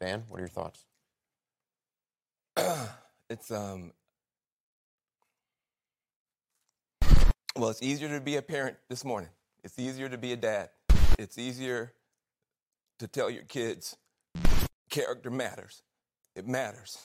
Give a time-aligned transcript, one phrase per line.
[0.00, 0.84] Van, what are your thoughts?
[3.30, 3.92] it's um
[7.56, 9.30] well it's easier to be a parent this morning.
[9.64, 10.70] It's easier to be a dad.
[11.18, 11.92] It's easier
[13.00, 13.96] to tell your kids
[14.88, 15.82] character matters.
[16.36, 16.98] It matters.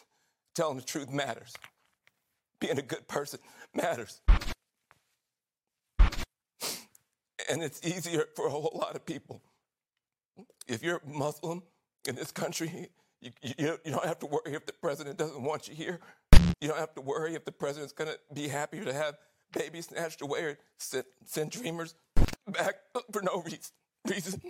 [0.54, 1.54] Telling the truth matters.
[2.60, 3.40] Being a good person
[3.74, 4.22] matters.
[7.50, 9.42] And it's easier for a whole lot of people.
[10.68, 11.64] If you're muslim
[12.08, 12.90] in this country
[13.24, 16.00] you, you, you don't have to worry if the president doesn't want you here.
[16.60, 19.16] You don't have to worry if the president's going to be happier to have
[19.54, 21.96] babies snatched away or send, send dreamers
[22.48, 22.76] back
[23.12, 24.42] for no reason.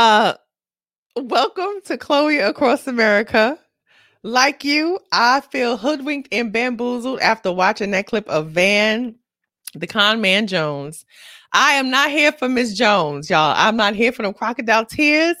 [0.00, 0.32] Uh,
[1.16, 3.58] welcome to Chloe Across America.
[4.22, 9.16] Like you, I feel hoodwinked and bamboozled after watching that clip of Van,
[9.74, 11.04] the con man Jones.
[11.52, 13.54] I am not here for Miss Jones, y'all.
[13.56, 15.36] I'm not here for them crocodile tears.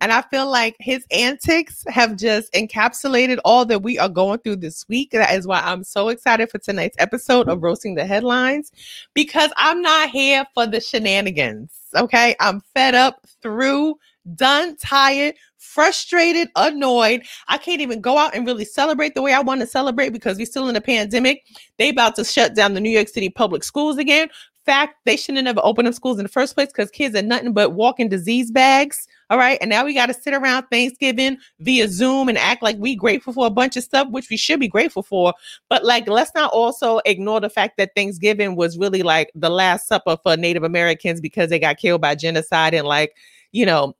[0.00, 4.56] And I feel like his antics have just encapsulated all that we are going through
[4.56, 5.12] this week.
[5.12, 8.72] That is why I'm so excited for tonight's episode of Roasting the Headlines
[9.14, 11.72] because I'm not here for the shenanigans.
[11.94, 12.34] Okay.
[12.40, 13.96] I'm fed up through,
[14.34, 17.22] done, tired, frustrated, annoyed.
[17.48, 20.36] I can't even go out and really celebrate the way I want to celebrate because
[20.36, 21.44] we're still in a pandemic.
[21.78, 24.28] They about to shut down the New York City public schools again.
[24.64, 27.52] Fact, they shouldn't have opened up schools in the first place because kids are nothing
[27.52, 29.08] but walking disease bags.
[29.28, 29.58] All right.
[29.60, 33.32] And now we got to sit around Thanksgiving via Zoom and act like we grateful
[33.32, 35.34] for a bunch of stuff, which we should be grateful for.
[35.68, 39.88] But like, let's not also ignore the fact that Thanksgiving was really like the last
[39.88, 43.16] supper for Native Americans because they got killed by genocide and like,
[43.50, 43.96] you know,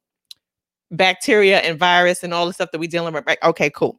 [0.93, 3.25] bacteria and virus and all the stuff that we dealing with.
[3.43, 3.99] Okay, cool.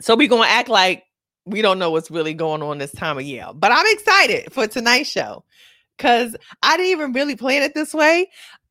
[0.00, 1.04] So we're gonna act like
[1.44, 3.46] we don't know what's really going on this time of year.
[3.54, 5.44] But I'm excited for tonight's show
[5.96, 8.28] because I didn't even really plan it this way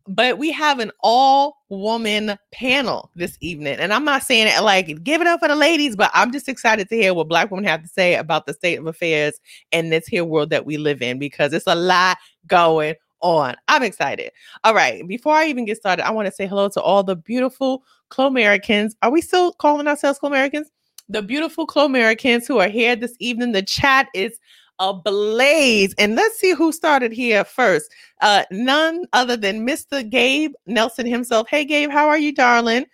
[0.08, 3.80] but we have an all woman panel this evening.
[3.80, 6.48] And I'm not saying it like give it up for the ladies, but I'm just
[6.48, 9.40] excited to hear what black women have to say about the state of affairs
[9.72, 13.56] in this here world that we live in because it's a lot going on.
[13.68, 14.32] I'm excited.
[14.64, 15.08] All right.
[15.08, 18.96] Before I even get started, I want to say hello to all the beautiful Clo-Americans.
[19.02, 20.70] Are we still calling ourselves Clo-Americans?
[21.10, 23.54] The beautiful Clo-Americans who are here this evening.
[23.54, 24.38] The chat is
[24.80, 25.94] ablaze.
[25.98, 27.92] And let's see who started here first.
[28.22, 30.08] Uh, none other than Mr.
[30.08, 31.48] Gabe Nelson himself.
[31.50, 32.86] Hey, Gabe, how are you, darling?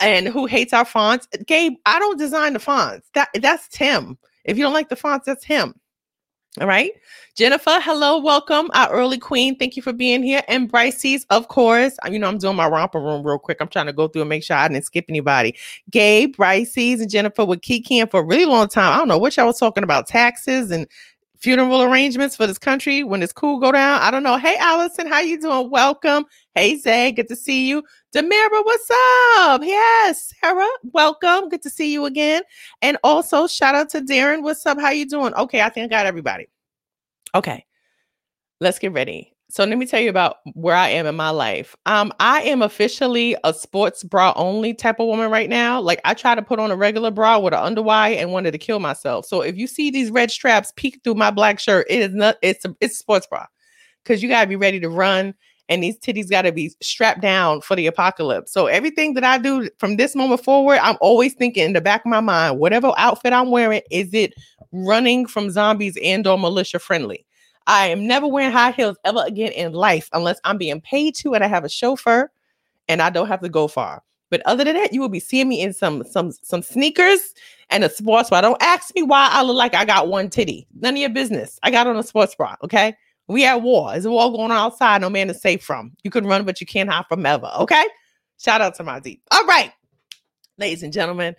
[0.00, 1.26] And who hates our fonts?
[1.46, 3.08] Gabe, I don't design the fonts.
[3.14, 4.18] That that's Tim.
[4.44, 5.74] If you don't like the fonts, that's him.
[6.58, 6.92] All right.
[7.34, 8.70] Jennifer, hello, welcome.
[8.72, 9.58] Our early queen.
[9.58, 10.42] Thank you for being here.
[10.48, 11.94] And Bryce's, of course.
[12.10, 13.58] You know, I'm doing my romper room real quick.
[13.60, 15.54] I'm trying to go through and make sure I didn't skip anybody.
[15.90, 18.94] Gabe, Bryce's, and Jennifer with Kikiing for a really long time.
[18.94, 20.86] I don't know what y'all was talking about, taxes and
[21.38, 24.00] funeral arrangements for this country when it's cool go down.
[24.00, 24.36] I don't know.
[24.36, 25.70] Hey, Allison, how you doing?
[25.70, 26.24] Welcome.
[26.54, 27.82] Hey, Zay, good to see you.
[28.14, 28.90] Demira, what's
[29.38, 29.62] up?
[29.62, 31.48] Yes, Sarah, welcome.
[31.48, 32.42] Good to see you again.
[32.82, 34.42] And also, shout out to Darren.
[34.42, 34.80] What's up?
[34.80, 35.34] How you doing?
[35.34, 36.48] Okay, I think I got everybody.
[37.34, 37.66] Okay,
[38.60, 39.35] let's get ready.
[39.48, 41.76] So let me tell you about where I am in my life.
[41.86, 45.80] Um, I am officially a sports bra only type of woman right now.
[45.80, 48.58] Like I try to put on a regular bra with an underwire and wanted to
[48.58, 49.24] kill myself.
[49.24, 52.36] So if you see these red straps peek through my black shirt, it is not.
[52.42, 53.46] It's a it's a sports bra
[54.04, 55.34] because you gotta be ready to run,
[55.68, 58.52] and these titties gotta be strapped down for the apocalypse.
[58.52, 62.02] So everything that I do from this moment forward, I'm always thinking in the back
[62.04, 64.34] of my mind, whatever outfit I'm wearing, is it
[64.72, 67.26] running from zombies and or militia friendly?
[67.66, 71.34] I am never wearing high heels ever again in life unless I'm being paid to
[71.34, 72.30] and I have a chauffeur
[72.88, 74.02] and I don't have to go far.
[74.30, 77.34] But other than that, you will be seeing me in some some some sneakers
[77.70, 78.40] and a sports bra.
[78.40, 80.66] Don't ask me why I look like I got one titty.
[80.80, 81.60] None of your business.
[81.62, 82.56] I got on a sports bra.
[82.62, 82.96] Okay.
[83.28, 83.90] We at war.
[83.90, 85.00] There's a war going on outside.
[85.00, 85.92] No man is safe from.
[86.04, 87.50] You can run, but you can't hide from ever.
[87.60, 87.84] Okay.
[88.38, 89.20] Shout out to my Z.
[89.30, 89.72] All right,
[90.58, 91.34] ladies and gentlemen.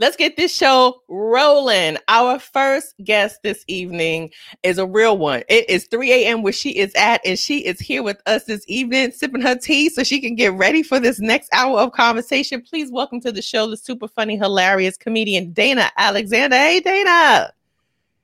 [0.00, 1.98] Let's get this show rolling.
[2.08, 4.32] Our first guest this evening
[4.64, 5.44] is a real one.
[5.48, 6.42] It is 3 a.m.
[6.42, 9.88] where she is at, and she is here with us this evening, sipping her tea
[9.88, 12.60] so she can get ready for this next hour of conversation.
[12.60, 16.56] Please welcome to the show the super funny, hilarious comedian Dana Alexander.
[16.56, 17.52] Hey, Dana.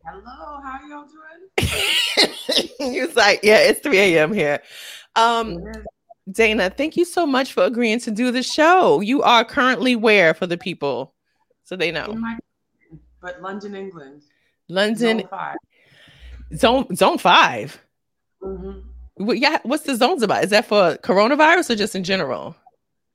[0.04, 2.34] Hello, how y'all doing?
[2.80, 4.32] He was like, yeah, it's 3 a.m.
[4.32, 4.60] here.
[5.14, 5.62] Um,
[6.32, 9.00] Dana, thank you so much for agreeing to do the show.
[9.00, 11.14] You are currently where for the people?
[11.70, 12.12] So they know.
[12.14, 12.36] My,
[13.22, 14.22] but London, England.
[14.68, 15.20] London.
[15.20, 15.56] Zone five.
[16.56, 17.80] Zone, zone 5
[18.42, 18.80] mm-hmm.
[19.24, 20.42] Well, yeah, what's the zones about?
[20.42, 22.56] Is that for coronavirus or just in general?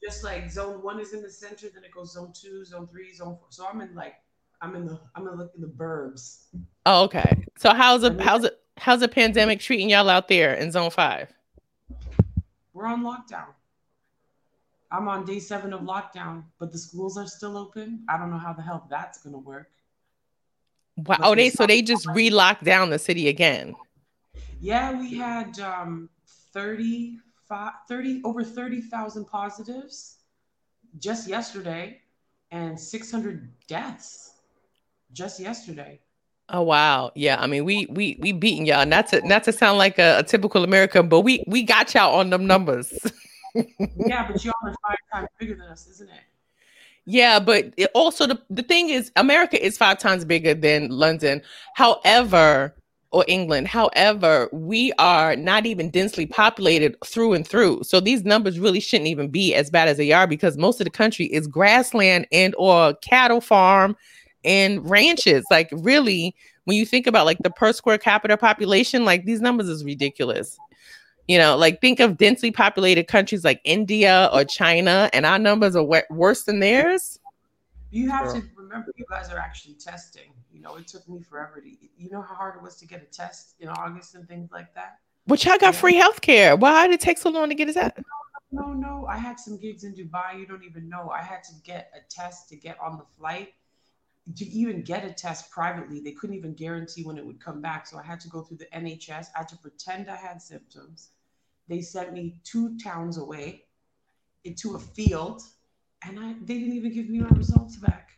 [0.02, 3.14] Just like zone one is in the center, then it goes zone two, zone three,
[3.14, 3.48] zone four.
[3.50, 4.14] So I'm in like
[4.62, 6.46] I'm in the I'm in, in the burbs.
[6.86, 7.44] Oh, okay.
[7.58, 11.34] So how's it how's it how's the pandemic treating y'all out there in zone five?
[12.74, 13.48] We're on lockdown.
[14.96, 18.06] I'm on day seven of lockdown, but the schools are still open.
[18.08, 19.70] I don't know how the hell that's gonna work.
[20.96, 21.18] Wow.
[21.22, 23.76] Oh, they so they just re-locked down the city again.
[24.62, 26.10] Yeah, we had um
[26.54, 30.20] 35 30 over 30,000 positives
[30.98, 32.00] just yesterday
[32.52, 34.36] and 600 deaths
[35.12, 36.00] just yesterday.
[36.48, 37.12] Oh wow.
[37.16, 37.42] Yeah.
[37.42, 38.86] I mean, we we we beating y'all.
[38.86, 42.18] Not to not to sound like a, a typical American, but we we got y'all
[42.18, 42.94] on them numbers.
[43.98, 46.22] yeah, but y'all are five times bigger than us, isn't it?
[47.06, 51.42] Yeah, but it also the, the thing is America is five times bigger than London.
[51.76, 52.76] However,
[53.16, 53.66] or England.
[53.66, 57.82] However, we are not even densely populated through and through.
[57.84, 60.86] So these numbers really shouldn't even be as bad as they are because most of
[60.86, 63.96] the country is grassland and or cattle farm
[64.44, 65.46] and ranches.
[65.50, 66.36] Like really,
[66.66, 70.58] when you think about like the per square capita population, like these numbers is ridiculous.
[71.28, 75.76] You know, like think of densely populated countries like India or China, and our numbers
[75.76, 77.20] are w- worse than theirs.
[77.90, 80.34] You have to remember, you guys are actually testing.
[80.54, 81.70] You know, it took me forever to.
[81.98, 84.74] You know how hard it was to get a test in August and things like
[84.76, 85.00] that.
[85.26, 85.80] But y'all got yeah.
[85.80, 86.56] free health care.
[86.56, 87.98] Why did it take so long to get a test?
[88.52, 89.08] No, no, no.
[89.08, 90.40] I had some gigs in Dubai.
[90.40, 91.10] You don't even know.
[91.10, 93.54] I had to get a test to get on the flight.
[94.36, 97.88] To even get a test privately, they couldn't even guarantee when it would come back.
[97.88, 99.28] So I had to go through the NHS.
[99.36, 101.10] I had to pretend I had symptoms
[101.68, 103.64] they sent me two towns away
[104.44, 105.42] into a field,
[106.04, 108.12] and I they didn't even give me my results back.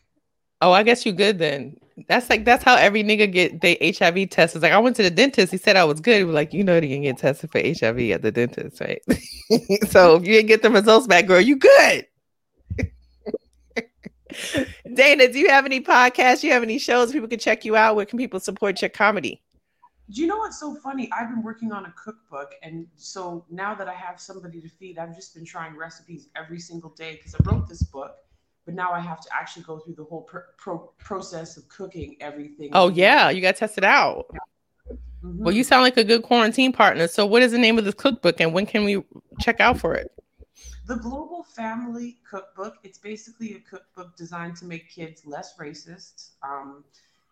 [0.61, 1.77] Oh, I guess you good then.
[2.07, 4.55] That's like that's how every nigga get they HIV test.
[4.55, 5.51] It's like I went to the dentist.
[5.51, 6.27] He said I was good.
[6.27, 9.01] Like, you know, you can get tested for HIV at the dentist, right?
[9.89, 12.07] so if you didn't get the results back, girl, you good.
[14.93, 16.41] Dana, do you have any podcasts?
[16.41, 17.95] Do you have any shows people can check you out?
[17.95, 19.41] Where can people support your comedy?
[20.09, 21.09] Do you know what's so funny?
[21.17, 24.97] I've been working on a cookbook, and so now that I have somebody to feed,
[24.97, 28.15] I've just been trying recipes every single day because I wrote this book,
[28.65, 32.15] but now I have to actually go through the whole pro- pro- process of cooking
[32.21, 32.69] everything.
[32.71, 34.27] Oh yeah, you got to test it out.
[34.89, 35.43] Mm-hmm.
[35.43, 37.07] Well, you sound like a good quarantine partner.
[37.07, 39.03] So, what is the name of this cookbook, and when can we
[39.41, 40.09] check out for it?
[40.85, 42.75] The Global Family Cookbook.
[42.83, 46.29] It's basically a cookbook designed to make kids less racist.
[46.41, 46.85] Um,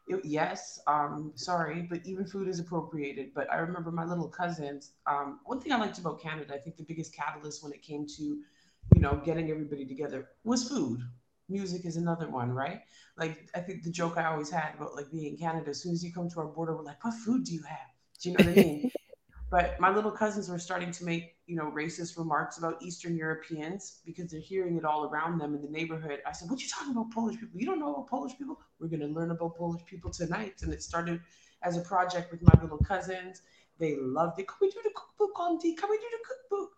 [0.07, 3.34] it, yes, um, sorry, but even food is appropriated.
[3.34, 4.92] But I remember my little cousins.
[5.07, 8.06] Um, one thing I liked about Canada, I think the biggest catalyst when it came
[8.18, 11.02] to, you know, getting everybody together was food.
[11.50, 12.81] Music is another one, right?
[13.18, 15.94] Like I think the joke I always had about like being in Canada, as soon
[15.94, 17.88] as you come to our border, we're like, what food do you have?
[18.22, 18.92] Do you know what I mean?
[19.50, 24.01] But my little cousins were starting to make, you know, racist remarks about Eastern Europeans
[24.06, 26.19] because they're hearing it all around them in the neighborhood.
[26.25, 27.59] I said, What you talking about Polish people?
[27.59, 28.59] You don't know about Polish people?
[28.80, 30.62] We're gonna learn about Polish people tonight.
[30.63, 31.21] And it started
[31.62, 33.44] as a project with my little cousins.
[33.77, 34.47] They loved it.
[34.47, 35.75] Can we do the cookbook, Auntie?
[35.75, 36.71] Can we do the cookbook?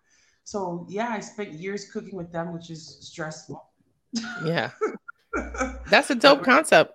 [0.43, 3.63] So yeah, I spent years cooking with them, which is stressful.
[4.43, 4.71] Yeah.
[5.89, 6.93] That's a dope concept.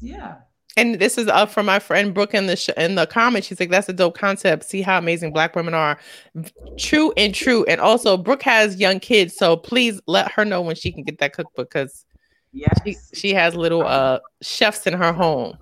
[0.00, 0.36] Yeah
[0.76, 3.48] and this is up from my friend Brooke in the sh- in the comments.
[3.48, 4.64] She's like, "That's a dope concept.
[4.64, 5.98] See how amazing Black women are,
[6.78, 10.76] true and true." And also, Brooke has young kids, so please let her know when
[10.76, 12.04] she can get that cookbook because
[12.52, 12.78] yes.
[12.84, 15.56] she she has little uh chefs in her home.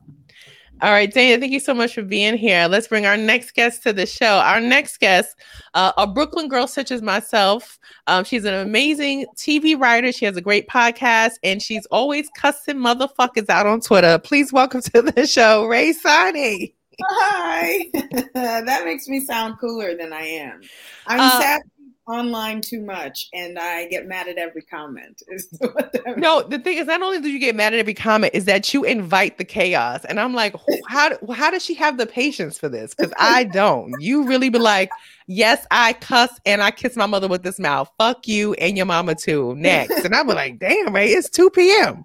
[0.83, 2.67] All right, Dana, thank you so much for being here.
[2.69, 4.39] Let's bring our next guest to the show.
[4.39, 5.37] Our next guest,
[5.73, 7.79] uh, a Brooklyn girl such as myself.
[8.09, 10.11] Um, she's an amazing TV writer.
[10.11, 14.19] She has a great podcast, and she's always cussing motherfuckers out on Twitter.
[14.19, 16.75] Please welcome to the show, Rae Sanni.
[17.01, 17.91] Hi.
[18.35, 20.61] that makes me sound cooler than I am.
[21.07, 21.63] I'm uh, sad
[22.07, 25.23] online too much and I get mad at every comment.
[26.17, 28.75] no, the thing is, not only do you get mad at every comment, is that
[28.75, 30.05] you invite the chaos.
[30.05, 30.55] And I'm like,
[30.89, 32.95] how, how does she have the patience for this?
[32.95, 33.95] Because I don't.
[34.01, 34.91] You really be like,
[35.27, 37.91] yes, I cuss and I kiss my mother with this mouth.
[37.99, 39.55] Fuck you and your mama too.
[39.57, 40.05] Next.
[40.05, 41.11] And I'm like, damn, right?
[41.11, 42.05] It's 2 p.m.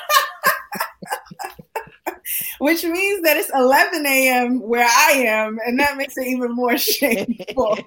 [2.59, 4.59] which means that it's 11 a.m.
[4.61, 7.77] where I am, and that makes it even more shameful.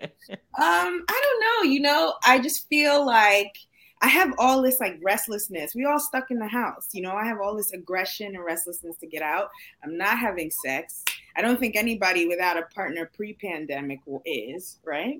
[0.00, 0.08] um,
[0.56, 1.70] I don't know.
[1.70, 3.54] You know, I just feel like
[4.02, 5.74] I have all this like restlessness.
[5.74, 6.88] We all stuck in the house.
[6.92, 9.50] You know, I have all this aggression and restlessness to get out.
[9.84, 11.04] I'm not having sex.
[11.36, 15.18] I don't think anybody without a partner pre-pandemic is, right?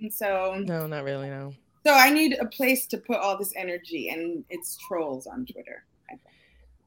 [0.00, 1.52] And so No, not really, no.
[1.84, 5.84] So I need a place to put all this energy and it's trolls on Twitter.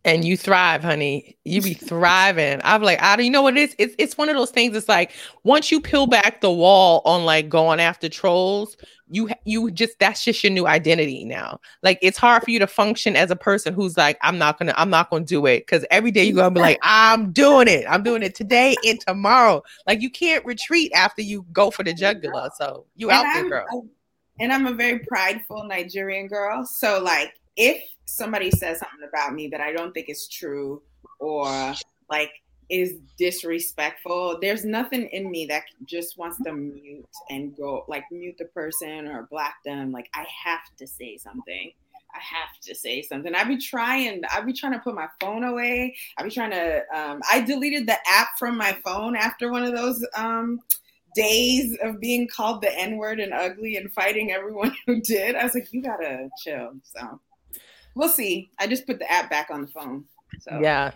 [0.06, 1.36] And you thrive, honey.
[1.44, 2.62] You be thriving.
[2.64, 3.76] I'm like, I don't you know what it is?
[3.78, 4.76] It's it's one of those things.
[4.78, 5.12] It's like
[5.44, 8.78] once you peel back the wall on like going after trolls,
[9.10, 11.60] you you just that's just your new identity now.
[11.82, 14.74] Like it's hard for you to function as a person who's like, I'm not gonna,
[14.78, 15.66] I'm not gonna do it.
[15.68, 17.86] Cause every day you're gonna be like, I'm doing it.
[17.90, 19.64] I'm doing it today and tomorrow.
[19.88, 22.50] Like you can't retreat after you go for the jugular.
[22.58, 23.88] So you And out there, I'm- girl.
[24.40, 26.64] and I'm a very prideful Nigerian girl.
[26.64, 30.82] So like if somebody says something about me that I don't think is true
[31.20, 31.74] or
[32.10, 32.32] like
[32.70, 38.36] is disrespectful, there's nothing in me that just wants to mute and go like mute
[38.38, 39.92] the person or block them.
[39.92, 41.72] Like I have to say something.
[42.14, 43.36] I have to say something.
[43.36, 44.22] I be trying.
[44.32, 45.96] I be trying to put my phone away.
[46.18, 46.84] I be trying to.
[46.94, 50.62] Um, I deleted the app from my phone after one of those um,
[51.14, 55.36] days of being called the N word and ugly and fighting everyone who did.
[55.36, 56.72] I was like, you gotta chill.
[56.84, 57.20] So
[57.96, 58.52] we'll see.
[58.60, 60.06] I just put the app back on the phone.
[60.40, 60.92] So Yeah.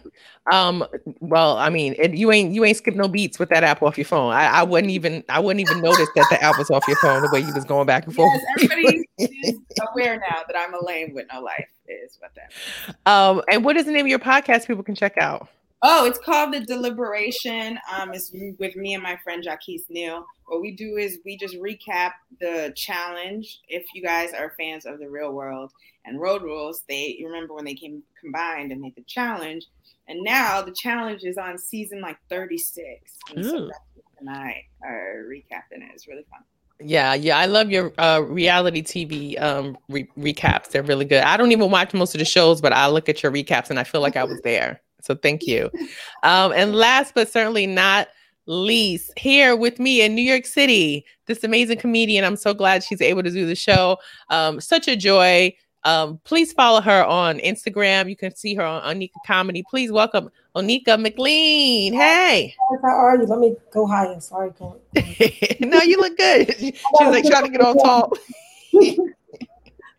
[0.52, 0.86] Um.
[1.20, 3.98] Well, I mean, it, you ain't you ain't skip no beats with that app off
[3.98, 4.34] your phone.
[4.34, 7.22] I, I wouldn't even I wouldn't even notice that the app was off your phone
[7.22, 8.32] the way you was going back and forth.
[8.34, 9.60] Yes, everybody is
[9.92, 12.52] aware now that I'm a lame with no life is what that.
[12.88, 12.98] Means.
[13.06, 13.42] Um.
[13.50, 14.68] And what is the name of your podcast?
[14.68, 15.48] People can check out.
[15.82, 17.80] Oh, it's called the Deliberation.
[17.92, 20.26] Um, it's with me and my friend Jaquise Neal.
[20.46, 23.62] What we do is we just recap the challenge.
[23.70, 25.72] If you guys are fans of the Real World
[26.04, 29.68] and Road Rules, they you remember when they came combined and made the challenge,
[30.10, 33.18] and now the challenge is on season like 36.
[33.34, 33.74] And so what
[34.18, 35.92] tonight are recapping it.
[35.94, 36.42] It's really fun.
[36.82, 40.70] Yeah, yeah, I love your uh, reality TV um, re- recaps.
[40.70, 41.24] They're really good.
[41.24, 43.80] I don't even watch most of the shows, but I look at your recaps and
[43.80, 44.82] I feel like I was there.
[45.02, 45.70] So thank you.
[46.24, 48.10] Um, and last but certainly not
[48.46, 52.26] least, here with me in New York City, this amazing comedian.
[52.26, 53.98] I'm so glad she's able to do the show.
[54.30, 55.56] Um, such a joy.
[55.86, 58.10] Um, please follow her on Instagram.
[58.10, 59.64] You can see her on Onika Comedy.
[59.70, 61.94] Please welcome Onika McLean.
[61.94, 62.54] Hey.
[62.82, 63.26] How are you?
[63.26, 64.20] Let me go higher.
[64.20, 65.62] Sorry, can't.
[65.62, 66.54] no, you look good.
[66.60, 68.14] She's like trying to get all tall.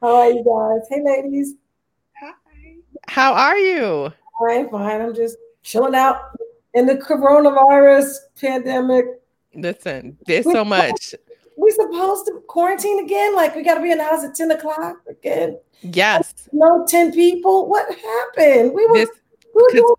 [0.02, 0.88] How are you guys?
[0.90, 1.54] Hey, ladies.
[2.20, 2.32] Hi.
[3.08, 4.12] How are you?
[4.48, 5.00] I'm fine.
[5.00, 6.20] I'm just chilling out
[6.74, 9.06] in the coronavirus pandemic.
[9.54, 11.14] Listen, there's so much.
[11.56, 13.34] We supposed to quarantine again?
[13.34, 15.58] Like we got to be in the house at ten o'clock again?
[15.82, 16.48] Yes.
[16.52, 17.68] No, ten people.
[17.68, 18.72] What happened?
[18.72, 19.10] We were, This
[19.60, 19.94] were doing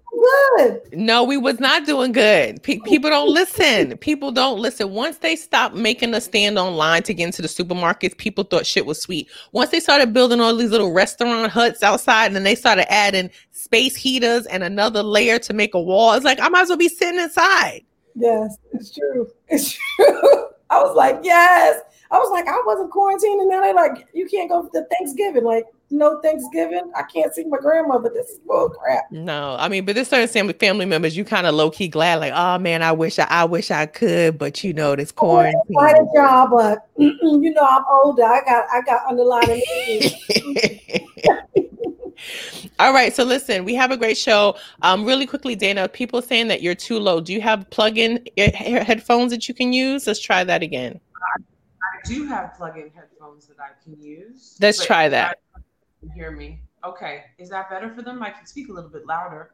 [0.57, 0.81] good.
[0.93, 2.61] no, we was not doing good.
[2.63, 3.31] Pe- oh, people don't oh.
[3.31, 3.97] listen.
[3.97, 4.91] People don't listen.
[4.91, 8.85] Once they stopped making a stand online to get into the supermarkets, people thought shit
[8.85, 9.29] was sweet.
[9.51, 13.29] Once they started building all these little restaurant huts outside, and then they started adding
[13.51, 16.77] space heaters and another layer to make a wall, it's like I might as well
[16.77, 17.81] be sitting inside.
[18.15, 19.27] Yes, it's true.
[19.47, 20.47] It's true.
[20.69, 21.81] I was like, yes.
[22.11, 23.49] I was like, I wasn't quarantining.
[23.49, 25.43] Now they're like, you can't go to Thanksgiving.
[25.43, 26.91] Like, no Thanksgiving.
[26.95, 28.09] I can't see my grandmother.
[28.13, 29.05] This is bull crap.
[29.11, 32.19] No, I mean, but there's certain family family members you kind of low key glad,
[32.19, 35.53] like, oh man, I wish I, I wish I could, but you know, this Find
[35.75, 36.07] quarantine.
[36.09, 38.23] a job, but you know, I'm older.
[38.23, 39.61] I got I got underlying.
[42.79, 44.55] All right, so listen, we have a great show.
[44.81, 47.21] Um, really quickly, Dana, people saying that you're too low.
[47.21, 50.07] Do you have plug-in ear- ear- headphones that you can use?
[50.07, 50.99] Let's try that again.
[51.37, 54.57] I do have plug-in headphones that I can use.
[54.59, 55.29] Let's try that.
[55.29, 55.50] you can
[56.15, 56.61] Hear me?
[56.83, 57.23] Okay.
[57.37, 58.23] Is that better for them?
[58.23, 59.51] I can speak a little bit louder.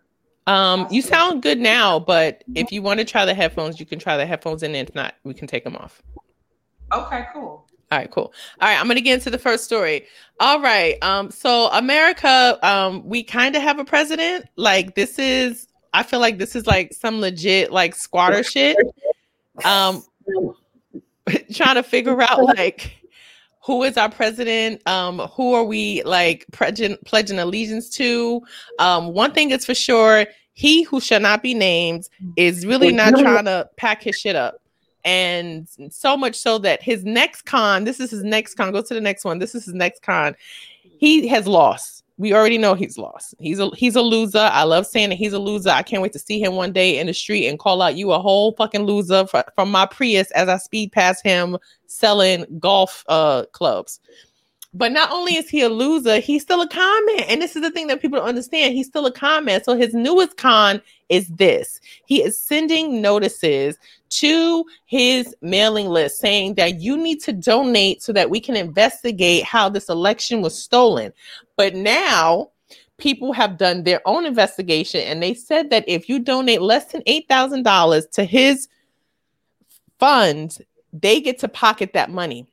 [0.48, 4.00] Um, you sound good now, but if you want to try the headphones, you can
[4.00, 6.02] try the headphones, and if not, we can take them off.
[6.94, 7.68] Okay, cool.
[7.92, 8.34] All right, cool.
[8.62, 10.06] All right, I'm gonna get into the first story.
[10.40, 14.46] All right, um, so America, um, we kind of have a president.
[14.56, 18.78] Like this is, I feel like this is like some legit like squatter shit.
[19.66, 20.04] Um,
[21.54, 22.96] trying to figure out like
[23.68, 24.82] who is our president?
[24.88, 28.42] Um who are we like pledging pledging allegiance to?
[28.80, 33.14] Um one thing is for sure he who shall not be named is really not
[33.20, 34.62] trying to pack his shit up.
[35.06, 38.94] And so much so that his next con this is his next con go to
[38.94, 40.36] the next one this is his next con.
[40.98, 44.86] He has lost we already know he's lost he's a he's a loser i love
[44.86, 47.14] saying that he's a loser i can't wait to see him one day in the
[47.14, 50.58] street and call out you a whole fucking loser fr- from my prius as i
[50.58, 51.58] speed past him
[51.88, 54.00] selling golf uh clubs
[54.74, 57.24] but not only is he a loser, he's still a con man.
[57.28, 58.76] And this is the thing that people don't understand.
[58.76, 59.64] He's still a con man.
[59.64, 61.80] So his newest con is this.
[62.06, 63.78] He is sending notices
[64.10, 69.44] to his mailing list saying that you need to donate so that we can investigate
[69.44, 71.14] how this election was stolen.
[71.56, 72.52] But now
[72.98, 77.02] people have done their own investigation and they said that if you donate less than
[77.04, 78.68] $8,000 to his
[80.00, 80.58] fund,
[80.94, 82.48] they get to pocket that money.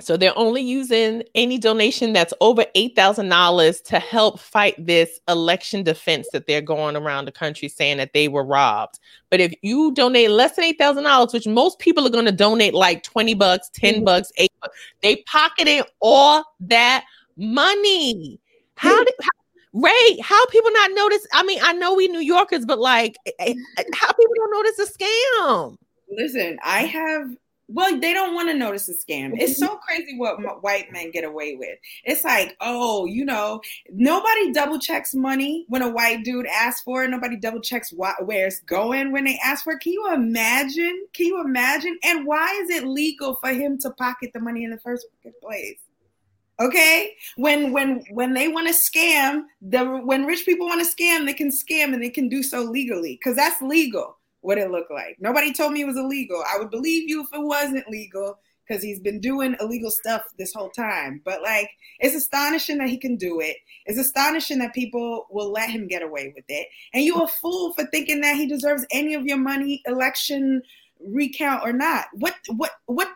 [0.00, 6.28] So they're only using any donation that's over $8,000 to help fight this election defense
[6.32, 8.98] that they're going around the country saying that they were robbed.
[9.30, 13.02] But if you donate less than $8,000, which most people are going to donate like
[13.02, 14.04] 20 bucks, 10 mm-hmm.
[14.04, 17.04] bucks, 8 bucks, they pocketing all that
[17.36, 18.40] money.
[18.76, 19.30] How did how,
[19.72, 21.26] Rae, how people not notice?
[21.32, 23.54] I mean, I know we New Yorkers, but like eh, eh,
[23.94, 25.76] how people don't notice a scam?
[26.10, 27.36] Listen, I have
[27.72, 29.32] well, they don't want to notice a scam.
[29.38, 29.66] It's mm-hmm.
[29.66, 31.78] so crazy what white men get away with.
[32.04, 33.60] It's like, oh, you know,
[33.92, 37.10] nobody double checks money when a white dude asks for it.
[37.10, 39.80] Nobody double checks wh- where it's going when they ask for it.
[39.80, 41.06] Can you imagine?
[41.12, 41.96] Can you imagine?
[42.02, 45.06] And why is it legal for him to pocket the money in the first
[45.40, 45.78] place?
[46.58, 51.24] Okay, when when when they want to scam, the when rich people want to scam,
[51.24, 54.90] they can scam and they can do so legally because that's legal what it looked
[54.90, 55.16] like.
[55.20, 56.42] Nobody told me it was illegal.
[56.52, 60.54] I would believe you if it wasn't legal because he's been doing illegal stuff this
[60.54, 61.20] whole time.
[61.24, 61.68] But like,
[61.98, 63.56] it's astonishing that he can do it.
[63.86, 66.68] It's astonishing that people will let him get away with it.
[66.94, 70.62] And you a fool for thinking that he deserves any of your money, election
[71.00, 72.06] recount or not.
[72.14, 73.08] What what what?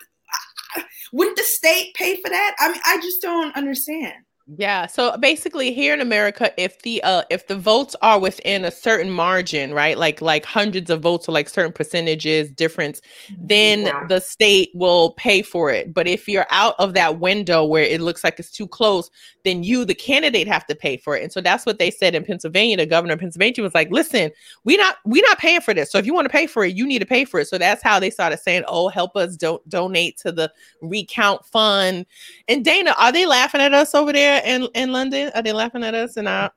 [1.12, 2.57] Wouldn't the state pay for that?
[2.59, 4.14] I mean, I just don't understand.
[4.47, 4.87] Yeah.
[4.87, 9.11] So basically here in America, if the uh if the votes are within a certain
[9.11, 9.97] margin, right?
[9.97, 13.01] Like like hundreds of votes or like certain percentages difference,
[13.39, 14.07] then yeah.
[14.07, 15.95] the state will pay for it.
[15.95, 19.11] But if you're out of that window where it looks like it's too close,
[19.45, 21.23] then you, the candidate, have to pay for it.
[21.23, 22.77] And so that's what they said in Pennsylvania.
[22.77, 24.31] The governor of Pennsylvania was like, listen,
[24.65, 25.91] we not we not paying for this.
[25.91, 27.49] So if you want to pay for it, you need to pay for it.
[27.49, 32.05] So that's how they started saying, Oh, help us don't donate to the recount fund.
[32.47, 34.34] And Dana, are they laughing at us over there?
[34.35, 35.31] There in, in London?
[35.35, 36.17] Are they laughing at us?
[36.17, 36.50] And I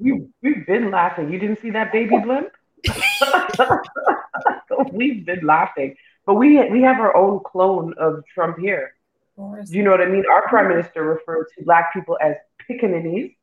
[0.00, 1.32] we we've been laughing.
[1.32, 2.50] You didn't see that baby blimp?
[4.92, 8.94] we've been laughing, but we we have our own clone of Trump here.
[9.36, 10.24] Do you know what I mean?
[10.30, 12.36] Our prime minister referred to black people as
[12.70, 13.34] pickaninnies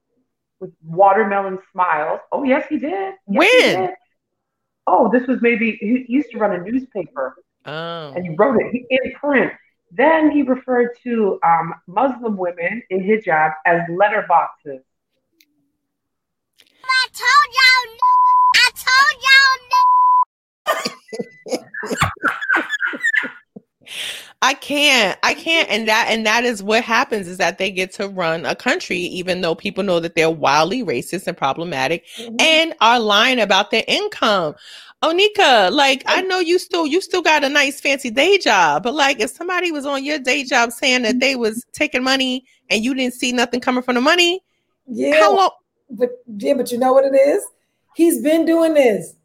[0.60, 2.20] with watermelon smiles.
[2.32, 2.92] Oh yes, he did.
[2.92, 3.50] Yes, when?
[3.50, 3.90] He did.
[4.88, 7.36] Oh, this was maybe he used to run a newspaper.
[7.66, 8.14] Oh.
[8.16, 9.52] And he wrote it in print.
[9.92, 14.82] Then he referred to um, Muslim women in hijab as letterboxes.
[16.84, 17.98] I told y'all,
[18.56, 19.42] I told y'all.
[24.44, 25.20] I can't.
[25.22, 25.70] I can't.
[25.70, 28.98] And that and that is what happens is that they get to run a country
[28.98, 32.36] even though people know that they're wildly racist and problematic mm-hmm.
[32.40, 34.56] and are lying about their income.
[35.04, 38.94] Onika, like I know you still you still got a nice fancy day job, but
[38.94, 42.84] like if somebody was on your day job saying that they was taking money and
[42.84, 44.44] you didn't see nothing coming from the money,
[44.88, 45.52] yeah, how long?
[45.90, 47.44] But yeah, but you know what it is?
[47.96, 49.16] He's been doing this.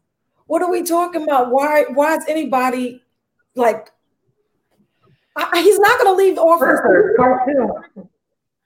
[0.47, 1.51] What are we talking about?
[1.51, 3.03] Why why is anybody
[3.55, 3.91] like?
[5.37, 8.07] I, he's not going to leave the office.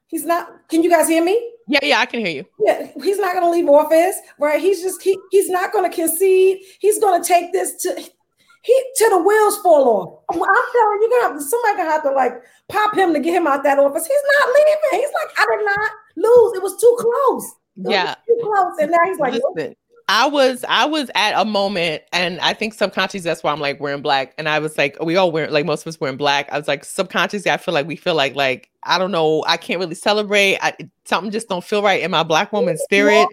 [0.08, 0.68] He's not.
[0.70, 1.50] Can you guys hear me?
[1.68, 2.46] Yeah, yeah, I can hear you.
[2.60, 4.60] Yeah, he's not going to leave office, right?
[4.60, 6.60] He's just he, he's not going to concede.
[6.80, 8.10] He's going to take this to
[8.64, 10.24] he till the wheels fall off.
[10.30, 12.34] I'm telling you, gonna somebody gonna have to like
[12.70, 14.06] pop him to get him out that office.
[14.06, 15.02] He's not leaving.
[15.02, 16.58] He's like, I did not lose.
[16.58, 17.52] It was too close.
[17.78, 18.74] It yeah, too close.
[18.80, 19.76] And now he's like, Listen,
[20.14, 23.80] I was I was at a moment, and I think subconsciously that's why I'm like
[23.80, 24.34] wearing black.
[24.38, 26.52] And I was like, we all wear like most of us wearing black.
[26.52, 29.56] I was like subconsciously, I feel like we feel like like I don't know, I
[29.56, 30.58] can't really celebrate.
[30.62, 33.26] I, something just don't feel right in my black woman spirit.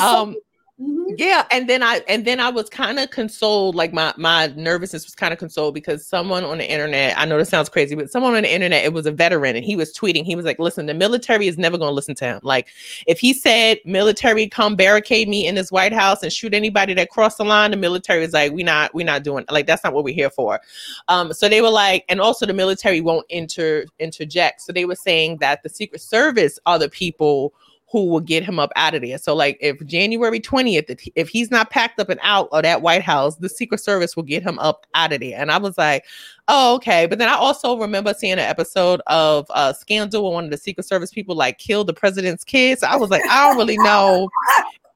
[0.00, 0.34] Um,
[0.80, 1.14] Mm-hmm.
[1.18, 5.04] Yeah, and then I and then I was kind of consoled, like my my nervousness
[5.04, 8.10] was kind of consoled because someone on the internet, I know this sounds crazy, but
[8.10, 10.58] someone on the internet, it was a veteran, and he was tweeting, he was like,
[10.58, 12.40] "Listen, the military is never going to listen to him.
[12.42, 12.66] Like,
[13.06, 17.08] if he said military come barricade me in this White House and shoot anybody that
[17.08, 19.92] crossed the line, the military is like, we not we not doing like that's not
[19.92, 20.60] what we're here for."
[21.06, 24.62] Um, so they were like, and also the military won't inter interject.
[24.62, 27.54] So they were saying that the Secret Service are the people
[27.94, 29.16] who will get him up out of there.
[29.18, 33.02] So, like, if January 20th, if he's not packed up and out of that White
[33.02, 35.38] House, the Secret Service will get him up out of there.
[35.38, 36.04] And I was like,
[36.48, 37.06] oh, okay.
[37.06, 40.56] But then I also remember seeing an episode of uh, Scandal where one of the
[40.56, 42.80] Secret Service people like killed the president's kids.
[42.80, 44.28] So I was like, I don't really know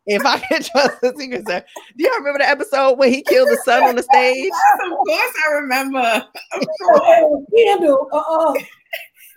[0.07, 1.71] if I can trust the Secret Service.
[1.97, 4.51] Do y'all remember the episode when he killed the son on the stage?
[4.87, 6.27] of course, I remember.
[7.53, 8.09] Scandal.
[8.13, 8.55] Uh-uh.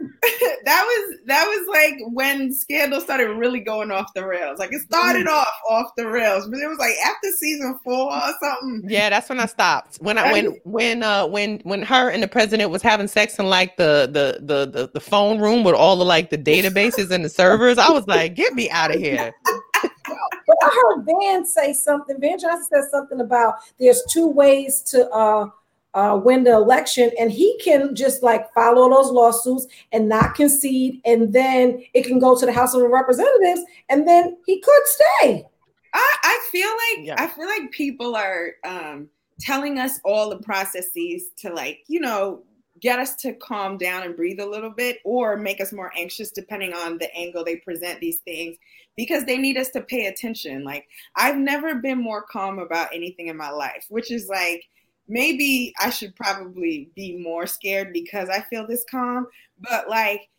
[0.66, 4.60] that was that was like when Scandal started really going off the rails.
[4.60, 5.32] Like it started mm.
[5.32, 8.84] off off the rails, but it was like after season four or something.
[8.90, 9.98] Yeah, that's when I stopped.
[9.98, 13.48] When I when when uh when when her and the president was having sex in
[13.48, 17.24] like the the the the, the phone room with all the like the databases and
[17.24, 19.34] the servers, I was like, get me out of here.
[19.82, 22.20] but I heard Van say something.
[22.20, 25.50] Van Johnson said something about there's two ways to uh
[25.94, 31.02] uh, win the election, and he can just like follow those lawsuits and not concede,
[31.06, 35.46] and then it can go to the House of Representatives, and then he could stay.
[35.94, 37.16] I, I feel like Yeah.
[37.18, 42.44] I feel like people are um, telling us all the processes to like you know
[42.80, 46.32] get us to calm down and breathe a little bit, or make us more anxious
[46.32, 48.56] depending on the angle they present these things,
[48.96, 50.64] because they need us to pay attention.
[50.64, 54.64] Like I've never been more calm about anything in my life, which is like
[55.08, 59.28] maybe I should probably be more scared because I feel this calm,
[59.60, 60.30] but like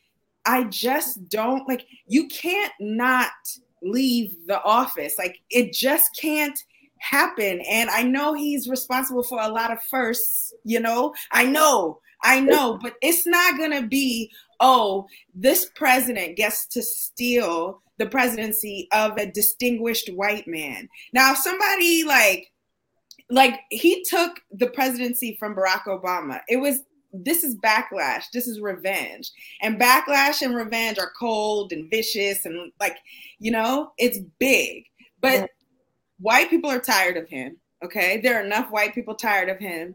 [0.44, 3.30] I just don't like you can't not
[3.82, 5.14] leave the office.
[5.18, 6.58] Like it just can't
[6.98, 7.60] happen.
[7.68, 11.14] And I know he's responsible for a lot of firsts, you know.
[11.32, 17.82] I know, I know, but it's not gonna be, oh, this president gets to steal
[17.98, 20.88] the presidency of a distinguished white man.
[21.12, 22.51] Now, if somebody like
[23.32, 26.40] like he took the presidency from Barack Obama.
[26.48, 26.80] It was
[27.12, 28.24] this is backlash.
[28.32, 29.30] This is revenge.
[29.60, 32.96] And backlash and revenge are cold and vicious and like,
[33.38, 34.84] you know, it's big.
[35.20, 35.46] But Yeah.
[36.20, 37.58] white people are tired of him.
[37.84, 38.20] Okay.
[38.20, 39.94] There are enough white people tired of him.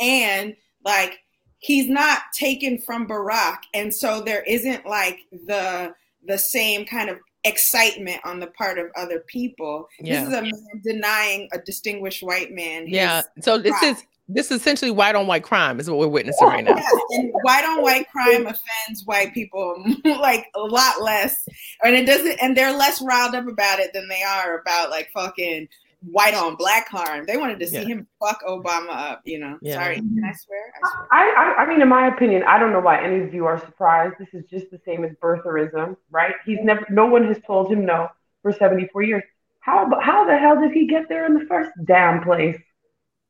[0.00, 1.18] And like
[1.58, 3.58] he's not taken from Barack.
[3.74, 5.94] And so there isn't like the
[6.26, 9.88] the same kind of excitement on the part of other people.
[10.00, 10.20] Yeah.
[10.20, 12.86] This is a man denying a distinguished white man.
[12.86, 13.22] his Yeah.
[13.40, 13.94] So this crime.
[13.94, 16.74] is this is essentially white on white crime is what we're witnessing right now.
[16.74, 21.46] Yes, and white on white crime offends white people like a lot less,
[21.82, 25.10] and it doesn't, and they're less riled up about it than they are about like
[25.12, 25.68] fucking
[26.10, 27.24] white on black crime.
[27.26, 27.84] They wanted to see Yeah.
[27.84, 29.58] him fuck Obama up, you know.
[29.62, 29.74] Yeah.
[29.82, 30.72] Sorry, can I swear?
[30.74, 31.06] I swear.
[31.12, 33.58] I, I, I mean, in my opinion, I don't know why any of you are
[33.58, 34.14] surprised.
[34.18, 36.34] This is just the same as birtherism, right?
[36.44, 38.08] He's never, no one has told him no
[38.42, 39.22] for 74 years.
[39.60, 42.58] How, how the hell did he get there in the first damn place?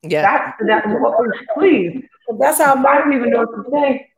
[0.02, 0.22] Yeah.
[0.22, 1.44] That's that.
[1.54, 2.02] Please,
[2.38, 4.08] That's how I don't even know what to say.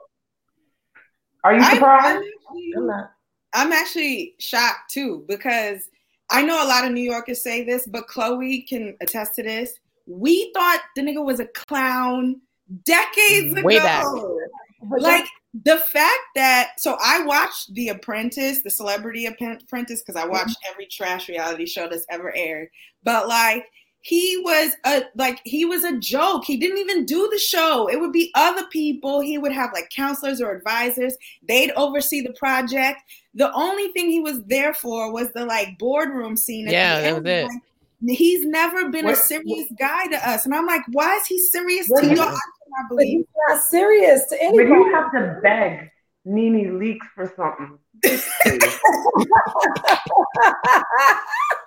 [1.44, 2.06] Are you I- surprised?
[2.06, 3.10] I'm actually- I'm not.
[3.54, 5.88] I'm actually shocked too because
[6.30, 9.74] I know a lot of New Yorkers say this, but Chloe can attest to this.
[10.06, 12.40] We thought the nigga was a clown
[12.84, 13.62] decades ago.
[13.62, 14.04] Way back.
[14.98, 15.26] like
[15.64, 20.86] the fact that so I watched The Apprentice, the Celebrity Apprentice, because I watched every
[20.86, 22.68] trash reality show that's ever aired.
[23.02, 23.64] But like
[24.06, 26.44] he was a like he was a joke.
[26.44, 27.88] He didn't even do the show.
[27.88, 29.18] It would be other people.
[29.20, 31.16] He would have like counselors or advisors.
[31.48, 33.02] They'd oversee the project.
[33.34, 36.68] The only thing he was there for was the like boardroom scene.
[36.68, 37.48] Yeah, the that was it.
[37.48, 37.62] Like,
[38.16, 41.40] he's never been a What- serious guy to us, and I'm like, why is he
[41.40, 42.14] serious to do you?
[42.14, 42.38] you- I cannot
[42.88, 43.08] But believe.
[43.18, 44.68] he's not serious to But anybody.
[44.68, 45.90] you have to beg
[46.24, 47.76] NeNe Leakes for something.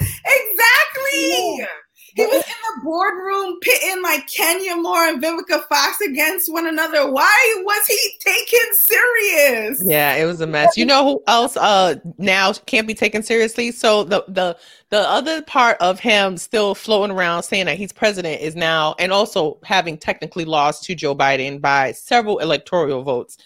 [0.00, 1.66] Exactly.
[2.14, 7.10] He was in the boardroom pitting like Kenya Moore and Vivica Fox against one another.
[7.10, 9.82] Why was he taken serious?
[9.84, 10.76] Yeah, it was a mess.
[10.76, 13.70] You know who else uh now can't be taken seriously?
[13.70, 14.56] So the the
[14.90, 19.12] the other part of him still floating around saying that he's president is now and
[19.12, 23.36] also having technically lost to Joe Biden by several electoral votes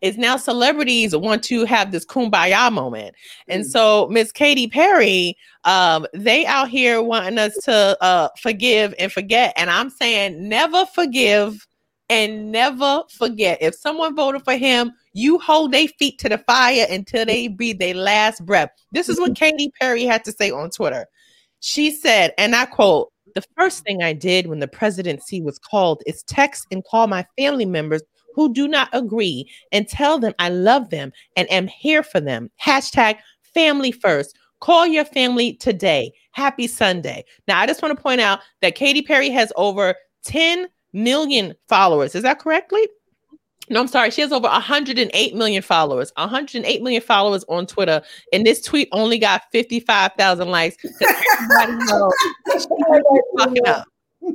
[0.00, 3.16] is now celebrities want to have this kumbaya moment.
[3.48, 9.10] And so Miss Katy Perry um they out here wanting us to uh forgive and
[9.12, 9.52] forget.
[9.56, 11.66] And I'm saying never forgive
[12.08, 13.58] and never forget.
[13.60, 17.78] If someone voted for him, you hold their feet to the fire until they breathe
[17.78, 18.70] their last breath.
[18.92, 19.44] This is what mm-hmm.
[19.56, 21.06] Katy Perry had to say on Twitter.
[21.60, 26.02] She said, and I quote, the first thing I did when the presidency was called
[26.06, 28.02] is text and call my family members
[28.34, 32.50] who do not agree and tell them I love them and am here for them.
[32.60, 33.18] Hashtag
[33.54, 34.36] family first.
[34.60, 36.12] Call your family today.
[36.32, 37.24] Happy Sunday.
[37.48, 39.94] Now, I just want to point out that Katy Perry has over
[40.24, 42.14] 10 million followers.
[42.14, 42.86] Is that correctly?
[43.72, 44.10] No, I'm sorry.
[44.10, 46.12] She has over 108 million followers.
[46.16, 50.76] 108 million followers on Twitter, and this tweet only got 55,000 likes.
[50.76, 52.12] 'cause Everybody knows
[52.52, 52.66] she's
[53.38, 53.86] fucking up.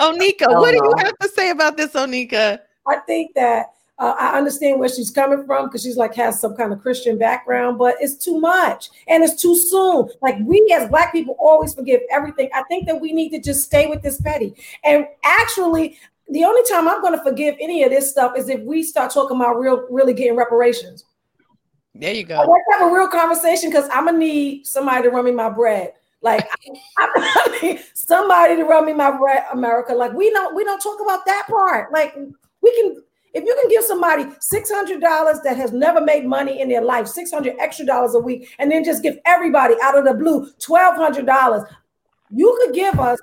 [0.00, 2.60] Onika, what do you have to say about this, Onika?
[2.86, 6.54] I think that uh, I understand where she's coming from because she's like has some
[6.56, 10.08] kind of Christian background, but it's too much and it's too soon.
[10.22, 12.50] Like we as black people always forgive everything.
[12.54, 14.54] I think that we need to just stay with this petty.
[14.84, 18.60] And actually, the only time I'm going to forgive any of this stuff is if
[18.62, 21.04] we start talking about real, really getting reparations.
[21.94, 22.46] There you I go.
[22.46, 25.48] want to have a real conversation because I'm gonna need somebody to run me my
[25.48, 25.92] bread.
[26.22, 26.44] Like
[26.98, 29.94] I, I need somebody to run me my bread, America.
[29.94, 31.92] Like we don't we don't talk about that part.
[31.92, 32.16] Like
[32.62, 33.00] we can
[33.32, 36.82] if you can give somebody six hundred dollars that has never made money in their
[36.82, 40.14] life, six hundred extra dollars a week, and then just give everybody out of the
[40.14, 41.62] blue twelve hundred dollars.
[42.30, 43.20] You could give us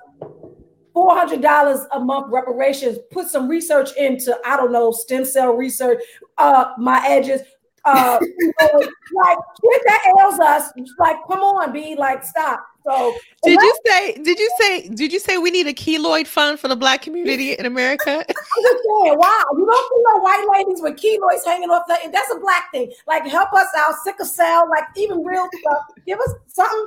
[0.92, 2.98] four hundred dollars a month reparations.
[3.10, 6.02] Put some research into I don't know stem cell research.
[6.38, 7.42] Uh, my edges.
[7.84, 10.72] Uh, you know, like shit that ails us.
[10.98, 12.64] Like, come on, be like, stop.
[12.84, 14.12] So Did you say?
[14.14, 14.88] Did you say?
[14.88, 18.04] Did you say we need a keloid fund for the black community in America?
[18.28, 22.10] Saying, wow, you don't see no white ladies with keloids hanging off that.
[22.12, 22.92] That's a black thing.
[23.06, 25.82] Like, help us out, sickle cell, like even real stuff.
[26.06, 26.86] Give us something.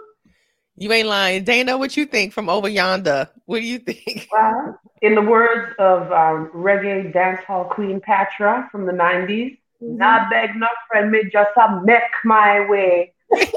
[0.78, 1.78] You ain't lying, Dana.
[1.78, 3.30] What you think from over yonder?
[3.46, 4.28] What do you think?
[4.32, 10.56] Well, in the words of um, reggae dancehall queen Patra from the 90s, not beg
[10.56, 13.14] no friend, me just a make my way.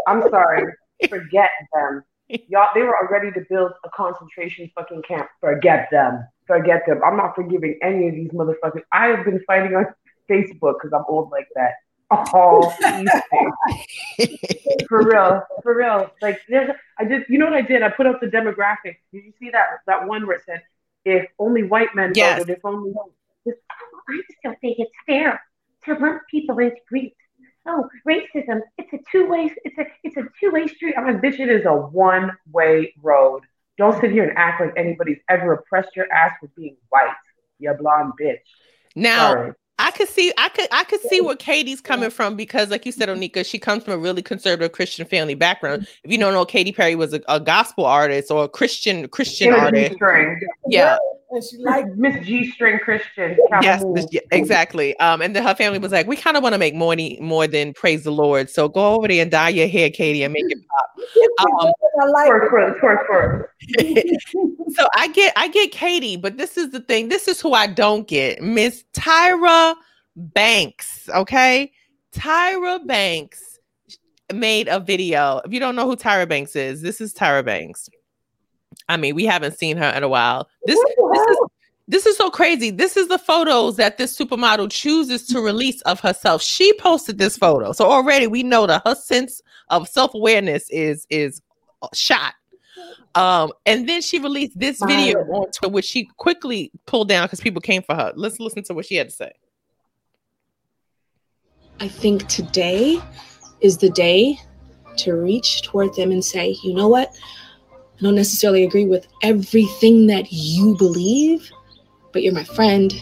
[0.06, 0.72] I'm sorry,
[1.08, 2.04] forget them.
[2.48, 5.28] Y'all, they were already to build a concentration fucking camp.
[5.40, 6.26] Forget them.
[6.46, 7.00] Forget them.
[7.04, 8.82] I'm not forgiving any of these motherfuckers.
[8.92, 9.86] I have been fighting on
[10.30, 11.72] Facebook because I'm old like that.
[12.10, 13.10] Days.
[14.88, 16.10] for real, for real.
[16.22, 17.24] Like there's, I did.
[17.28, 17.82] You know what I did?
[17.82, 18.96] I put up the demographics.
[19.12, 20.62] Did you see that that one where it said
[21.04, 22.38] if only white men Yes.
[22.38, 22.92] voted, if only
[23.46, 25.40] I still think it's fair
[25.84, 27.14] to lump people into groups.
[27.66, 30.94] Oh, racism, it's a two-way, it's a it's a two-way street.
[30.96, 33.42] I'm like, bitch, it is a one way road.
[33.76, 37.12] Don't sit here and act like anybody's ever oppressed your ass for being white.
[37.58, 38.38] You blonde bitch.
[38.96, 39.52] Now, Sorry.
[39.88, 42.92] I could see, I could, I could see where Katy's coming from because, like you
[42.92, 43.22] said, mm-hmm.
[43.22, 45.88] Onika, she comes from a really conservative Christian family background.
[46.04, 49.54] If you don't know, Katy Perry was a, a gospel artist or a Christian Christian
[49.54, 49.96] artist.
[50.66, 50.98] Yeah,
[51.30, 53.36] And she like, Miss G string Christian.
[53.60, 54.98] yes, this- yeah, exactly.
[54.98, 57.46] Um, and then her family was like, we kind of want to make money more
[57.46, 58.48] than praise the Lord.
[58.48, 60.90] So go over there and dye your hair, Katy, and make it pop.
[61.62, 63.46] Um, I like Twerk, twerk, twerk,
[63.78, 64.74] twerk.
[64.74, 67.08] so I get I get Katy, but this is the thing.
[67.08, 68.42] This is who I don't get.
[68.42, 69.74] Miss Tyra
[70.16, 71.08] Banks.
[71.14, 71.72] Okay.
[72.12, 73.58] Tyra Banks
[74.32, 75.40] made a video.
[75.44, 77.88] If you don't know who Tyra Banks is, this is Tyra Banks.
[78.88, 80.48] I mean, we haven't seen her in a while.
[80.64, 80.78] This
[81.12, 81.38] this is
[81.90, 82.70] this is so crazy.
[82.70, 86.42] This is the photos that this supermodel chooses to release of herself.
[86.42, 87.72] She posted this photo.
[87.72, 91.40] So already we know that her sense of self-awareness is is
[91.94, 92.34] shot.
[93.14, 97.40] Um, and then she released this video on Twitter, which she quickly pulled down because
[97.40, 98.12] people came for her.
[98.14, 99.32] Let's listen to what she had to say.
[101.80, 103.00] I think today
[103.60, 104.38] is the day
[104.98, 107.16] to reach toward them and say, you know what?
[107.98, 111.50] I don't necessarily agree with everything that you believe,
[112.12, 112.92] but you're my friend,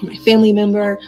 [0.00, 0.98] you're my family member,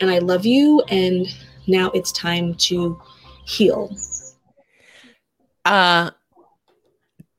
[0.00, 0.82] and I love you.
[0.88, 1.26] And
[1.68, 3.00] now it's time to
[3.46, 3.96] heal.
[5.64, 6.10] Uh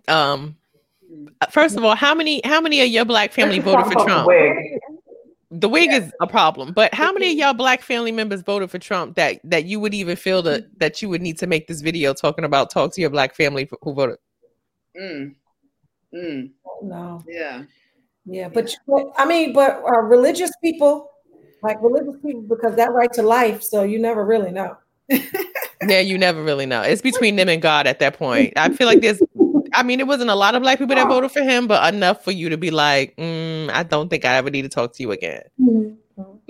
[0.08, 0.56] um
[1.50, 4.06] first of all, how many how many of your black family voted for about the
[4.06, 4.28] Trump?
[4.28, 4.80] wig.
[5.54, 8.80] The wig is a problem, but how many of y'all black family members voted for
[8.80, 11.82] Trump that that you would even feel that that you would need to make this
[11.82, 14.18] video talking about talk to your black family who voted?
[15.00, 15.36] Mm.
[16.14, 16.52] Mm.
[16.84, 17.64] no, Yeah.
[18.26, 21.10] yeah, but but, I mean, but uh, religious people,
[21.64, 24.78] like religious people, because that right to life, so you never really know.
[25.88, 26.82] Yeah, you never really know.
[26.84, 28.54] It's between them and God at that point.
[28.56, 29.22] I feel like there's,
[29.74, 32.24] I mean, it wasn't a lot of black people that voted for him, but enough
[32.24, 35.04] for you to be like, mm, I don't think I ever need to talk to
[35.04, 35.42] you again.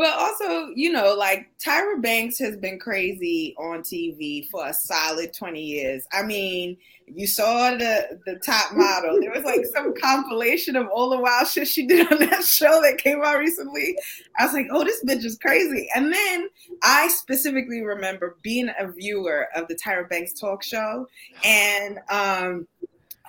[0.02, 5.32] But also, you know, like Tyra Banks has been crazy on TV for a solid
[5.32, 6.08] 20 years.
[6.12, 9.20] I mean, you saw the the top model.
[9.22, 12.82] There was like some compilation of all the wild shit she did on that show
[12.82, 13.96] that came out recently.
[14.40, 15.88] I was like, oh, this bitch is crazy.
[15.94, 16.50] And then
[16.82, 21.08] I specifically remember being a viewer of the Tyra Banks talk show.
[21.44, 22.68] And um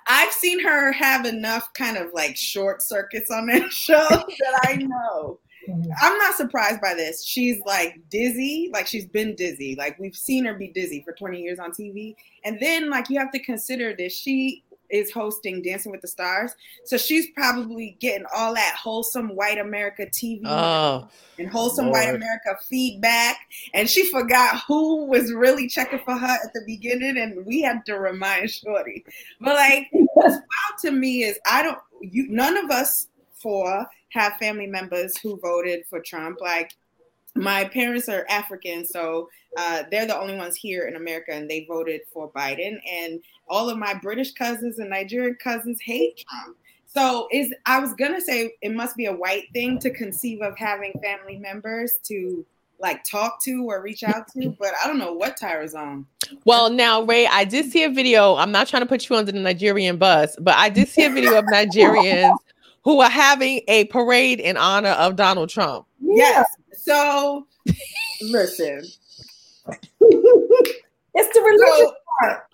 [0.06, 4.76] I've seen her have enough kind of like short circuits on that show that I
[4.76, 5.38] know
[5.72, 5.90] Mm-hmm.
[6.00, 7.24] I'm not surprised by this.
[7.24, 9.74] She's like dizzy, like she's been dizzy.
[9.76, 12.14] Like we've seen her be dizzy for 20 years on TV.
[12.44, 14.14] And then like you have to consider this.
[14.14, 16.54] She is hosting Dancing with the Stars.
[16.84, 21.08] So she's probably getting all that wholesome white America TV Oh,
[21.38, 23.38] and wholesome white America feedback.
[23.72, 27.84] And she forgot who was really checking for her at the beginning, and we had
[27.86, 29.04] to remind Shorty.
[29.40, 31.78] But like, what's wild to me is I don't.
[32.02, 33.08] You none of us
[33.42, 36.40] four have family members who voted for Trump.
[36.40, 36.72] Like,
[37.34, 41.64] my parents are African, so uh, they're the only ones here in America, and they
[41.68, 42.78] voted for Biden.
[42.90, 46.56] And all of my British cousins and Nigerian cousins hate Trump.
[46.86, 50.58] So is I was gonna say it must be a white thing to conceive of
[50.58, 52.44] having family members to
[52.80, 56.04] like talk to or reach out to, but I don't know what Tyra's on.
[56.44, 58.34] well, now Rae, I did see a video.
[58.36, 61.10] I'm not trying to put you under the Nigerian bus, but I did see a
[61.10, 62.36] video of Nigerians
[62.84, 65.86] who are having a parade in honor of Donald Trump.
[66.00, 66.46] Yes.
[66.72, 67.46] So
[68.20, 68.82] listen.
[71.14, 72.46] It's the religion So, part.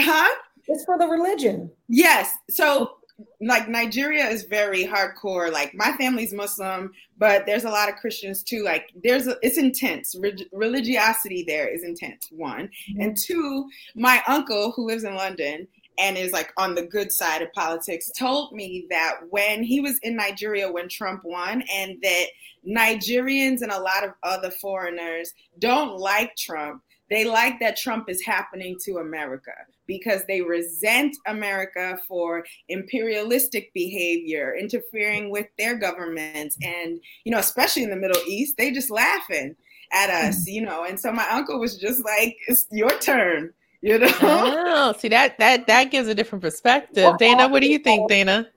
[0.00, 0.36] huh?
[0.68, 1.70] It's for the religion.
[1.88, 2.34] Yes.
[2.50, 2.96] So
[3.40, 5.50] like Nigeria is very hardcore.
[5.50, 8.62] Like my family's Muslim, but there's a lot of Christians too.
[8.64, 10.14] Like there's a, it's intense.
[10.18, 12.28] Re- religiosity there is intense.
[12.30, 13.00] One mm-hmm.
[13.00, 13.68] and two.
[13.94, 15.66] My uncle who lives in London
[16.02, 19.98] and is like on the good side of politics told me that when he was
[20.02, 22.26] in Nigeria when Trump won, and that
[22.68, 26.82] Nigerians and a lot of other foreigners don't like Trump.
[27.08, 29.52] They like that Trump is happening to America
[29.86, 37.84] because they resent America for imperialistic behavior, interfering with their governments, and you know, especially
[37.84, 39.54] in the Middle East, they just laughing
[39.92, 40.50] at us, mm-hmm.
[40.50, 40.84] you know.
[40.84, 44.10] And so my uncle was just like, "It's your turn." You know?
[44.22, 47.18] Oh, see that that that gives a different perspective.
[47.18, 48.48] Dana, what do you think, Dana?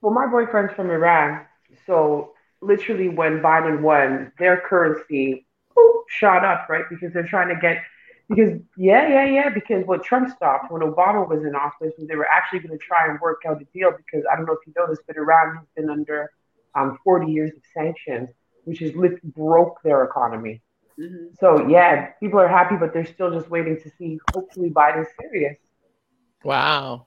[0.00, 1.44] Well, my boyfriend's from Iran,
[1.86, 5.46] so literally when Biden won, their currency
[6.08, 6.84] shot up, right?
[6.88, 7.82] Because they're trying to get
[8.28, 9.48] because yeah, yeah, yeah.
[9.48, 12.84] Because what Trump stopped when Obama was in office was they were actually going to
[12.84, 13.92] try and work out a deal.
[13.96, 16.30] Because I don't know if you know this, but Iran has been under
[16.74, 18.28] um, 40 years of sanctions,
[18.64, 18.92] which has
[19.24, 20.62] broke their economy.
[20.98, 21.34] Mm-hmm.
[21.38, 24.18] So yeah, people are happy, but they're still just waiting to see.
[24.34, 25.56] Hopefully, Biden's serious.
[26.44, 27.06] Wow.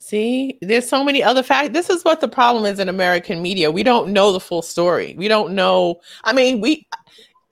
[0.00, 1.70] See, there's so many other facts.
[1.70, 3.70] This is what the problem is in American media.
[3.70, 5.14] We don't know the full story.
[5.18, 6.00] We don't know.
[6.24, 6.86] I mean, we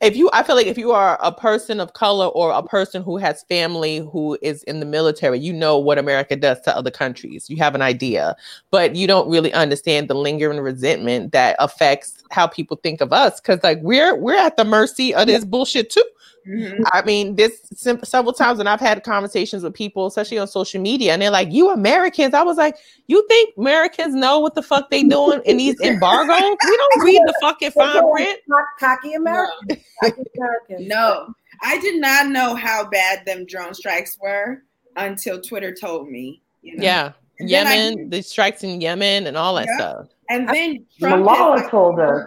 [0.01, 3.03] if you i feel like if you are a person of color or a person
[3.03, 6.91] who has family who is in the military you know what america does to other
[6.91, 7.49] countries.
[7.49, 8.37] You have an idea.
[8.71, 13.41] But you don't really understand the lingering resentment that affects how people think of us
[13.41, 16.05] because like we're we're at the mercy of this bullshit too
[16.49, 16.83] Mm-hmm.
[16.93, 21.13] I mean, this several times when I've had conversations with people, especially on social media,
[21.13, 22.77] and they're like, "You Americans," I was like,
[23.09, 26.57] "You think Americans know what the fuck they doing in these embargoes?
[26.65, 28.41] We don't read the fucking fine print."
[28.79, 29.85] Cocky American.
[30.03, 30.57] No.
[30.79, 34.63] no, I did not know how bad them drone strikes were
[34.97, 36.43] until Twitter told me.
[36.63, 36.85] You know?
[36.85, 39.77] Yeah, and Yemen, the strikes in Yemen, and all that yeah.
[39.79, 40.07] stuff.
[40.29, 42.25] And then Trump Malala like, told us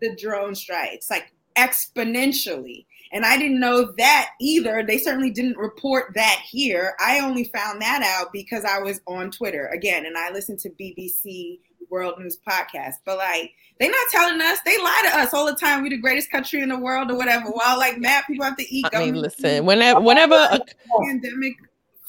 [0.00, 2.86] the drone strikes like exponentially.
[3.12, 4.84] And I didn't know that either.
[4.86, 6.94] They certainly didn't report that here.
[7.00, 10.70] I only found that out because I was on Twitter again and I listened to
[10.70, 11.58] BBC
[11.90, 12.94] World News podcast.
[13.04, 14.58] But like, they're not telling us.
[14.64, 15.82] They lie to us all the time.
[15.82, 17.50] We're the greatest country in the world or whatever.
[17.50, 18.86] While like mad people have to eat.
[18.92, 20.60] I mean, listen, whenever whenever a
[21.02, 21.56] pandemic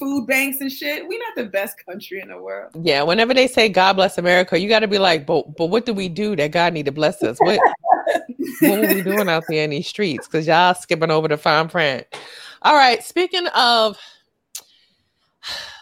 [0.02, 1.08] food banks and shit.
[1.08, 2.72] We're not the best country in the world.
[2.82, 5.86] Yeah, whenever they say God bless America, you got to be like, but but what
[5.86, 7.38] do we do that God need to bless us?
[7.40, 7.60] What
[8.62, 10.28] what are we doing out there in these streets?
[10.28, 12.06] Because y'all skipping over the fine print.
[12.62, 13.98] All right, speaking of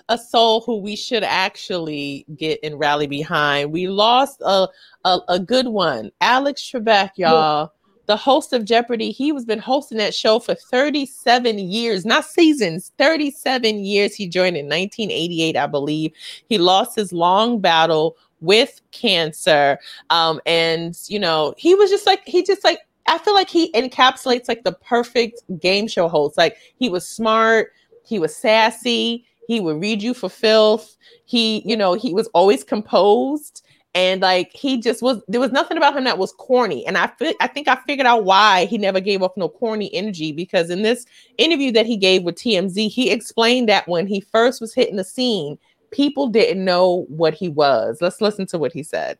[0.07, 4.67] a soul who we should actually get and rally behind, we lost a
[5.05, 7.71] a, a good one, Alex Trebek, y'all
[8.09, 9.11] the host of Jeopardy.
[9.11, 14.15] He was been hosting that show for 37 years, not seasons, 37 years.
[14.15, 16.11] He joined in 1988, I believe.
[16.47, 19.79] He lost his long battle with cancer.
[20.09, 23.71] Um, and you know, he was just like he just like I feel like he
[23.71, 26.37] encapsulates like the perfect game show host.
[26.37, 27.71] Like he was smart,
[28.05, 30.95] he was sassy, he would read you for filth.
[31.25, 33.63] He, you know, he was always composed
[33.95, 37.07] and like he just was there was nothing about him that was corny and i
[37.17, 40.69] fi- i think i figured out why he never gave off no corny energy because
[40.69, 41.05] in this
[41.37, 45.03] interview that he gave with tmz he explained that when he first was hitting the
[45.03, 45.57] scene
[45.91, 47.99] people didn't know what he was.
[48.01, 49.17] Let's listen to what he said.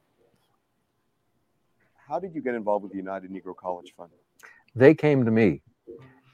[2.08, 4.10] How did you get involved with the united negro college fund?
[4.76, 5.62] They came to me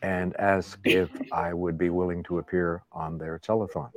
[0.01, 3.91] and asked if i would be willing to appear on their telethon.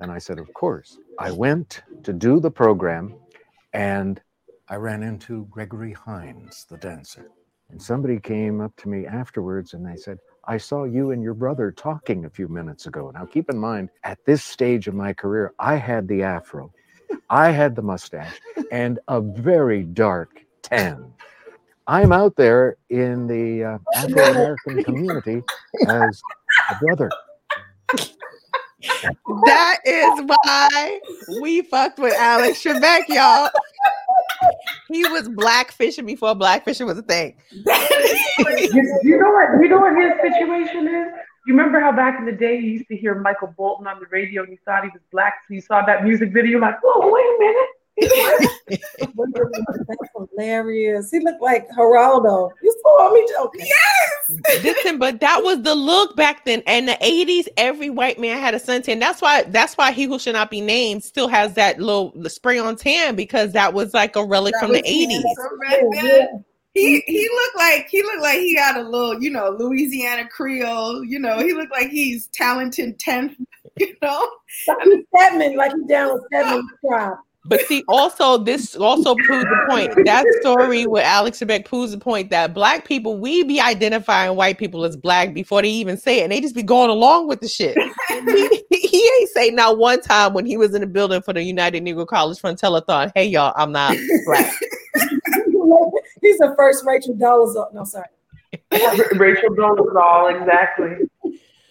[0.00, 0.98] And i said of course.
[1.18, 3.14] I went to do the program
[3.72, 4.20] and
[4.68, 7.30] I ran into Gregory Hines, the dancer.
[7.70, 11.34] And somebody came up to me afterwards and they said, I saw you and your
[11.34, 13.10] brother talking a few minutes ago.
[13.14, 16.72] Now, keep in mind, at this stage of my career, I had the afro,
[17.28, 18.40] I had the mustache,
[18.72, 21.12] and a very dark tan.
[21.86, 25.42] I'm out there in the uh, Afro American community
[25.88, 26.22] as
[26.70, 27.10] a brother
[29.44, 31.00] that is why
[31.40, 33.50] we fucked with Alex Trebek, y'all.
[34.88, 37.36] He was blackfishing before blackfishing was a thing.
[37.52, 39.62] you, you know what?
[39.62, 41.06] You know what his situation is.
[41.46, 44.06] You remember how back in the day you used to hear Michael Bolton on the
[44.10, 47.08] radio and you thought he was black, so you saw that music video, like, whoa,
[47.10, 47.68] wait a minute.
[49.88, 51.10] That's hilarious.
[51.10, 52.50] He looked like Geraldo.
[52.62, 53.66] You saw me joking.
[53.66, 54.62] Yes.
[54.62, 56.62] Listen, but that was the look back then.
[56.66, 59.00] And the 80s, every white man had a suntan.
[59.00, 62.58] That's why that's why he who should not be named still has that little spray
[62.58, 65.22] on tan because that was like a relic that from the 80s.
[66.72, 71.04] He he looked like he looked like he got a little, you know, Louisiana Creole.
[71.04, 73.36] You know, he looked like he's talented tenth.
[73.76, 74.28] You know,
[74.68, 77.20] like he's Stedman, like he's down with Stedman's crop.
[77.46, 79.92] But see, also this also proves the point.
[80.04, 84.58] That story with Alex Trebek proves the point that black people we be identifying white
[84.58, 87.40] people as black before they even say it, and they just be going along with
[87.40, 87.78] the shit.
[88.08, 91.42] he, he ain't say not one time when he was in the building for the
[91.42, 93.10] United Negro College Fund telethon.
[93.14, 94.54] Hey y'all, I'm not black.
[96.20, 97.72] He's the first Rachel Dolezal.
[97.72, 98.06] No, sorry.
[99.18, 101.08] Rachel Dolezal, exactly.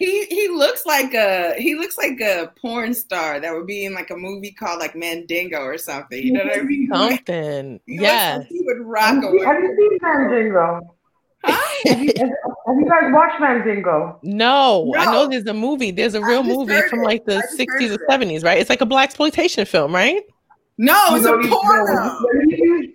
[0.00, 3.92] He he looks like a he looks like a porn star that would be in
[3.92, 6.20] like a movie called like Mandingo or something.
[6.22, 6.88] You know what I mean?
[6.92, 7.80] Something.
[7.86, 8.38] He looks Yes.
[8.38, 10.80] like he would rock Have you, have you seen Mandingo?
[11.44, 14.18] Have you, have you guys watched Mandingo?
[14.22, 15.90] No, I know there's a movie.
[15.90, 18.58] There's a real movie heard from like the 60s or 70s, right?
[18.58, 20.22] It's like a black exploitation film, right?
[20.78, 21.92] No, it's No, a you- porno.
[21.94, 22.89] no, you-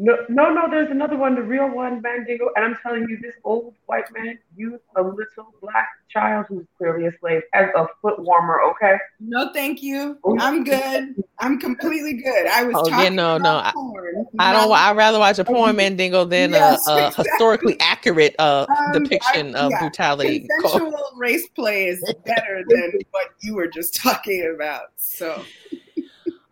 [0.00, 2.50] No, no, no, there's another one, the real one, Mandingo.
[2.54, 7.06] And I'm telling you, this old white man used a little black child who's clearly
[7.08, 8.96] a slave as a foot warmer, okay?
[9.18, 10.16] No, thank you.
[10.38, 11.16] I'm good.
[11.40, 12.46] I'm completely good.
[12.46, 14.26] I was Oh, yeah, talking no, no, about I- porn.
[14.38, 14.68] I don't.
[14.68, 17.24] not- I'd rather watch a porn Mandingo than Yes, a, a exactly.
[17.32, 20.48] historically accurate uh, Um, depiction I- of yeah, brutality.
[20.60, 24.90] Consensual race play is better than what you were just talking about.
[24.96, 25.42] So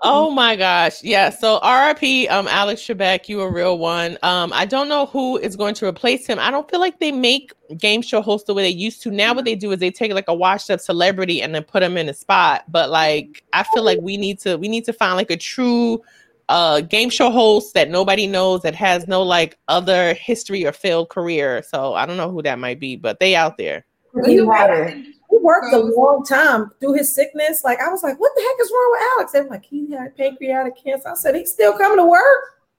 [0.08, 1.02] Oh my gosh.
[1.02, 1.30] Yeah.
[1.30, 4.18] So RIP, um, Alex Trebek, you a real one.
[4.22, 6.38] Um, I don't know who is going to replace him.
[6.38, 9.10] I don't feel like they make game show hosts the way they used to.
[9.10, 11.80] Now what they do is they take like a washed up celebrity and then put
[11.80, 12.64] them in a spot.
[12.68, 16.02] But like I feel like we need to we need to find like a true
[16.48, 21.08] uh game show host that nobody knows that has no like other history or failed
[21.08, 21.62] career.
[21.68, 23.84] So I don't know who that might be, but they out there.
[24.24, 25.15] He worked, he
[25.46, 27.62] worked a long time through his sickness.
[27.64, 29.32] Like I was like, what the heck is wrong with Alex?
[29.32, 31.08] They were like, he had pancreatic cancer.
[31.08, 32.40] I said, he's still coming to work.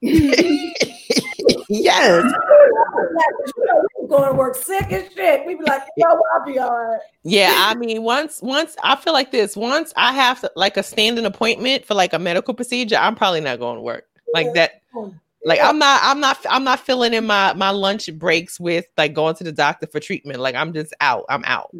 [1.68, 2.32] yes.
[4.08, 5.46] going to work sick as shit.
[5.46, 7.00] We'd be like, yo, I'll be all right.
[7.24, 10.82] Yeah, I mean, once once I feel like this, once I have to, like a
[10.82, 14.82] standing appointment for like a medical procedure, I'm probably not going to work like that.
[14.94, 15.14] Oh.
[15.44, 19.14] Like I'm not, I'm not, I'm not filling in my my lunch breaks with like
[19.14, 20.40] going to the doctor for treatment.
[20.40, 21.24] Like I'm just out.
[21.28, 21.70] I'm out.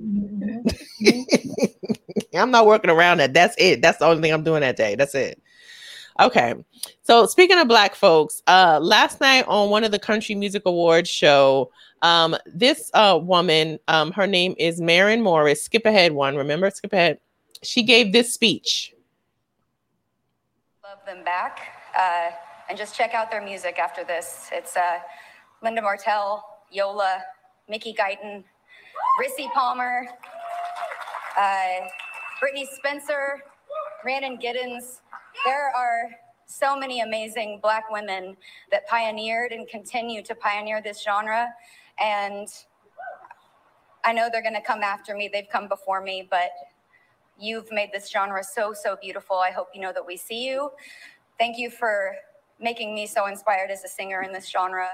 [2.35, 3.35] I'm not working around that.
[3.35, 3.83] That's it.
[3.83, 4.95] That's the only thing I'm doing that day.
[4.95, 5.43] That's it.
[6.21, 6.55] Okay.
[7.03, 11.11] So speaking of black folks, uh last night on one of the country music awards
[11.11, 11.71] show,
[12.03, 16.93] um, this uh woman, um, her name is Maren Morris, skip ahead one, remember skip
[16.93, 17.19] ahead.
[17.63, 18.95] She gave this speech.
[20.85, 21.61] love them back
[21.99, 22.31] uh,
[22.69, 24.49] and just check out their music after this.
[24.53, 24.99] It's uh,
[25.63, 27.23] Linda Martell, Yola,
[27.69, 28.45] Mickey Guyton,
[29.21, 30.07] Rissi Palmer,
[31.39, 31.87] uh,
[32.43, 33.43] Brittney Spencer,
[34.05, 35.01] Rhiannon Giddens.
[35.45, 36.11] There are
[36.47, 38.37] so many amazing Black women
[38.71, 41.49] that pioneered and continue to pioneer this genre.
[42.01, 42.49] And
[44.05, 45.29] I know they're going to come after me.
[45.33, 46.51] They've come before me, but
[47.39, 49.37] you've made this genre so, so beautiful.
[49.37, 50.71] I hope you know that we see you.
[51.39, 52.15] Thank you for
[52.61, 54.89] making me so inspired as a singer in this genre.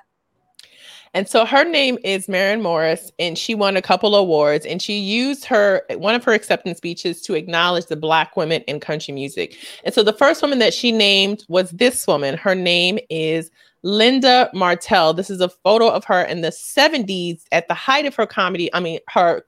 [1.14, 4.66] And so her name is Maren Morris, and she won a couple awards.
[4.66, 8.80] And she used her one of her acceptance speeches to acknowledge the Black women in
[8.80, 9.56] country music.
[9.84, 12.36] And so the first woman that she named was this woman.
[12.36, 13.50] Her name is
[13.84, 15.14] Linda Martell.
[15.14, 18.72] This is a photo of her in the 70s at the height of her comedy.
[18.74, 19.44] I mean, her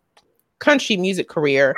[0.58, 1.74] country music career.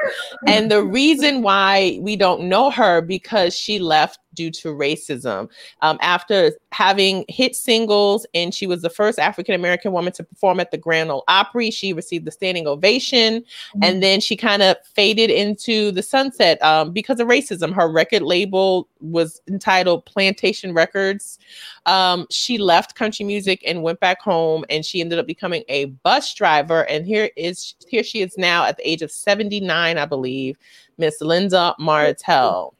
[0.47, 5.51] And the reason why we don't know her because she left due to racism.
[5.82, 10.61] Um, after having hit singles, and she was the first African American woman to perform
[10.61, 13.45] at the Grand Ole Opry, she received the standing ovation,
[13.82, 17.74] and then she kind of faded into the sunset um, because of racism.
[17.74, 21.41] Her record label was entitled Plantation Records.
[21.86, 25.86] Um, she left country music and went back home, and she ended up becoming a
[25.86, 26.82] bus driver.
[26.84, 30.57] And here is here she is now at the age of 79, I believe,
[30.97, 32.77] Miss Linda Martell.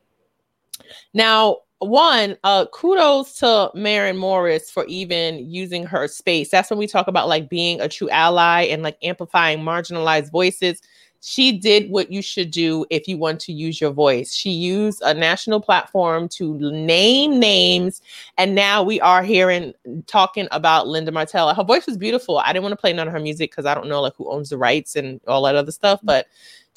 [1.15, 6.51] Now, one, uh, kudos to Maren Morris for even using her space.
[6.51, 10.83] That's when we talk about like being a true ally and like amplifying marginalized voices.
[11.21, 14.33] She did what you should do if you want to use your voice.
[14.33, 18.03] She used a national platform to name names,
[18.37, 19.73] and now we are hearing
[20.07, 21.53] talking about Linda Martell.
[21.53, 22.39] Her voice was beautiful.
[22.39, 24.31] I didn't want to play none of her music because I don't know like who
[24.31, 26.27] owns the rights and all that other stuff, but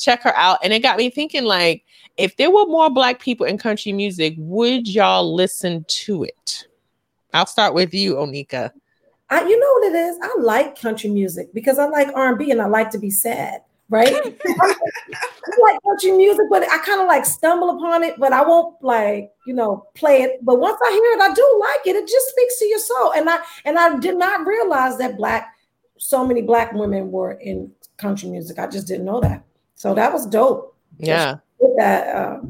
[0.02, 0.60] check her out.
[0.64, 1.86] And it got me thinking like,
[2.18, 6.68] if there were more black people in country music, would y'all listen to it?
[7.34, 8.72] I'll start with you, Onika.
[9.30, 10.18] I, you know what it is?
[10.22, 13.10] I like country music because I like R and B and I like to be
[13.10, 14.14] sad, right?
[14.46, 18.76] I like country music, but I kind of like stumble upon it, but I won't
[18.84, 20.44] like you know play it.
[20.44, 21.96] But once I hear it, I do like it.
[21.96, 25.56] It just speaks to your soul, and I and I did not realize that black
[25.98, 28.60] so many black women were in country music.
[28.60, 29.44] I just didn't know that.
[29.82, 30.76] So that was dope.
[31.00, 31.38] Yeah.
[31.58, 32.42] With that, uh,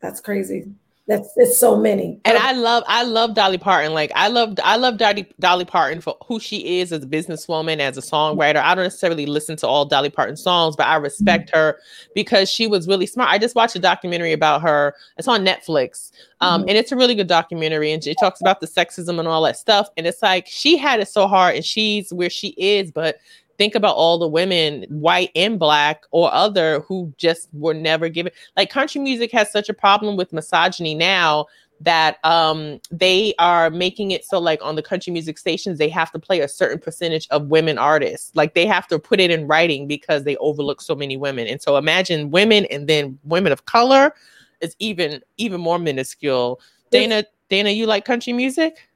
[0.00, 0.64] that's crazy.
[1.06, 2.18] That's it's so many.
[2.24, 3.92] And I love I love Dolly Parton.
[3.92, 7.80] Like I love I love Dolly Dolly Parton for who she is as a businesswoman,
[7.80, 8.56] as a songwriter.
[8.56, 11.78] I don't necessarily listen to all Dolly Parton songs, but I respect her
[12.14, 13.28] because she was really smart.
[13.28, 14.94] I just watched a documentary about her.
[15.18, 16.12] It's on Netflix.
[16.40, 16.68] Um, Mhm.
[16.70, 19.58] and it's a really good documentary and it talks about the sexism and all that
[19.58, 19.90] stuff.
[19.98, 23.18] And it's like she had it so hard and she's where she is, but
[23.58, 28.32] think about all the women, white and black or other, who just were never given.
[28.56, 31.46] Like country music has such a problem with misogyny now
[31.80, 36.08] that um they are making it so like on the country music stations they have
[36.12, 39.48] to play a certain percentage of women artists like they have to put it in
[39.48, 43.66] writing because they overlook so many women and so imagine women and then women of
[43.66, 44.14] color
[44.60, 46.60] is even even more minuscule
[46.92, 48.88] dana dana you like country music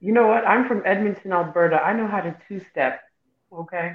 [0.00, 0.46] You know what?
[0.46, 1.82] I'm from Edmonton, Alberta.
[1.82, 3.02] I know how to two step.
[3.52, 3.92] Okay,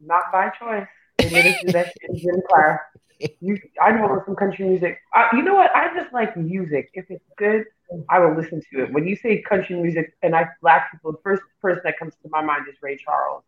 [0.00, 0.86] not by choice.
[1.18, 2.78] They made us do that shit in gym class.
[3.40, 4.98] You, I know some country music.
[5.14, 5.74] Uh, you know what?
[5.74, 6.90] I just like music.
[6.94, 7.64] If it's good,
[8.10, 8.92] I will listen to it.
[8.92, 12.28] When you say country music, and I black people, the first person that comes to
[12.30, 13.44] my mind is Ray Charles.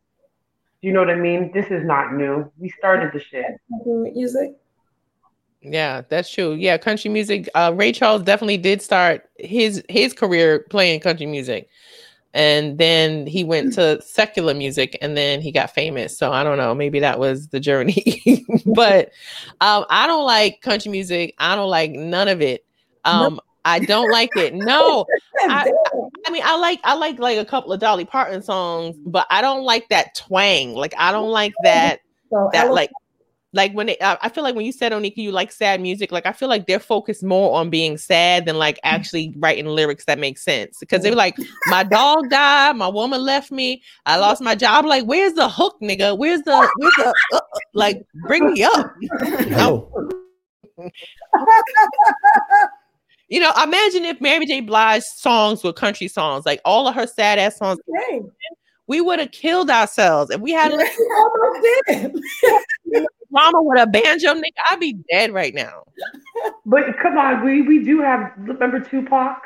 [0.80, 1.50] Do you know what I mean?
[1.52, 2.50] This is not new.
[2.58, 3.46] We started the shit.
[3.68, 4.56] Music.
[5.62, 6.54] Yeah, that's true.
[6.54, 7.48] Yeah, country music.
[7.54, 11.68] Uh, Ray Charles definitely did start his his career playing country music,
[12.32, 16.16] and then he went to secular music, and then he got famous.
[16.16, 16.74] So I don't know.
[16.74, 18.44] Maybe that was the journey.
[18.66, 19.10] but
[19.60, 21.34] um, I don't like country music.
[21.38, 22.64] I don't like none of it.
[23.04, 24.54] Um, I don't like it.
[24.54, 25.06] No,
[25.40, 25.70] I,
[26.26, 29.40] I mean I like I like like a couple of Dolly Parton songs, but I
[29.40, 30.74] don't like that twang.
[30.74, 32.00] Like I don't like that
[32.30, 32.90] So that like
[33.52, 36.12] like when it, I I feel like when you said Onika, you like sad music.
[36.12, 40.04] Like I feel like they're focused more on being sad than like actually writing lyrics
[40.04, 40.78] that make sense.
[40.78, 41.36] Because they're like,
[41.66, 44.84] my dog died, my woman left me, I lost my job.
[44.84, 46.16] Like, where's the hook, nigga?
[46.16, 47.40] Where's the where's the uh, uh,
[47.74, 48.06] like?
[48.26, 48.94] Bring me up.
[49.50, 49.90] No.
[53.30, 54.60] You know, imagine if Mary J.
[54.60, 57.78] Blige's songs were country songs, like all of her sad ass songs.
[58.88, 60.98] We would have killed ourselves if we had almost
[61.86, 62.12] did.
[63.30, 64.60] Mama with a banjo, nigga.
[64.70, 65.82] I'd be dead right now.
[66.66, 68.32] But come on, we we do have.
[68.36, 69.42] Remember Tupac?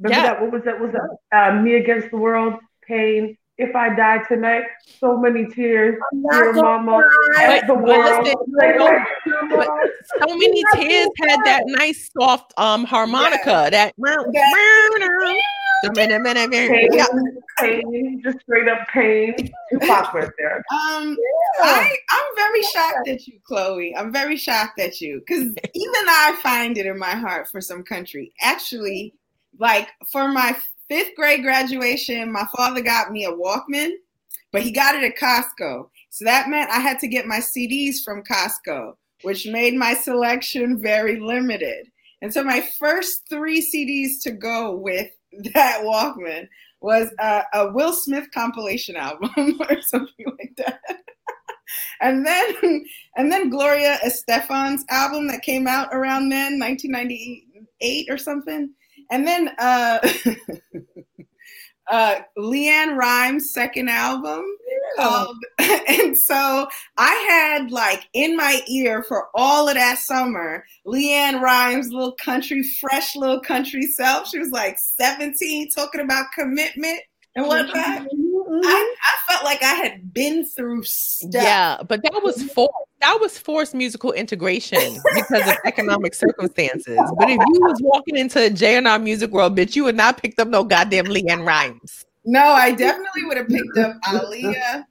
[0.00, 0.22] Remember Yeah.
[0.34, 0.40] that?
[0.42, 0.80] What was that?
[0.80, 2.54] Was that uh, Me Against the World?
[2.86, 3.36] Pain.
[3.58, 4.62] If I die tonight,
[5.00, 5.98] so many tears.
[6.30, 7.02] Dear mama,
[7.34, 7.42] cry.
[7.42, 8.24] help the But world.
[8.24, 9.08] listen, Like, like,
[9.50, 13.94] But so many tears had that nice soft um harmonica that
[16.68, 17.06] pain, yeah.
[17.58, 19.34] pain, just straight up pain.
[19.72, 20.64] Tupac right there.
[20.72, 21.16] Um,
[21.60, 23.94] I I'm very shocked at you, Chloe.
[23.96, 25.54] I'm very shocked at you because even
[26.08, 28.32] I find it in my heart for some country.
[28.40, 29.14] Actually,
[29.58, 30.56] like for my
[30.88, 33.92] fifth grade graduation, my father got me a Walkman,
[34.52, 35.88] but he got it at Costco.
[36.10, 40.80] So that meant I had to get my CDs from Costco, which made my selection
[40.80, 41.90] very limited.
[42.22, 45.10] And so my first three CDs to go with
[45.54, 46.48] that Walkman
[46.80, 49.30] was uh, a Will Smith compilation album
[49.68, 50.80] or something like that.
[52.00, 52.84] and then
[53.16, 58.70] and then Gloria Estefan's album that came out around then, 1998 or something.
[59.10, 59.98] And then uh,
[61.90, 64.44] uh, LeAnn Rimes' second album
[64.96, 71.40] called, and so I had like in my ear for all of that summer, LeAnn
[71.40, 74.28] Rimes' little country, fresh little country self.
[74.28, 77.00] She was like 17, talking about commitment
[77.34, 77.74] and whatnot.
[77.76, 78.27] Mm-hmm.
[78.50, 81.30] I, I felt like I had been through stuff.
[81.42, 82.72] Yeah, but that was forced.
[83.00, 86.98] That was forced musical integration because of economic circumstances.
[87.18, 90.40] But if you was walking into a J&R music world, bitch, you would not picked
[90.40, 92.04] up no goddamn LeAnn Rimes.
[92.24, 94.84] No, I definitely would have picked up Aaliyah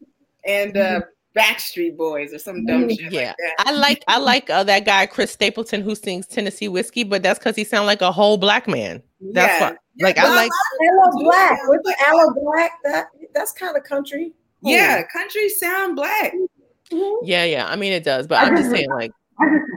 [0.48, 1.02] and uh,
[1.38, 3.54] Backstreet Boys or some dumb shit Yeah, like that.
[3.68, 7.38] I like I like uh, that guy Chris Stapleton who sings Tennessee whiskey, but that's
[7.40, 9.04] because he sounds like a whole black man.
[9.34, 9.70] That's Yeah.
[9.72, 9.78] why.
[10.00, 10.52] Like But I like.
[10.82, 11.58] Aloe Blacc.
[11.68, 12.70] What's the Aloe Blacc?
[12.86, 14.34] That that's kind of country.
[14.62, 16.34] Yeah, country sound black.
[17.24, 17.68] Yeah, yeah.
[17.68, 19.12] I mean it does, but I I'm just just- saying like.
[19.40, 19.72] I just,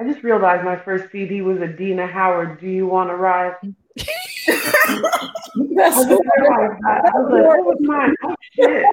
[0.00, 2.58] I just realized my first CD was Adina Howard.
[2.60, 3.54] Do you want to ride?
[3.62, 3.72] I
[5.76, 7.02] just realized that.
[7.04, 8.14] I was like, what was mine?
[8.24, 8.84] Oh shit.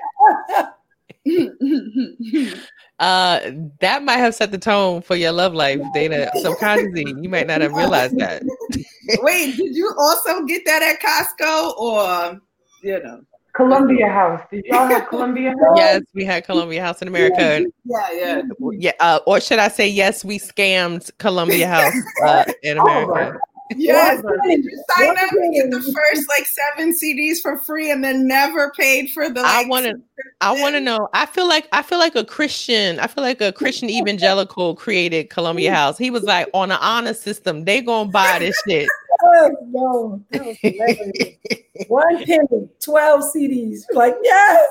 [2.99, 6.29] Uh, that might have set the tone for your love life, Dana.
[6.39, 8.43] Subconsciously, you might not have realized that.
[9.23, 12.39] Wait, did you also get that at Costco or
[12.83, 13.21] you know?
[13.53, 14.41] Columbia House.
[14.51, 15.77] Did y'all have Columbia House?
[15.77, 17.41] Yes, we had Columbia House in America.
[17.41, 18.41] and- Yeah, yeah.
[18.71, 21.93] Yeah, uh, or should I say, yes, we scammed Columbia House
[22.25, 23.39] uh, in Oh, America.
[23.77, 27.89] Yes, One you sign One up and get the first like seven CDs for free,
[27.89, 29.39] and then never paid for the.
[29.45, 29.93] I want to.
[30.41, 31.07] I want to know.
[31.13, 32.99] I feel like I feel like a Christian.
[32.99, 35.97] I feel like a Christian evangelical created Columbia House.
[35.97, 37.63] He was like on an honor system.
[37.63, 38.89] They gonna buy this shit.
[39.33, 41.37] Yes, no, that was hilarious.
[41.87, 43.79] One penny, 12 CDs.
[43.93, 44.67] Like, yes.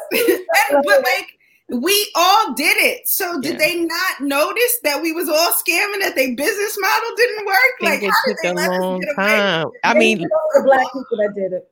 [0.70, 1.26] and, but like
[1.68, 3.06] we all did it.
[3.08, 3.58] So did Yeah.
[3.58, 6.00] they not notice that we was all scamming?
[6.00, 7.56] That their business model didn't work?
[7.82, 9.14] I Like think how it did took they a let us long get away?
[9.26, 9.68] time.
[9.84, 11.68] I Maybe mean, those the black people that did it.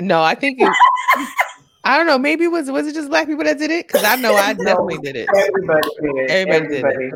[0.00, 0.72] no, I think it.
[1.84, 2.16] I don't know.
[2.18, 3.86] Maybe it was was it just black people that did it?
[3.86, 5.28] Because I know I definitely did it.
[5.36, 6.30] Everybody did it.
[6.30, 7.14] Everybody did it.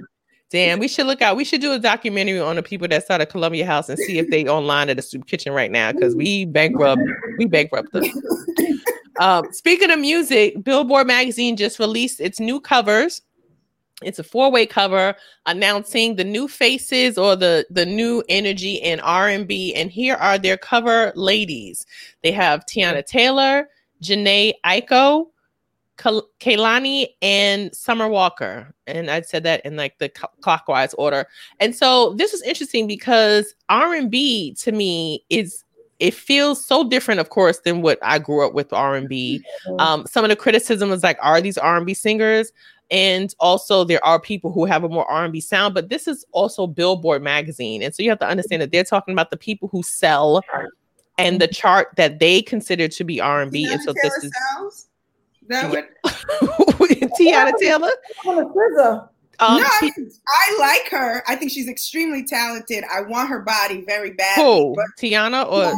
[0.51, 1.36] Damn, we should look out.
[1.36, 4.30] We should do a documentary on the people that started Columbia House and see if
[4.30, 7.03] they online at the soup kitchen right now because we bankrupt.
[7.36, 8.05] We bankrupt them.
[9.20, 13.20] um, speaking of music, Billboard magazine just released its new covers.
[14.03, 19.74] It's a four-way cover announcing the new faces or the the new energy in R&B.
[19.74, 21.84] And here are their cover ladies.
[22.22, 23.68] They have Teyana Taylor,
[24.03, 24.55] Jhené
[24.88, 25.30] Kal-
[25.99, 28.72] Kehlani and Summer Walker.
[28.86, 31.26] And I said that in like the cl- clockwise order.
[31.61, 35.64] And so this is interesting because R&B to me is
[35.99, 39.42] it feels so different of course than what I grew up with R&B.
[39.78, 42.53] Um some of the criticism was like are these R&B singers?
[42.90, 46.66] And also there are people who have a more R&B sound, but this is also
[46.66, 47.82] Billboard magazine.
[47.82, 50.42] And so you have to understand that they're talking about the people who sell
[51.18, 53.66] and the chart that they consider to be R&B.
[53.70, 54.88] And so this is Sales?
[55.51, 55.88] Is that what?
[57.20, 57.90] Teyana Taylor.
[58.26, 59.09] On a SZA.
[59.40, 59.90] Um, no, I,
[60.28, 61.22] I like her.
[61.28, 62.82] I think she's extremely talented.
[62.92, 64.42] I want her body very badly.
[64.44, 64.74] who?
[64.74, 65.72] But, Teyana or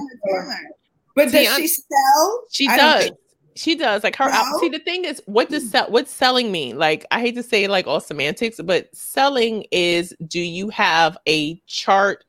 [1.14, 2.44] but does she sell?
[2.50, 3.04] she I does.
[3.04, 3.16] think-
[3.56, 4.02] She does.
[4.02, 4.58] Like her al- No?
[4.60, 6.78] see the thing is what does sell what's selling mean?
[6.78, 11.60] Like I hate to say like all semantics, but selling is do you have a
[11.66, 12.24] chart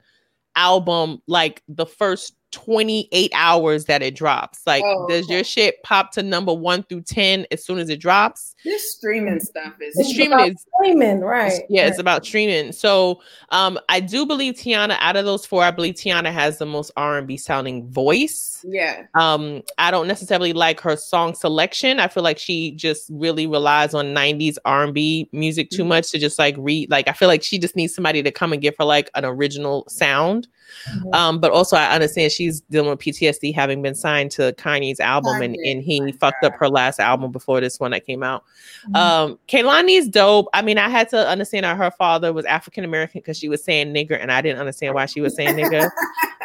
[0.57, 4.61] album like the first 28 hours that it drops?
[4.65, 7.99] Like Oh, does your shit pop to number 1 through 10 as soon as it
[7.99, 8.55] drops?
[8.63, 11.61] This streaming stuff is It's streaming about is streaming, right?
[11.69, 12.71] yeah, it's about streaming.
[12.71, 16.65] So um I do believe Teyana out of those four, I believe Teyana has the
[16.65, 18.63] most R&B sounding voice.
[18.67, 19.03] yeah.
[19.15, 21.99] Um I don't necessarily like her song selection.
[21.99, 26.37] I feel like she just really relies on 90s R&B music too much to just
[26.37, 28.85] like read like I feel like she just needs somebody to come and give her
[28.85, 30.47] like an original sound.
[30.95, 31.15] Mhm.
[31.15, 35.41] Um but also I understand she's dealing with PTSD having been signed to Kanye's album
[35.41, 38.43] and, Kanye, and he fucked up her last album before this one that came out.
[38.89, 38.95] Mhm.
[38.95, 40.47] Um, Kehlani's dope.
[40.53, 43.63] I mean, I had to understand that her father was African American because she was
[43.63, 45.89] saying nigger, and I didn't understand why she was saying nigger.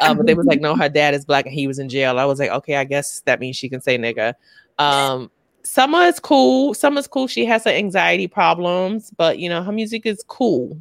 [0.03, 2.19] Um, but they was like, no, her dad is black and he was in jail.
[2.19, 4.35] I was like, okay, I guess that means she can say nigger.
[4.79, 5.31] Um,
[5.63, 6.75] Summer is cool.
[6.75, 7.27] Summer's cool.
[7.27, 10.81] She has her anxiety problems, but you know, her music is cool.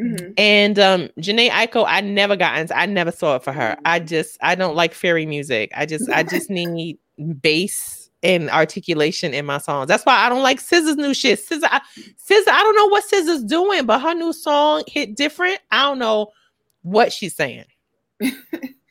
[0.00, 0.34] Mhm.
[0.36, 3.76] And um Jhené Aiko, I never got into I never saw it for her.
[3.84, 5.70] I just I don't like fairy music.
[5.74, 6.98] I just I just need
[7.40, 9.88] bass and articulation in my songs.
[9.88, 11.38] That's why I don't like SZA's new shit.
[11.38, 11.80] SZA, I,
[12.28, 15.60] SZA, I don't know what SZA's doing, but her new song hit different.
[15.70, 16.32] I don't know
[16.82, 17.64] what she's saying.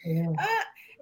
[0.06, 0.28] Yeah.
[0.38, 0.46] Uh,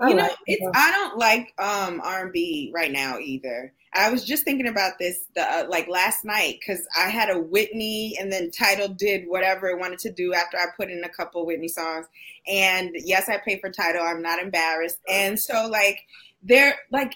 [0.02, 0.72] I you know, like it's her.
[0.74, 3.74] I don't like um R&B right now either.
[3.96, 7.40] I was just thinking about this the uh, like last night because I had a
[7.40, 11.10] Whitney and then Tidal did whatever it wanted to do after I put in a
[11.10, 12.08] couple Whitney songs.
[12.48, 14.02] And yes, I pay for Tidal.
[14.02, 15.00] I'm not embarrassed.
[15.08, 16.00] And so like
[16.42, 17.14] they're like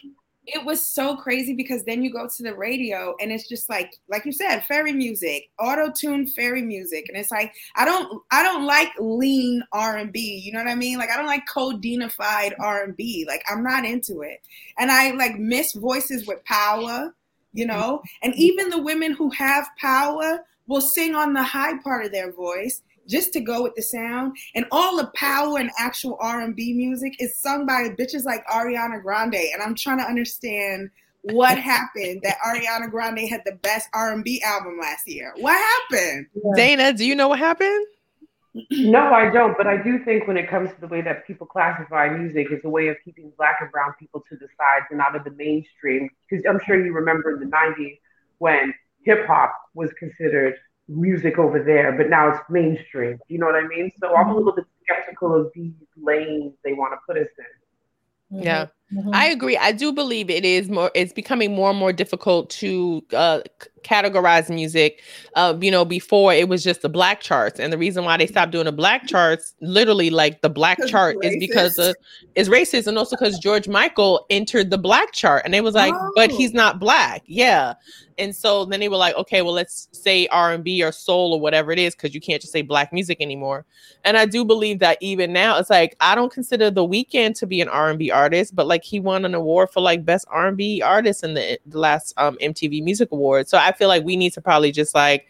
[0.47, 3.91] it was so crazy because then you go to the radio and it's just like
[4.07, 7.05] like you said fairy music auto-tune fairy music.
[7.09, 10.97] And it's like i don't i don't like lean r&b you know what i mean?
[10.97, 14.41] Like i don't like codenified r&b like i'm not into it.
[14.79, 17.13] And i like miss voices with power
[17.53, 18.01] you know?
[18.21, 22.31] And even the women who have power will sing on the high part of their
[22.31, 27.13] voice just to go with the sound and all the power and actual r&b music
[27.19, 30.89] is sung by bitches like ariana grande and i'm trying to understand
[31.23, 36.93] what happened that ariana grande had the best r&b album last year what happened Dana,
[36.93, 37.85] do you know what happened?
[38.71, 39.55] No, I don't.
[39.57, 42.65] But I do think when it comes to the way that people classify music, it's
[42.65, 45.31] a way of keeping black and brown people to the sides and out of the
[45.31, 46.09] mainstream.
[46.27, 47.99] Because I'm sure you remember in the 90s
[48.39, 50.55] when hip hop was considered
[50.88, 53.19] music over there, but now it's mainstream.
[53.27, 53.91] You know what I mean?
[53.99, 54.38] So I'm a mm-hmm.
[54.38, 57.27] little bit skeptical of these lanes they want to put us
[58.31, 58.43] in.
[58.43, 58.67] Yeah.
[59.11, 59.57] I agree.
[59.57, 60.91] I do believe it is more.
[60.95, 65.01] It's becoming more and more difficult to uh, c- categorize music.
[65.35, 68.27] Uh, you know, before it was just the black charts, and the reason why they
[68.27, 71.97] stopped doing the black charts, literally like the black chart, is because of
[72.35, 75.93] is racist, and also because George Michael entered the black chart, and they was like,
[76.15, 76.57] but he's Oh.
[76.57, 77.23] not black.
[77.25, 77.73] Yeah,
[78.17, 81.33] and so then they were like, okay, well, let's say R and B or soul
[81.33, 83.65] or whatever it is, because you can't just say black music anymore.
[84.05, 87.45] And I do believe that even now, it's like I don't consider The Weeknd to
[87.45, 90.25] be an R and B artist, but like he won an award for like best
[90.30, 93.49] R and B artist in the, the last um, MTV Music Awards.
[93.49, 95.28] So I feel like we need to probably just like.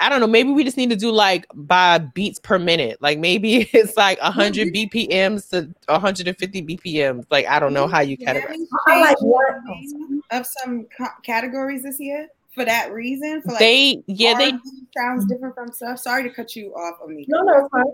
[0.00, 0.28] I don't know.
[0.28, 2.98] Maybe we just need to do like by beats per minute.
[3.02, 7.24] Like maybe it's like 100 BPMs to 150 BPMs.
[7.32, 8.46] Like I don't know how you categorize.
[8.46, 13.42] Grammys I like changed what of some co- categories this year for that reason.
[13.42, 14.60] For like They yeah they R&B
[14.96, 15.98] sounds different from stuff.
[15.98, 17.24] Sorry to cut you off, Amika.
[17.28, 17.84] No, no, it's fine.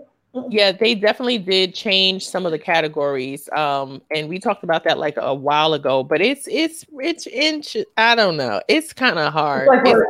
[0.49, 4.97] Yeah they definitely did change some of the categories um and we talked about that
[4.97, 9.31] like a while ago but it's it's it's inch i don't know it's kind of
[9.33, 10.05] hard It's like, It's- when,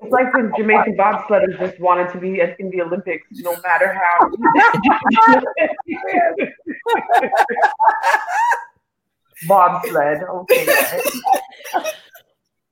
[0.00, 4.30] it's like when Jamaican bobsledders just wanted to be in the Olympics, no matter how.
[9.48, 10.22] Bobsled.
[10.22, 10.66] Okay.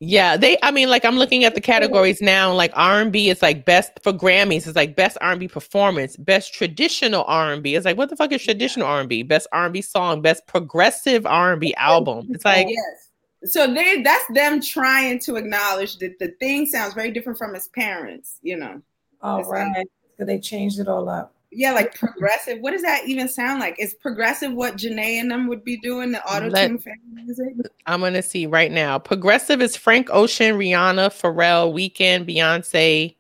[0.01, 3.65] yeah they i mean like i'm looking at the categories now like r&b is like
[3.65, 8.17] best for grammys it's like best r&b performance best traditional r&b it's like what the
[8.17, 13.03] fuck is traditional r&b best r&b song best progressive r&b album it's like yes.
[13.45, 17.69] So they that's them trying to acknowledge that the thing sounds very different from his
[17.69, 18.83] parents, you know.
[19.23, 19.87] All It's like- right.
[20.11, 21.33] Because they changed it all up.
[21.57, 22.61] Yeah, like progressive.
[22.61, 23.77] What does that even sound like?
[23.79, 27.55] Is progressive what Jhené and them would be doing, the auto tune family music?
[27.87, 33.15] i'm gonna see right now progressive is frank ocean rihanna pharrell weeknd beyonce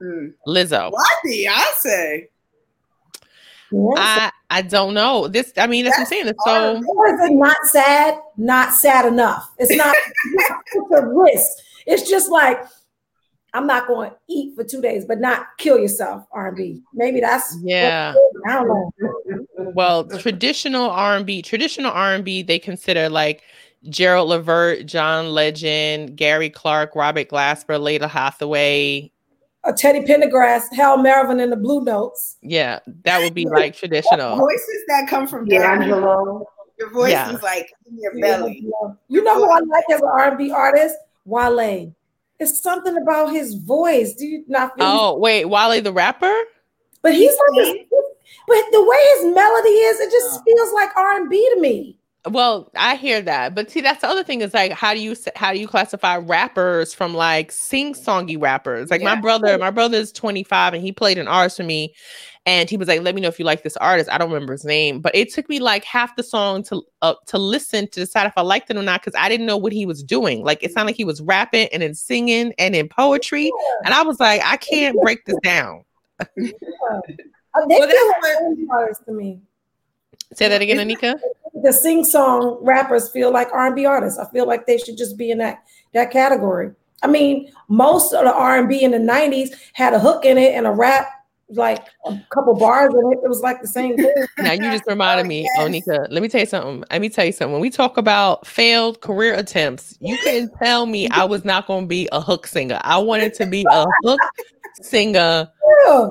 [0.00, 0.28] Hmm.
[0.46, 2.28] lizzo Why Beyonce?
[3.96, 5.26] I I don't know.
[5.26, 6.28] This I mean that's what I'm saying.
[6.28, 8.18] It's so Or is it not sad?
[8.36, 9.50] Not sad enough.
[9.58, 9.96] It's not
[10.74, 11.50] it's a risk.
[11.86, 12.58] It's just like
[13.54, 16.26] I'm not going to eat for two days, but not kill yourself.
[16.32, 16.82] R&B.
[16.92, 18.14] Maybe that's yeah.
[18.46, 18.92] I don't know.
[19.74, 23.42] Well, traditional R&B, traditional R&B they consider like
[23.88, 29.10] Gerald Levert, John Legend, Gary Clark, Robert Glasper, Lalah Hathaway.
[29.64, 32.36] A Teddy Pendergrass, Harold Melvin, and the Blue Notes.
[32.40, 34.36] Yeah, that would be like traditional.
[34.36, 35.90] Voices that come from down here.
[35.90, 36.46] D'Angelo.
[36.78, 37.34] Your voice Yeah.
[37.34, 38.64] is like in your belly.
[39.08, 40.96] You know who I like as an R&B artist?
[41.24, 41.92] Wale.
[42.38, 44.14] It's something about his voice.
[44.14, 44.86] Do you not feel?
[44.86, 46.34] Oh, wait, Wally the rapper?
[47.02, 47.88] But he's like,
[48.48, 51.98] but the way his melody is, it just feels like R&B to me.
[52.28, 55.14] Well, I hear that, but see, that's the other thing is like, how do you
[55.36, 58.90] how do you classify rappers from like sing songy rappers?
[58.90, 61.94] Like my brother, my brother is 25 and he played an artist for me,
[62.46, 64.52] and he was like, "Let me know if you like this artist." I don't remember
[64.52, 68.00] his name, but it took me like half the song to uh, to listen to
[68.00, 70.42] decide if I liked it or not because I didn't know what he was doing.
[70.44, 73.50] Like it sounded like he was rapping and then singing and in poetry,
[73.84, 75.84] and I was like, I can't break this down.
[76.20, 76.26] Uh,
[77.68, 79.40] They Well, feel that's like R&B artists to me.
[80.34, 81.18] Say that again, Onika.
[81.62, 84.18] The sing song rappers feel like R&B artists.
[84.18, 85.62] I feel like they should just be in that
[85.94, 86.72] that category.
[87.02, 90.66] I mean, most of the R&B in the '90s had a hook in it and
[90.66, 91.08] a rap,
[91.50, 93.18] like a couple bars in it.
[93.22, 94.12] It was like the same thing.
[94.38, 95.58] Now you just reminded me, yes.
[95.60, 96.06] Onika.
[96.10, 96.84] Let me tell you something.
[96.90, 97.52] Let me tell you something.
[97.52, 101.84] When we talk about failed career attempts, you couldn't tell me I was not going
[101.84, 102.80] to be a hook singer.
[102.82, 104.20] I wanted to be a hook
[104.82, 105.48] singer
[105.86, 106.10] Yeah.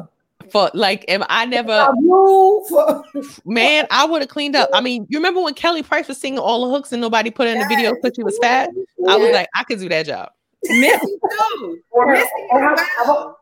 [0.52, 1.92] for like, if I never,
[3.46, 4.70] man, I would have cleaned up.
[4.74, 7.48] I mean, you remember when Kelly Price was singing all the hooks and nobody put
[7.48, 8.70] in the video because she was fat?
[9.08, 10.30] I was like, I could do that job.
[10.64, 11.18] Missy
[11.60, 11.80] too.
[12.08, 13.36] Missy or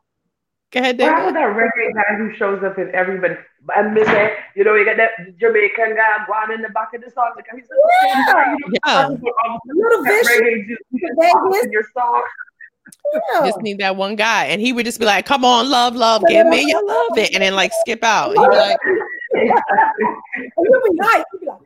[0.73, 1.29] Go ahead, or how David.
[1.29, 3.35] about that reggae guy who shows up in everybody?
[3.75, 7.01] And Miss, A, you know, you got that Jamaican guy going in the back of
[7.03, 7.31] the song.
[7.35, 7.67] Like, he's
[8.03, 8.55] Yeah.
[8.85, 9.07] Yeah.
[9.07, 10.27] Little Vicious.
[10.31, 12.23] reggae juice you can pop in your song.
[13.13, 13.45] Yeah.
[13.45, 16.23] Just need that one guy, and he would just be like, "Come on, love, love,
[16.27, 18.29] give me your love," it," and then like skip out.
[18.29, 18.77] He'd be like,
[20.57, 21.23] you'll be hyped.
[21.39, 21.57] Be like,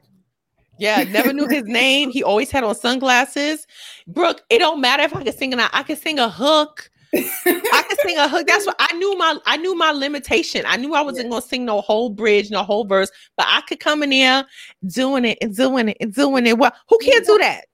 [0.78, 2.12] Yeah, never knew his name.
[2.12, 3.66] He always had on sunglasses.
[4.08, 5.72] Brooke, it don't matter if I could sing or not.
[5.74, 6.90] I could sing a hook.
[7.16, 8.48] I could sing a hook.
[8.48, 10.64] That's what I knew my I knew my limitation.
[10.68, 13.80] I knew I wasn't gonna sing no whole bridge, no whole verse, but I could
[13.80, 14.46] come in there
[14.88, 16.58] doing it and doing it and doing it.
[16.58, 17.66] Well, who can't do that?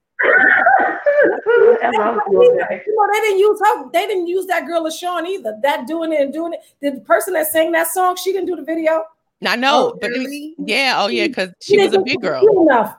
[1.83, 2.81] And I'm cool with that.
[2.85, 3.89] You know, they didn't use her.
[3.91, 5.57] They didn't use that girl LeShaun either.
[5.63, 6.61] That doing it and doing it.
[6.81, 9.03] The person that sang that song, she didn't do the video.
[9.45, 12.41] I know, Oh, but it was- yeah, oh yeah, because she was a big girl.
[12.61, 12.95] Enough.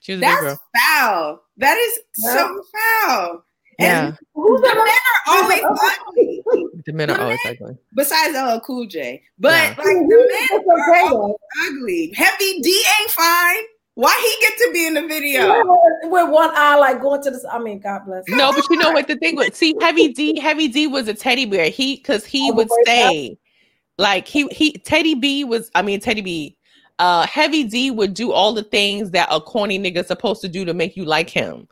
[0.00, 0.60] She was a big That's girl.
[0.76, 1.42] foul.
[1.56, 3.44] That is so foul.
[3.80, 6.42] Yeah, And the men are always oh, ugly.
[6.86, 7.76] the men are the always men- ugly.
[7.94, 9.22] Besides LL Cool J.
[9.38, 9.68] But Yeah.
[9.78, 11.36] like the men are always
[11.68, 12.12] ugly.
[12.16, 13.62] Heavy D ain't fine.
[13.94, 15.48] Why he get to be in the video?
[16.04, 17.48] With one eye, like going to the.
[17.52, 18.26] I mean, God bless.
[18.28, 18.36] him.
[18.38, 19.54] No, but you know what the thing was?
[19.54, 21.68] See, Heavy D, Heavy D was a teddy bear.
[21.68, 23.38] He because he Oh, would the first stay.
[23.98, 26.56] Like he he Teddy B was, I mean Teddy B,
[27.00, 30.64] uh Heavy D would do all the things that a corny nigga supposed to do
[30.64, 31.66] to make you like him.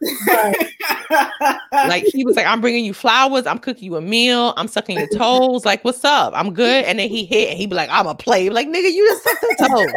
[1.70, 4.98] Like he was like, I'm bringing you flowers, I'm cooking you a meal, I'm sucking
[4.98, 5.64] your toes.
[5.64, 6.32] Like, what's up?
[6.34, 6.84] I'm good.
[6.84, 8.48] And then he hit and he'd be like, I'm a play.
[8.50, 9.92] Like, nigga, you just sucked the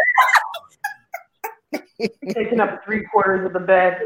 [1.72, 2.10] toes.
[2.34, 4.00] Taking up three quarters of the bed.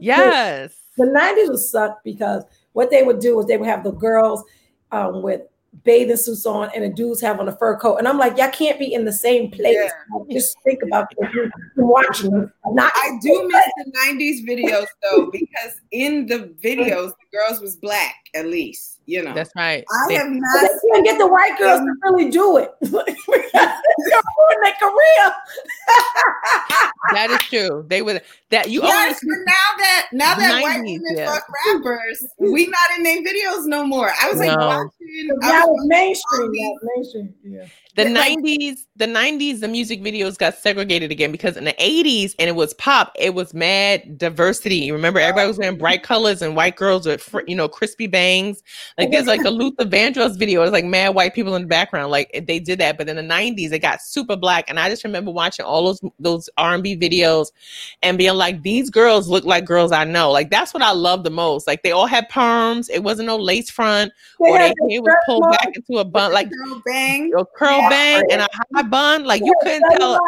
[0.00, 0.78] Yes.
[0.96, 4.44] The 90s would suck because what they would do is they would have the girls
[4.92, 5.42] um, with
[5.84, 7.96] bathing suits on and the dudes have on a fur coat.
[7.96, 9.76] And I'm like, y'all can't be in the same place.
[10.12, 11.30] Like, Just think about this.
[11.32, 12.50] You're watching.
[12.72, 17.76] Not, I do miss the '90s videos though, because in the videos the girls was
[17.76, 18.92] black at least.
[19.08, 19.84] You know, That's right.
[19.88, 20.62] I They- have not.
[20.62, 22.74] they can't get the white girls to really do it.
[22.80, 25.32] You're ruining their career.
[27.12, 27.84] that is true.
[27.88, 28.20] They would
[28.50, 31.32] that you Yes, only but now that now that white women yeah.
[31.34, 34.10] fuck rappers, we not in their videos no more.
[34.20, 34.66] I was like No.
[34.66, 35.30] watching.
[35.42, 36.50] I Now was mainstream.
[36.54, 37.34] Yeah, mainstream.
[37.44, 37.66] Yeah.
[37.96, 42.48] The 90s the 90s the music videos got segregated again because in the 80s and
[42.48, 44.92] it was pop it was mad diversity.
[44.92, 48.62] Remember everybody was wearing bright colors and white girls with you know crispy bangs.
[48.98, 50.62] Like there's like a luther vandross video.
[50.62, 52.10] It's like mad white people in the background.
[52.10, 52.98] Like they did that.
[52.98, 54.66] But in the 90s it got super black.
[54.68, 57.48] And i just remember watching all those those r&b videos
[58.02, 60.30] and being like these girls look like girls i know.
[60.30, 61.66] Like that's what i love the most.
[61.66, 62.90] Like they all had perms.
[62.90, 66.32] It wasn't no lace front They or their hair was pulled back into a bun
[66.32, 67.32] like girl bang.
[67.38, 67.85] a curl Yeah.
[67.90, 69.24] Bang and a high bun.
[69.24, 70.18] Like you couldn't tell.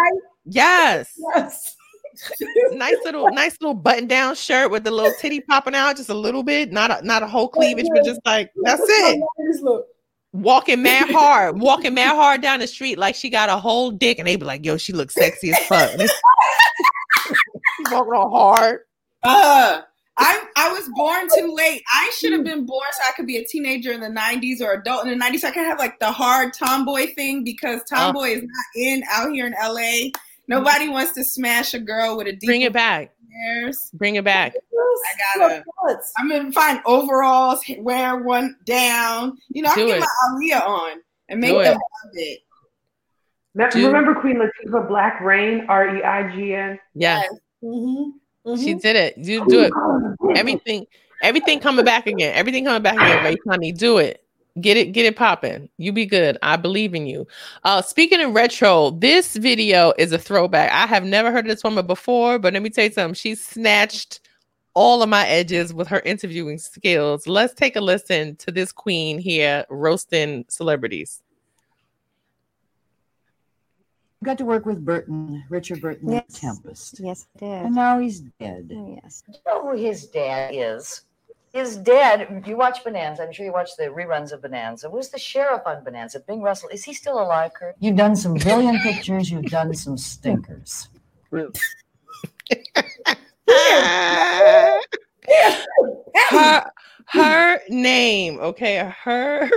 [0.45, 1.75] Yes, Yes.
[2.73, 6.15] nice little, nice little button down shirt with the little titty popping out just a
[6.15, 9.23] little bit, not a, not a whole cleavage, but just like that's it.
[10.33, 14.19] Walking mad hard, walking mad hard down the street like she got a whole dick,
[14.19, 16.21] and they be like, "Yo, she looks sexy as fuck." And it's-
[17.77, 18.81] She walking all hard.
[19.23, 19.83] Uh,
[20.19, 21.83] I I was born too late.
[21.93, 24.73] I should have been born so I could be a teenager in the '90s or
[24.73, 25.41] adult in the '90s.
[25.41, 29.31] So I could have like the hard tomboy thing because tomboy is not in out
[29.33, 30.11] here in LA.
[30.49, 33.13] Nobody wants to smash a girl with a deep Bring it back.
[33.33, 33.91] hairs.
[33.95, 34.55] Bring it back.
[34.57, 35.65] I gotta.
[36.19, 39.39] I'm gonna find overalls, wear one down.
[39.51, 40.01] You know, I Do can get it.
[40.01, 40.99] my Aaliyah on
[41.29, 41.77] and make Do them it.
[41.77, 42.39] love it.
[43.55, 43.87] Me- Dude.
[43.87, 46.79] Remember Queen Latifah, Black Reign, R E I G N?
[46.95, 47.23] Yeah,
[47.63, 48.11] Mm-hmm.
[48.57, 49.19] She did it.
[49.19, 49.73] You do it.
[50.37, 50.87] Everything,
[51.23, 52.35] everything coming back again.
[52.35, 53.25] Everything coming back again.
[53.25, 54.25] Rae Honey, do it.
[54.61, 55.69] Get it, get it popping.
[55.79, 56.37] You be good.
[56.43, 57.27] I believe in you.
[57.63, 60.73] Uh, speaking of retro, this video is a throwback.
[60.73, 63.15] I have never heard of this woman before, but let me tell you something.
[63.15, 64.21] She snatched
[64.75, 67.27] all of my edges with her interviewing skills.
[67.27, 71.23] Let's take a listen to this queen here roasting celebrities.
[74.25, 76.25] Got to work with Burton, Richard Burton, Yes.
[76.41, 77.01] Tempest.
[77.01, 77.67] Yes, I did.
[77.67, 78.69] And now he's dead.
[79.03, 79.23] Yes.
[79.29, 81.03] You know who his dad is?
[81.53, 85.19] His dad, you watch Bonanza, I'm sure you watch the reruns of Bonanza, was the
[85.19, 86.69] sheriff on Bonanza, Bing Russell.
[86.69, 87.75] Is he still alive, Kurt?
[87.81, 90.89] You've done some brilliant pictures, you've done some stinkers.
[96.31, 96.71] her
[97.07, 99.49] her name okay her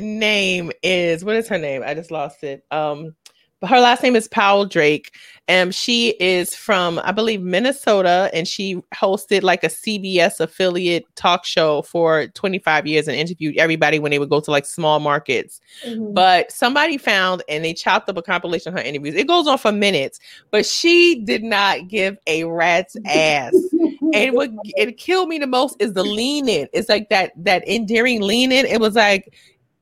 [0.00, 4.16] name is what is her name i just lost it um but her last name
[4.16, 5.12] is Powell Drake.
[5.48, 11.44] and she is from, I believe, Minnesota, and she hosted like a CBS affiliate talk
[11.44, 15.60] show for 25 years and interviewed everybody when they would go to like small markets.
[15.86, 16.14] Mm-hmm.
[16.14, 19.14] But somebody found and they chopped up a compilation of her interviews.
[19.14, 20.18] It goes on for minutes,
[20.50, 23.54] but she did not give a rat's ass.
[24.12, 26.66] and what it killed me the most is the lean in.
[26.72, 28.66] It's like that that endearing lean in.
[28.66, 29.32] It was like,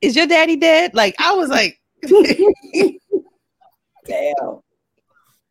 [0.01, 0.93] is your daddy dead?
[0.93, 1.81] Like I was like,
[4.05, 4.61] Damn.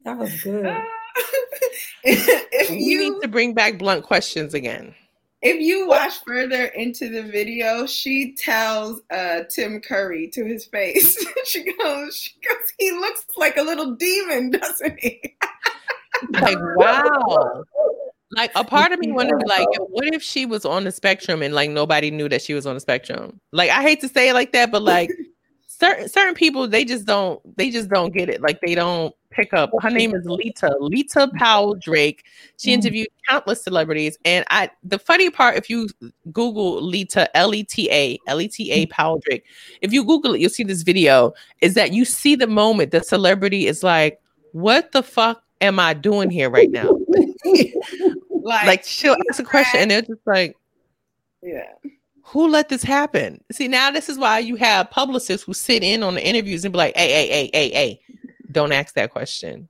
[0.04, 0.66] That was good.
[2.04, 4.94] if you you need to bring back blunt questions again.
[5.42, 11.16] if you watch further into the video, she tells uh, Tim Curry to his face.
[11.44, 15.36] she goes, she goes, he looks like a little demon, doesn't he?
[16.30, 17.62] Like wow.
[18.30, 20.92] Like a part of me wanted to be like, what if she was on the
[20.92, 23.40] spectrum and like nobody knew that she was on the spectrum?
[23.52, 25.10] Like I hate to say it like that, but like
[25.78, 28.40] certain certain people they just don't they just don't get it.
[28.40, 29.70] Like they don't pick up.
[29.80, 32.24] Her name is Leta Leta Powell Drake.
[32.58, 32.74] She mm-hmm.
[32.74, 35.88] interviewed countless celebrities, and I the funny part if you
[36.32, 38.90] Google Leta L E T A L E T A mm-hmm.
[38.90, 39.44] Powell Drake,
[39.80, 41.32] if you Google it, you'll see this video.
[41.60, 44.20] Is that you see the moment the celebrity is like,
[44.52, 46.98] "What the fuck am I doing here right now?"
[48.44, 50.56] Like, like she'll ask a question and they're just like,
[51.42, 51.72] yeah.
[52.24, 53.42] Who let this happen?
[53.52, 56.72] See, now this is why you have publicists who sit in on the interviews and
[56.72, 58.00] be like, hey, hey, hey, hey, hey,
[58.50, 59.68] don't ask that question.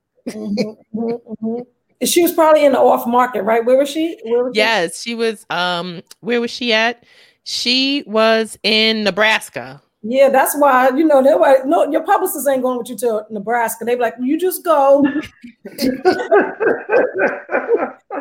[2.03, 3.63] She was probably in the off market, right?
[3.63, 4.17] Where was she?
[4.23, 4.55] Where was?
[4.55, 5.45] Yes, she was.
[5.49, 7.05] Um, where was she at?
[7.43, 9.81] She was in Nebraska.
[10.01, 13.25] Yeah, that's why you know they're like, no, your publicist ain't going with you to
[13.29, 13.85] Nebraska.
[13.85, 15.03] They be like, you just go.
[15.77, 15.87] See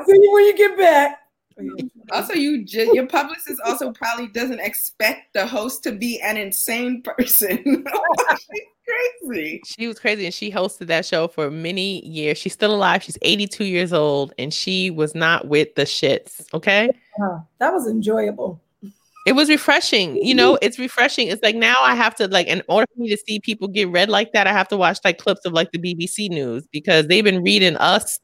[0.09, 1.24] you when you get back.
[2.12, 7.02] Also, you ju- your publicist also probably doesn't expect the host to be an insane
[7.02, 7.59] person.
[8.38, 9.62] She's crazy.
[9.64, 12.38] She was crazy, and she hosted that show for many years.
[12.38, 13.02] She's still alive.
[13.02, 16.44] She's 82 years old, and she was not with the shits.
[16.52, 16.90] Okay.
[17.22, 18.61] Uh, that was enjoyable.
[19.26, 20.16] It was refreshing.
[20.16, 21.28] You know, it's refreshing.
[21.28, 23.88] It's like now I have to like in order for me to see people get
[23.88, 27.07] read like that, I have to watch like clips of like the BBC news because
[27.07, 28.20] they've been reading us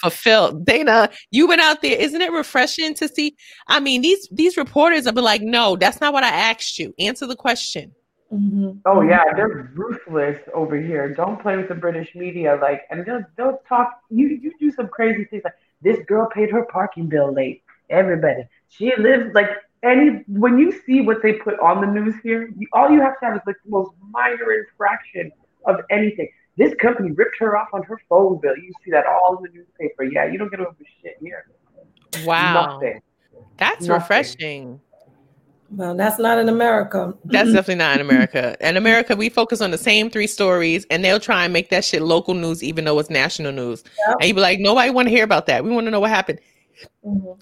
[0.00, 0.64] fulfilled.
[0.64, 1.96] Dana, you went out there.
[1.96, 3.36] Isn't it refreshing to see?
[3.66, 6.94] I mean, these these reporters have been like, no, that's not what I asked you.
[6.98, 7.92] Answer the question.
[8.32, 8.78] Mm-hmm.
[8.84, 11.14] Oh yeah, they're ruthless over here.
[11.14, 12.58] Don't play with the British media.
[12.60, 14.00] Like, and they'll they'll talk.
[14.10, 17.62] You you do some crazy things like this girl paid her parking bill late.
[17.88, 19.48] Everybody, she lives like
[19.82, 20.24] any.
[20.28, 23.26] When you see what they put on the news here, you, all you have to
[23.26, 25.32] have is like the most minor infraction
[25.64, 26.28] of anything.
[26.58, 28.56] This company ripped her off on her phone bill.
[28.56, 30.02] You see that all in the newspaper.
[30.02, 31.46] Yeah, you don't get away with shit here.
[32.24, 32.74] Wow.
[32.74, 33.00] Nothing.
[33.58, 34.00] That's Nothing.
[34.00, 34.80] refreshing.
[35.70, 37.14] Well, that's not in America.
[37.26, 38.56] That's definitely not in America.
[38.60, 41.84] In America, we focus on the same three stories, and they'll try and make that
[41.84, 43.84] shit local news, even though it's national news.
[44.08, 45.62] And you be like, nobody want to hear about that.
[45.62, 46.40] We want to know what happened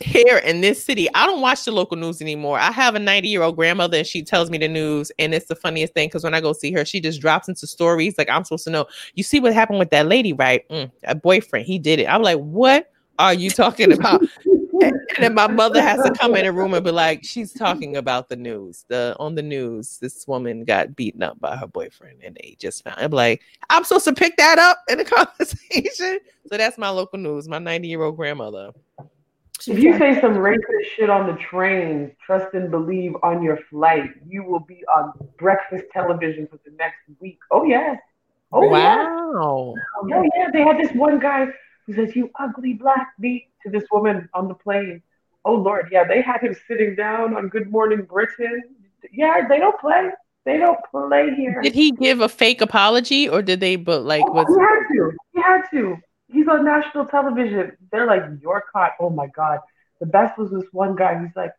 [0.00, 1.08] here in this city.
[1.14, 2.58] I don't watch the local news anymore.
[2.58, 5.46] I have a 90 year old grandmother, and she tells me the news, and it's
[5.46, 8.30] the funniest thing because when I go see her, she just drops into stories like
[8.30, 8.86] I'm supposed to know.
[9.14, 10.68] You see what happened with that lady, right?
[10.68, 12.06] Mm, a boyfriend, he did it.
[12.06, 14.22] I'm like, what are you talking about?
[14.82, 17.96] and then my mother has to come in a room and be like, she's talking
[17.96, 18.84] about the news.
[18.88, 22.84] The on the news, this woman got beaten up by her boyfriend, and they just
[22.84, 22.96] found.
[22.98, 26.18] I'm like, I'm supposed to pick that up in the conversation.
[26.48, 27.48] So that's my local news.
[27.48, 28.72] My 90 year old grandmother.
[29.66, 34.10] If you say some racist shit on the train, trust and believe on your flight,
[34.26, 37.38] you will be on breakfast television for the next week.
[37.50, 37.96] Oh yeah.
[38.52, 38.70] Oh yeah.
[38.70, 39.74] wow.
[40.02, 40.50] Oh yeah.
[40.52, 41.46] They had this one guy
[41.86, 45.02] who says, "You ugly black beat" to this woman on the plane.
[45.44, 46.04] Oh Lord, yeah.
[46.04, 48.62] They had him sitting down on Good Morning Britain.
[49.12, 50.10] Yeah, they don't play.
[50.44, 51.60] They don't play here.
[51.60, 53.74] Did he give a fake apology, or did they?
[53.74, 55.12] But like, oh, was He had to.
[55.34, 55.96] He had to.
[56.36, 57.72] He's on national television.
[57.90, 58.92] They're like, you're caught.
[59.00, 59.60] Oh my God.
[60.00, 61.18] The best was this one guy.
[61.18, 61.52] He's like,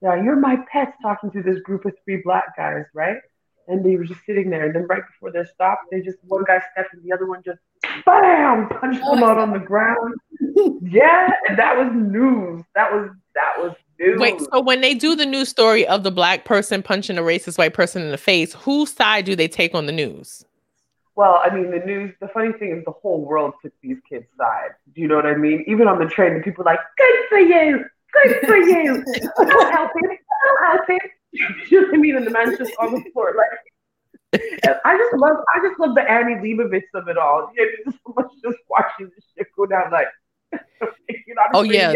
[0.00, 3.18] yeah, you're my pets talking to this group of three black guys, right?
[3.68, 4.64] And they were just sitting there.
[4.64, 7.42] And then right before they stopped, they just, one guy stepped and the other one
[7.44, 7.58] just,
[8.06, 10.14] bam, punched him out on the ground.
[10.82, 11.28] yeah.
[11.46, 12.64] And that was news.
[12.74, 14.18] That was, that was news.
[14.18, 17.58] Wait, so when they do the news story of the black person punching a racist
[17.58, 20.42] white person in the face, whose side do they take on the news?
[21.14, 24.26] Well, I mean, the news, the funny thing is the whole world took these kids'
[24.38, 24.70] side.
[24.94, 25.64] Do you know what I mean?
[25.66, 27.84] Even on the train, the people were like, good for you,
[28.22, 29.04] good for you.
[29.38, 30.98] I'll help him, I'll help him.
[31.32, 32.16] you know what I mean?
[32.16, 34.40] And the man's just on the floor, like,
[34.84, 37.50] I just love, I just love the Annie Leibovitz of it all.
[37.54, 40.08] You know, so much just watching this shit go down, like,
[40.52, 41.92] you know, Oh, yeah.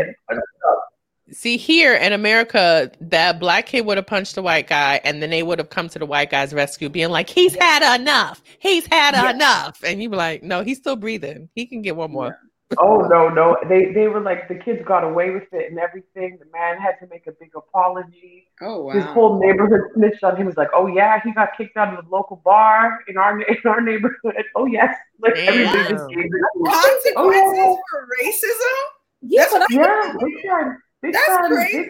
[1.26, 1.40] Getting punched up.
[1.42, 5.30] See, here in America, that black kid would have punched the white guy, and then
[5.30, 8.42] they would have come to the white guy's rescue, being like, "He's had enough.
[8.58, 9.30] He's had Yeah.
[9.30, 11.48] enough." And you be like, "No, he's still breathing.
[11.54, 12.38] He can get one more."
[12.78, 13.56] Oh no, no.
[13.68, 16.36] They they were like the kids got away with it and everything.
[16.40, 18.48] The man had to make a big apology.
[18.60, 18.92] Oh wow!
[18.92, 20.38] His whole neighborhood snitched on him.
[20.38, 23.40] He was like, "Oh yeah, he got kicked out of the local bar in our
[23.40, 26.30] in our neighborhood." Oh yes, like everybody just gave it.
[26.64, 28.76] Consequences Oh, for racism?
[29.22, 31.88] Yeah, That's but I- yeah, big That's time, crazy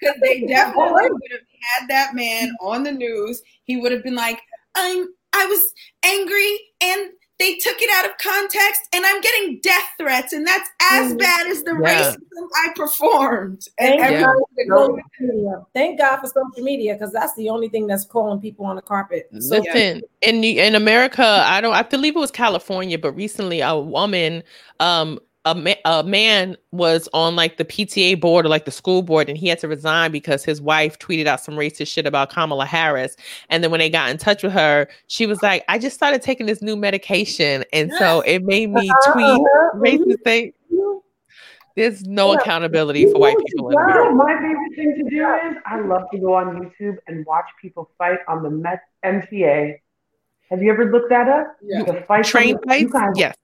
[0.00, 3.42] because they definitely would have had that man on the news.
[3.64, 4.40] He would have been like,
[4.74, 5.72] "I'm, I was
[6.04, 10.68] angry, and they took it out of context, and I'm getting death threats, and that's
[10.80, 11.18] as Mhm.
[11.18, 12.12] bad as the Yeah.
[12.12, 15.66] racism I performed." And Thank everybody God would for social media.
[15.74, 18.82] Thank God for social media because that's the only thing that's calling people on the
[18.82, 19.28] carpet.
[19.40, 21.74] So Listen, in the, in America, I don't.
[21.74, 24.42] I believe it was California, but recently a woman,
[24.80, 29.02] um, a, ma- a man was on like the PTA board or like the school
[29.02, 32.30] board, and he had to resign because his wife tweeted out some racist shit about
[32.30, 33.14] Kamala Harris.
[33.50, 36.22] And then when they got in touch with her, she was like, "I just started
[36.22, 39.76] taking this new medication, and so it made me tweet Uh-huh.
[39.78, 40.54] racist things."
[41.76, 42.38] There's no Yeah.
[42.38, 46.02] accountability for white people in You know my favorite thing to do is I love
[46.12, 49.80] to go on YouTube and watch people fight on the Met MTA.
[50.50, 51.56] Have you ever looked that up?
[51.62, 51.82] Yeah.
[51.82, 53.34] The fight Train on the- fights, guys- yes.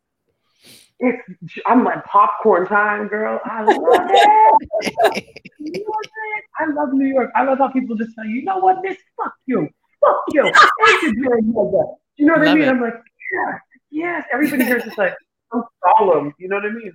[1.01, 3.41] It's, I'm like popcorn time, girl.
[3.45, 5.27] I love it.
[5.63, 6.43] You know what I'm saying?
[6.59, 7.31] I love New York.
[7.37, 9.69] I love how people just tell you, you know what, miss, fuck you.
[10.01, 10.47] Fuck you.
[10.47, 11.83] You, Jerry Yoga.
[12.17, 12.65] You know what I mean?
[12.65, 12.69] it.
[12.69, 14.25] I'm like, yes, yes.
[14.33, 15.15] Everybody here is just like
[15.53, 16.33] so solemn.
[16.39, 16.93] You know what I mean?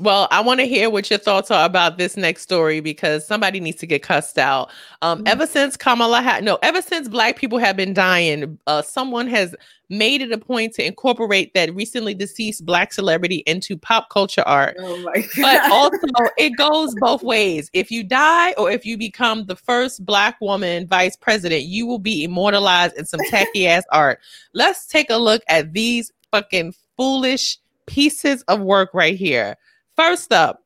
[0.00, 3.60] Well, I want to hear what your thoughts are about this next story because somebody
[3.60, 4.70] needs to get cussed out.
[5.02, 5.28] Um, Mm-hmm.
[5.28, 9.54] ever since Kamala had no, ever since Black people have been dying, uh, someone has
[9.88, 14.76] made it a point to incorporate that recently deceased Black celebrity into pop culture art.
[14.80, 15.96] Oh But also,
[16.36, 17.70] it goes both ways.
[17.72, 22.00] If you die or if you become the first Black woman vice president, you will
[22.00, 24.18] be immortalized in some tacky ass art.
[24.54, 29.56] Let's take a look at these fucking foolish pieces of work right here.
[29.96, 30.64] First up,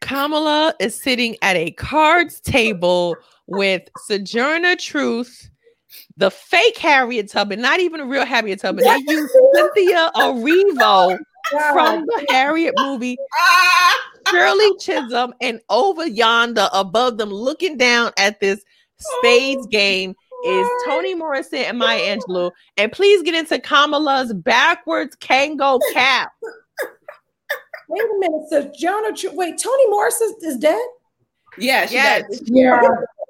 [0.00, 3.16] Kamala is sitting at a cards table
[3.48, 5.50] with Sojourner Truth,
[6.16, 8.84] the fake Harriet Tubman, not even a real Harriet Tubman.
[8.84, 11.18] They use Cynthia Erivo
[11.72, 14.10] from the Harriet movie, ah.
[14.30, 18.62] Shirley Chisholm, and over yonder above them, looking down at this
[18.98, 20.14] spades oh, game.
[20.44, 22.52] Is Toni Morrison and Maya Angelou.
[22.76, 26.30] And please get into Kamala's backwards Kangol cap.
[27.88, 28.48] Wait a minute.
[28.48, 30.84] So Jonah, wait, Toni Morris is, is dead?
[31.58, 32.26] Yeah, Yes.
[32.28, 32.42] does.
[32.46, 32.80] Yeah.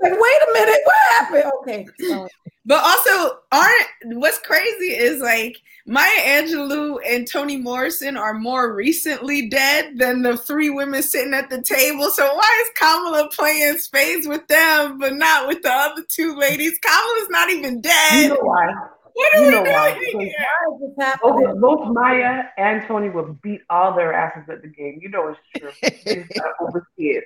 [0.03, 0.81] Like, wait a minute.
[0.85, 1.53] What happened?
[1.61, 1.87] Okay.
[2.09, 2.29] sorry.
[2.67, 9.49] But also, aren't what's crazy is like Maya Angelou and Toni Morrison are more recently
[9.49, 12.11] dead than the three women sitting at the table.
[12.11, 16.77] So why is Kamala playing spades with them, but not with the other two ladies?
[16.81, 18.23] Kamala's not even dead.
[18.23, 18.73] You know why?
[19.17, 19.95] What are You we know why?
[19.95, 20.35] doing here?
[20.39, 20.91] Why is this
[21.23, 21.61] oh, happening?
[21.61, 24.99] Both, both Maya and Toni will beat all their asses at the game.
[25.01, 25.71] You know it's true.
[26.05, 27.25] They just gotta oversee it.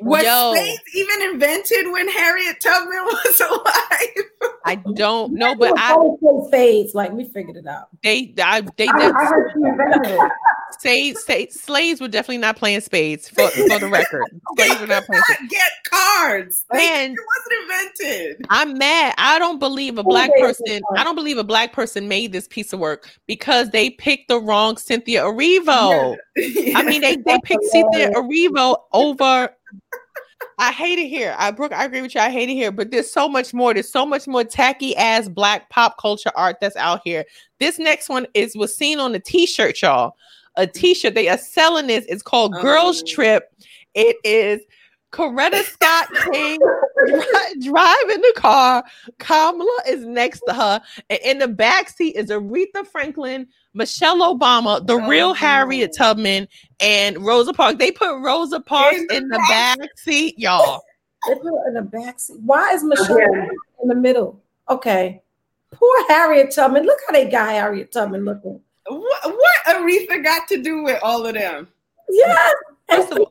[0.00, 0.54] Was Yo.
[0.54, 4.52] spades even invented when Harriet Tubman was alive?
[4.66, 6.94] I don't know, but I Always play spades.
[6.94, 7.88] Like we figured it out.
[8.02, 10.32] they I, they I, did I heard she invented it.
[10.80, 14.24] say say slaves were definitely not playing spades for, for the record.
[14.48, 15.40] Oh slaves were not playing spades.
[15.40, 16.64] Not get cards.
[16.72, 18.46] Like, And- it wasn't invented.
[18.50, 19.14] I'm mad.
[19.18, 20.80] I don't believe a black person.
[20.96, 24.38] I don't believe a black person made this piece of work because they picked the
[24.40, 26.16] wrong Cynthia Erivo.
[26.74, 29.50] I mean, they they picked Cynthia Erivo over.
[30.58, 31.34] I hate it here.
[31.38, 32.20] I Brooke, I agree with you.
[32.20, 33.74] I hate it here, but there's so much more.
[33.74, 37.24] There's so much more tacky ass black pop culture art that's out here.
[37.58, 40.16] This next one is was seen on a t-shirt, y'all.
[40.56, 41.14] A t-shirt.
[41.14, 42.04] They are selling this.
[42.08, 43.06] It's called Girls Oh.
[43.06, 43.52] Trip.
[43.94, 44.60] It is
[45.14, 46.58] Coretta Scott King
[47.06, 48.82] dri- driving the car.
[49.18, 54.84] Kamala is next to her, and in the back seat is Aretha Franklin, Michelle Obama,
[54.84, 55.32] the oh, real Oh.
[55.34, 56.48] Harriet Tubman,
[56.80, 57.78] and Rosa Parks.
[57.78, 60.82] They put Rosa Parks In the in the back seat, y'all.
[61.28, 62.36] They put her in the back seat.
[62.40, 63.48] Why is Michelle Yeah.
[63.82, 64.40] in the middle?
[64.68, 65.22] Okay.
[65.70, 66.84] Poor Harriet Tubman.
[66.84, 68.60] Look how they got Harriet Tubman looking.
[68.88, 71.68] What, what Aretha got to do with all of them?
[72.10, 72.54] Yes.
[72.90, 73.30] First of all-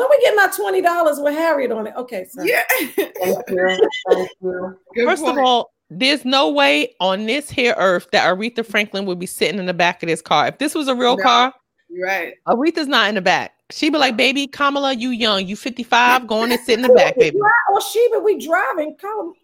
[0.00, 1.94] when we getting our twenty dollars with Harriet on it?
[1.96, 2.62] Okay, so Yeah.
[2.96, 3.78] Thank you.
[4.10, 4.78] Thank you.
[4.94, 9.18] Good First of all, there's no way on this here earth that Aretha Franklin would
[9.18, 10.48] be sitting in the back of this car.
[10.48, 11.22] If this was a real No.
[11.22, 11.54] car,
[12.02, 12.34] right.
[12.48, 13.52] Aretha's not in the back.
[13.72, 16.88] She'd be like, "Baby, Kamala, you young, you 55, going on and sit in the
[16.94, 17.38] back, baby."
[17.72, 18.96] Or she would be driving.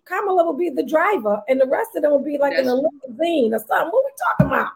[0.04, 2.74] Kamala will be the driver, and the rest of them will be like in a
[2.74, 3.88] limousine or something.
[3.90, 4.72] What we talking about?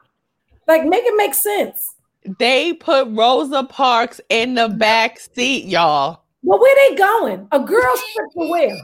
[0.68, 1.96] Like, make it make sense.
[2.38, 6.22] They put Rosa Parks in the back seat, y'all.
[6.42, 7.46] Well, where they going?
[7.52, 8.76] A girl's trip to where?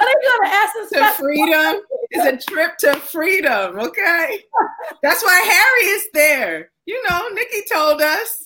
[0.00, 1.80] Are they going to Essence To freedom
[2.12, 3.78] is a trip to freedom.
[3.78, 4.44] Okay,
[5.02, 6.70] that's why Harry is there.
[6.86, 8.44] You know, Nikki told us.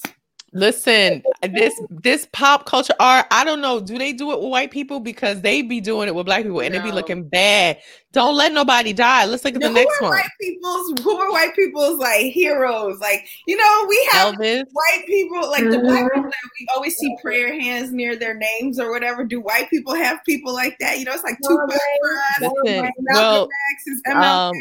[0.55, 3.81] Listen, this this pop culture art, I don't know.
[3.81, 5.01] Do they do it with white people?
[5.01, 7.79] Because they be doing it with black people and it be looking bad.
[8.13, 9.25] Don't let nobody die.
[9.25, 10.11] Let's look at Now, the who next are one.
[10.13, 11.01] white people's?
[11.03, 12.99] Who are white people's like heroes?
[13.01, 14.65] Like you know, we have Elvis.
[14.73, 16.15] white people like the black Mhm.
[16.15, 19.25] people that we always see prayer hands near their names or whatever.
[19.25, 20.99] Do white people have people like that?
[20.99, 22.53] You know, it's like Tupac for us.
[22.65, 23.49] Listen, well,
[24.15, 24.55] um,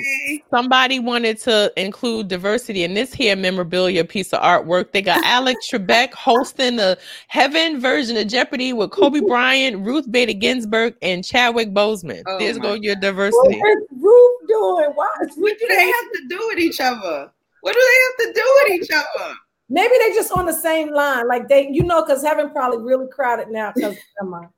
[0.50, 4.92] somebody wanted to include diversity in this here memorabilia piece of artwork.
[4.92, 6.98] They got Alex Trebek hosting the
[7.28, 12.24] heaven version of Jeopardy with Kobe Bryant, Ruth Bader Ginsburg, and Chadwick Boseman.
[12.28, 12.96] Oh There's my go your
[13.44, 13.96] What diversity.
[14.00, 14.92] Ruth doing?
[14.96, 17.32] Why is what do they have to do with each other?
[17.62, 19.36] What do they have to do with each other?
[19.70, 21.28] Maybe they just on the same line.
[21.28, 23.72] Like they, you know, because heaven probably really crowded now.
[23.74, 24.50] Because come on.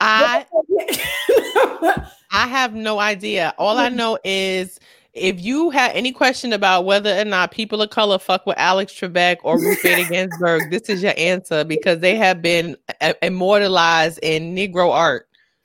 [0.00, 0.44] I
[2.30, 3.54] I have no idea.
[3.56, 4.78] All I know is
[5.16, 8.92] if you have any question about whether or not people of color fuck with Alex
[8.92, 14.18] Trebek or Ruth Bader Ginsburg, this is your answer because they have been uh, immortalized
[14.22, 15.28] in Negro art.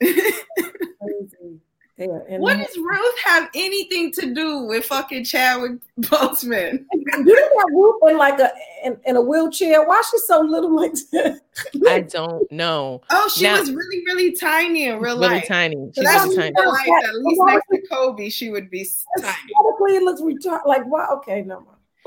[1.98, 6.84] Yeah, and What does Ruth have anything to do with fucking Chadwick Boseman?
[6.92, 8.50] you got Ruth in like a
[8.82, 9.84] in, in a wheelchair?
[9.86, 11.40] Why she so little like that?
[11.86, 13.02] I don't know.
[13.10, 15.46] Oh, she Now- was really, really tiny in real Really life.
[15.46, 15.76] tiny.
[15.92, 16.66] So She's that's really tiny.
[16.66, 16.88] life.
[17.04, 18.88] At least next to Kobe, she would be
[19.20, 19.28] tiny.
[19.28, 20.64] Aesthetically, it looks retarded.
[20.66, 21.06] Like, why?
[21.08, 21.62] Okay, no.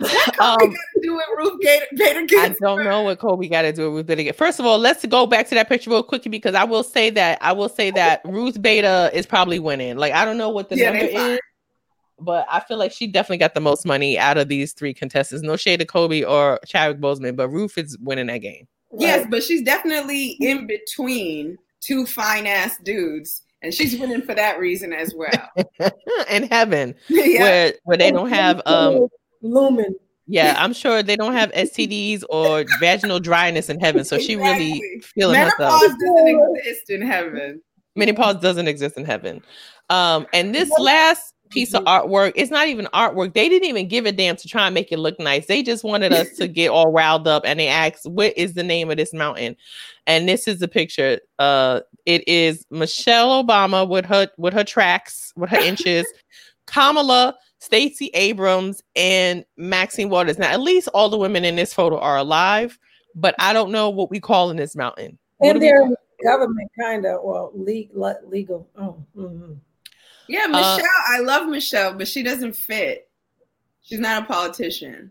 [0.00, 1.86] Um, Kobe got to do with Ruth Gator,
[2.26, 4.22] Gator I don't know what Kobe got to do with Ruth Bader.
[4.24, 4.38] Ginsburg.
[4.38, 7.10] First of all, let's go back to that picture real quickly because I will say
[7.10, 9.96] that I will say that Ruth Bader is probably winning.
[9.96, 11.38] Like I don't know what the Yeah, number is,
[12.18, 15.44] but I feel like she definitely got the most money out of these three contestants.
[15.44, 18.66] No shade to Kobe or Chadwick Boseman, but Ruth is winning that game.
[18.98, 24.58] Yes, but she's definitely in between two fine ass dudes, and she's winning for that
[24.58, 25.50] reason as well.
[26.30, 27.40] in heaven, Yeah.
[27.42, 29.08] where where they don't have um
[29.44, 29.94] lumen.
[30.26, 34.04] yeah, I'm sure they don't have STDs or vaginal dryness in heaven.
[34.04, 34.82] So she really
[35.14, 35.80] feeling herself.
[35.82, 37.62] Menopause doesn't exist in heaven.
[37.94, 39.42] menopause doesn't exist in heaven.
[39.90, 43.34] Um, and this last piece of artwork, it's not even artwork.
[43.34, 45.46] They didn't even give a damn to try and make it look nice.
[45.46, 48.62] They just wanted us to get all riled up and they asked, What is the
[48.64, 49.56] name of this mountain?
[50.06, 51.20] And this is the picture.
[51.38, 56.06] Uh, it is Michelle Obama with her with her tracks, with her inches,
[56.66, 60.38] Kamala, Stacey Abrams, and Maxine Waters.
[60.38, 62.78] Now, at least all the women in this photo are alive,
[63.14, 65.18] but I don't know what we call in this mountain.
[65.38, 65.88] What And we they're
[66.22, 68.68] government kind of well legal legal.
[68.76, 69.56] Oh, mhm.
[70.28, 70.90] Yeah, Uh, Michelle.
[71.08, 73.08] I love Michelle, but she doesn't fit.
[73.82, 75.10] She's not a politician.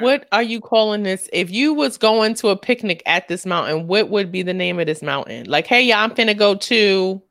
[0.00, 1.30] What are you calling this?
[1.32, 4.78] If you was going to a picnic at this mountain, what would be the name
[4.78, 5.48] of this mountain?
[5.48, 7.22] Like, hey, y'all, I'm finna go to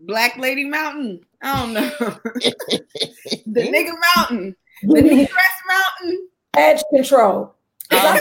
[0.00, 1.20] Black Lady Mountain.
[1.42, 1.90] I don't know.
[3.46, 4.56] the nigga mountain.
[4.82, 6.28] The nigga dress mountain.
[6.56, 7.54] Edge control.
[7.90, 7.98] Um,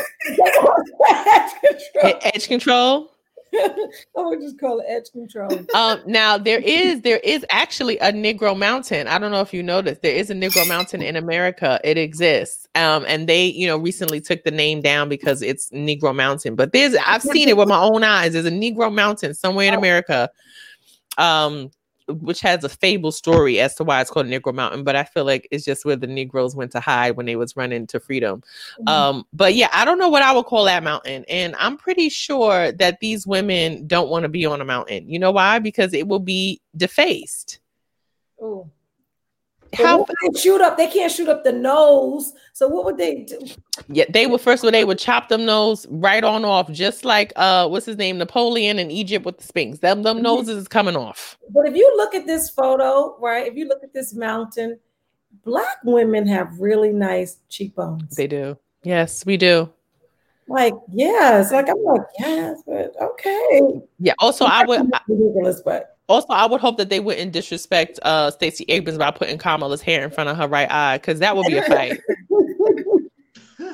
[1.10, 2.19] edge control.
[2.22, 3.11] Edge control.
[3.53, 3.69] I
[4.15, 5.52] would just call it edge control.
[5.76, 9.07] Um, now there is there is actually a Negro Mountain.
[9.07, 10.02] I don't know if you noticed.
[10.02, 11.80] There is a Negro Mountain in America.
[11.84, 12.68] It exists.
[12.76, 16.56] Um, and they, you know, recently took the name down because it's Negro Mountain.
[16.56, 18.34] But there's I've seen it with my own eyes.
[18.34, 20.30] There's a Negro Mountain somewhere in America.
[21.18, 21.72] Um,
[22.07, 25.26] which has a fable story as to why it's called Negro Mountain, but I feel
[25.26, 28.44] like it's just where the Negroes went to hide when they was running to freedom.
[28.88, 32.10] Um, but yeah, I don't know what I would call that mountain, and I'm pretty
[32.10, 35.10] sure that these women don't want to be on a mountain.
[35.10, 35.60] You know why?
[35.60, 37.60] Because it will be defaced.
[38.41, 38.69] Ooh.
[39.73, 40.77] How- they shoot up?
[40.77, 42.34] They can't shoot up the nose.
[42.53, 43.39] So what would they do?
[43.88, 47.06] Yeah, they would first of all they would chop them nose right on off, just
[47.06, 49.80] like uh, what's his name, Napoleon in Egypt with the Sphinx.
[49.80, 51.38] Them them noses is coming off.
[51.49, 53.48] But if you look at this photo, right?
[53.48, 54.80] If you look at this mountain,
[55.43, 58.15] black women have really nice cheekbones.
[58.15, 58.57] They do.
[58.84, 59.72] Yes, we do.
[60.48, 63.61] Like, yes, like I'm like, yes, but okay.
[63.99, 64.14] Yeah.
[64.19, 64.91] Also, I would.
[65.07, 69.38] ridiculous, but Also, I would hope that they wouldn't disrespect uh Stacey Abrams by putting
[69.38, 71.99] Kamala's hair in front of her right eye, because that would be a fight.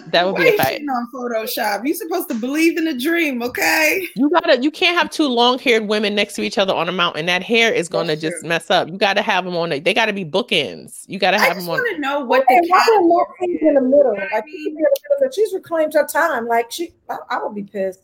[0.07, 0.81] That would Why be a fight.
[0.81, 1.85] on Photoshop?
[1.85, 4.07] you're supposed to believe in the dream, okay?
[4.15, 7.25] You gotta, you can't have two long-haired women next to each other on a mountain.
[7.25, 8.89] That hair is gonna just mess up.
[8.89, 9.69] You gotta have them on.
[9.69, 11.03] The, they gotta be bookends.
[11.07, 11.79] You gotta I have just them on.
[11.79, 14.15] want to know what Okay, the why there no category in the middle?
[14.15, 16.47] Like people in the middle, but she's reclaimed her time.
[16.47, 18.03] Like she, I, I would be pissed.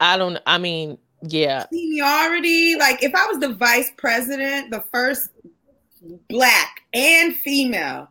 [0.00, 0.38] I don't.
[0.46, 1.66] I mean, yeah.
[1.72, 2.76] seniority.
[2.76, 5.28] Like if I was the vice president, the first
[6.28, 8.08] black and female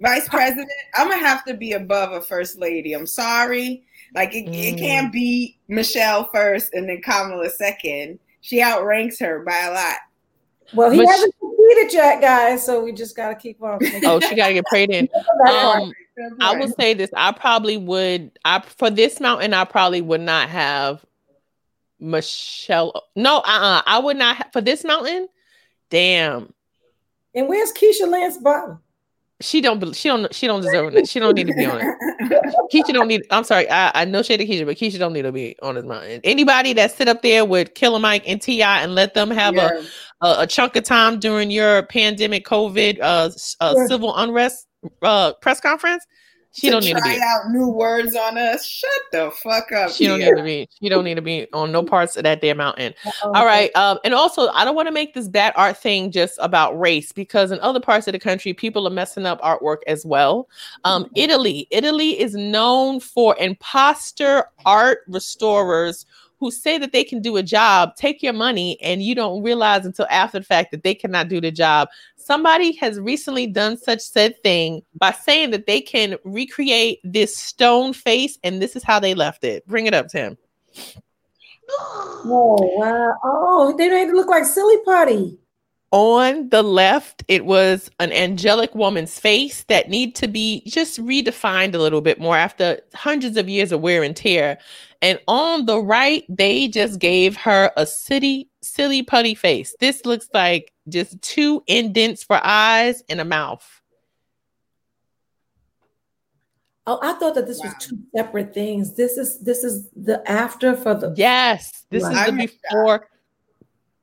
[0.00, 2.92] vice president, I'm gonna have to be above a first lady.
[2.92, 3.84] I'm sorry.
[4.14, 4.78] Like it, it Mm.
[4.78, 8.18] can't be Michelle first and then Kamala second.
[8.40, 9.96] She outranks her by a lot.
[10.74, 12.64] Well, he But hasn't completed yet, guys.
[12.64, 13.78] So we just got to keep on.
[14.04, 15.08] Oh, she gotta get prayed in.
[15.48, 15.92] Um,
[16.40, 17.10] I will say this.
[17.16, 18.30] I probably would.
[18.44, 21.04] I for this mountain, I probably would not have
[22.00, 23.02] Michelle.
[23.16, 25.28] No, uh, uh I would not ha- for this mountain.
[25.90, 26.52] Damn,
[27.34, 28.80] And where's Keisha Lance Bottom?
[29.40, 29.94] she don't.
[29.94, 30.32] She don't.
[30.34, 31.08] She don't deserve it.
[31.08, 31.86] She don't need to be on it.
[32.72, 33.22] Keisha don't need.
[33.30, 33.68] I'm sorry.
[33.70, 36.20] I, I know shade to Keisha, but Keisha don't need to be on this mountain.
[36.24, 38.82] Anybody that sit up there with Killer Mike and T.I.
[38.82, 39.70] and let them have Yeah.
[40.22, 43.30] a, a a chunk of time during your pandemic COVID uh,
[43.60, 43.86] uh Yeah.
[43.86, 44.66] civil unrest
[45.02, 46.04] uh press conference,
[46.54, 47.20] she don't need to try be.
[47.22, 48.64] out new words on us.
[48.64, 49.90] Shut the fuck up.
[49.90, 50.68] She don't need to be.
[50.80, 52.94] She don't need to be on no parts of that damn mountain.
[53.04, 53.32] Uh-oh.
[53.32, 53.74] All right.
[53.74, 57.10] Um, and also, I don't want to make this bad art thing just about race
[57.10, 60.48] because in other parts of the country, people are messing up artwork as well.
[60.84, 66.06] Um, Italy, Italy is known for imposter art restorers
[66.44, 69.86] who say that they can do a job, take your money, and you don't realize
[69.86, 71.88] until after the fact that they cannot do the job.
[72.16, 77.94] Somebody has recently done such said thing by saying that they can recreate this stone
[77.94, 79.66] face, and this is how they left it.
[79.66, 80.36] Bring it up, Tim.
[82.26, 83.14] Oh wow!
[83.22, 85.38] Oh, they made it look like silly putty.
[85.94, 91.72] On the left, it was an angelic woman's face that need to be just redefined
[91.72, 94.58] a little bit more after hundreds of years of wear and tear.
[95.02, 99.72] And on the right, they just gave her a city silly putty face.
[99.78, 103.64] This looks like just two indents for eyes and a mouth.
[106.88, 108.96] Oh, I thought that this was two separate things.
[108.96, 112.30] This is this is the after for the Yes, this Right.
[112.30, 113.08] is the before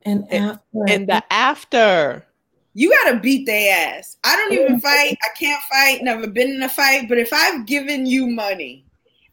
[0.03, 0.86] and after.
[0.88, 2.26] and the after.
[2.73, 4.18] You gotta beat their ass.
[4.23, 5.18] I don't even fight.
[5.23, 6.03] I can't fight.
[6.03, 7.10] Never been in a fight.
[7.10, 8.86] But if I've given you money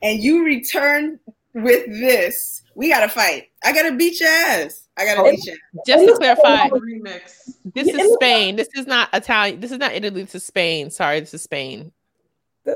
[0.03, 1.21] and you return
[1.55, 3.51] with this, we gotta fight.
[3.65, 4.89] I gotta beat your ass.
[4.97, 5.57] I gotta beat you.
[5.87, 7.55] Just to clarify, Remix.
[7.75, 8.57] this is Spain.
[8.57, 9.61] This is not Italian.
[9.61, 10.23] This is not Italy.
[10.23, 10.91] This is Spain.
[10.91, 11.93] Sorry, this is Spain.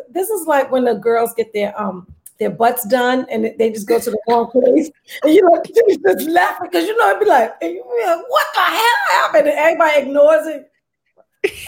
[0.09, 2.07] This is like when the girls get their um
[2.43, 4.91] their butts done and they just go to the wrong place
[5.23, 7.83] and you know you just laughing because you know it'd be like and you
[8.29, 8.83] what the hell
[9.13, 10.69] happened and everybody ignores it.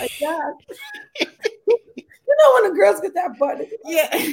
[0.01, 0.55] Like God.
[1.97, 3.59] you know when the girls get that butt.
[3.85, 4.33] Yeah.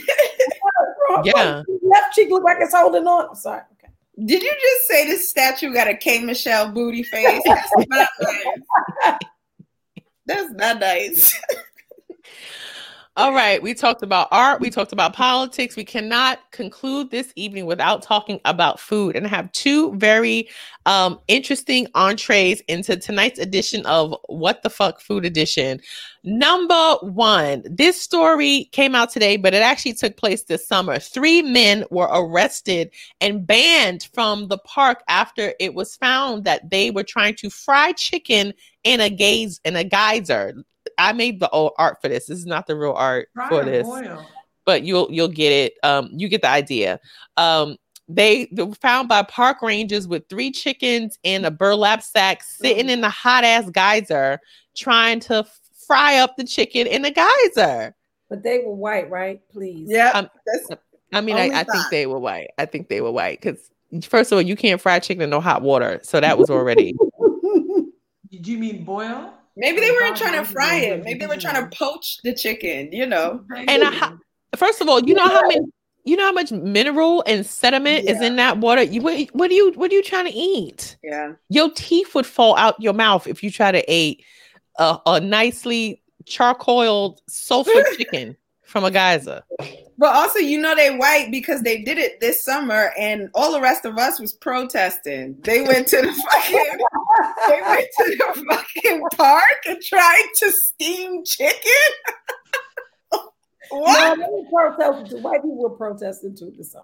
[1.23, 1.63] Yeah.
[1.83, 3.29] Left cheek look like it's holding on.
[3.29, 3.61] I'm sorry.
[3.73, 3.93] Okay.
[4.25, 7.41] Did you just say this statue got a K Michelle booty face?
[7.45, 9.17] That's not nice.
[10.25, 11.39] That's not nice.
[13.17, 15.75] All right, we talked about art, we talked about politics.
[15.75, 19.17] We cannot conclude this evening without talking about food.
[19.17, 20.47] And I have two very
[20.85, 25.81] um, interesting entrees into tonight's edition of What the Fuck Food Edition.
[26.23, 30.97] Number one, this story came out today, but it actually took place this summer.
[30.97, 36.91] Three men were arrested and banned from the park after it was found that they
[36.91, 38.53] were trying to fry chicken
[38.85, 40.63] in a gaze in a geyser.
[40.97, 42.25] I made the old art for this.
[42.27, 44.25] This is not the real art Fry for this boil?
[44.65, 45.73] but you'll you'll get it.
[45.83, 46.99] Um, you get the idea.
[47.37, 47.77] Um,
[48.07, 52.89] they, they were found by park rangers with three chickens in a burlap sack sitting
[52.89, 54.39] in the hot ass geyser,
[54.75, 57.95] trying to f- fry up the chicken in the geyser.
[58.29, 59.41] But they were white, right?
[59.49, 59.87] Please.
[59.89, 60.11] Yeah.
[60.13, 60.29] Um,
[61.13, 62.49] I mean, I, I think they were white.
[62.57, 63.69] I think they were white because
[64.03, 66.95] first of all, you can't fry chicken in no hot water, so that was already.
[68.31, 69.33] Did you mean boil?
[69.55, 71.03] Maybe they weren't trying to fry it.
[71.03, 73.43] Maybe they were trying to poach the chicken, you know.
[73.55, 74.13] and I,
[74.55, 75.65] first of all, you know how many,
[76.05, 78.81] you know how much mineral and sediment is in that water.
[78.81, 80.97] You what, what do you what are you trying to eat?
[81.03, 81.33] Yeah.
[81.49, 84.23] Your teeth would fall out your mouth if you try to eat
[84.77, 88.37] a, a nicely charcoaled sulfur chicken
[88.71, 89.43] from a geyser.
[89.97, 93.61] But also, you know, they white because they did it this summer, and all the
[93.61, 95.35] rest of us was protesting.
[95.41, 96.77] They went to the fucking,
[97.47, 101.59] they went to the fucking park and tried to steam chicken.
[103.73, 104.17] What?
[104.17, 105.23] No, they were protesting.
[105.23, 106.83] White people were protesting too this summer.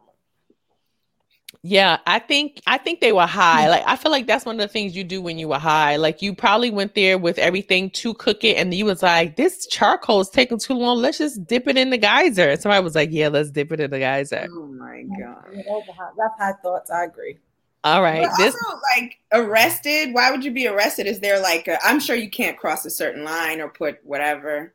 [1.63, 3.63] Yeah, I think I think they were high.
[3.63, 3.69] Hmm.
[3.69, 5.95] Like I feel like that's one of the things you do when you were high.
[5.95, 9.67] Like you probably went there with everything to cook it, and you was like, "This
[9.67, 10.97] charcoal is taking too long.
[10.97, 13.79] Let's just dip it in the geyser." And somebody was like, "Yeah, let's dip it
[13.79, 16.91] in the geyser." Oh my god, Yeah, those are high, that's high thoughts.
[16.91, 17.37] I agree.
[17.83, 20.13] All right, But this also, like arrested.
[20.13, 21.07] Why would you be arrested?
[21.07, 24.73] Is there like i I'm sure you can't cross a certain line or put whatever.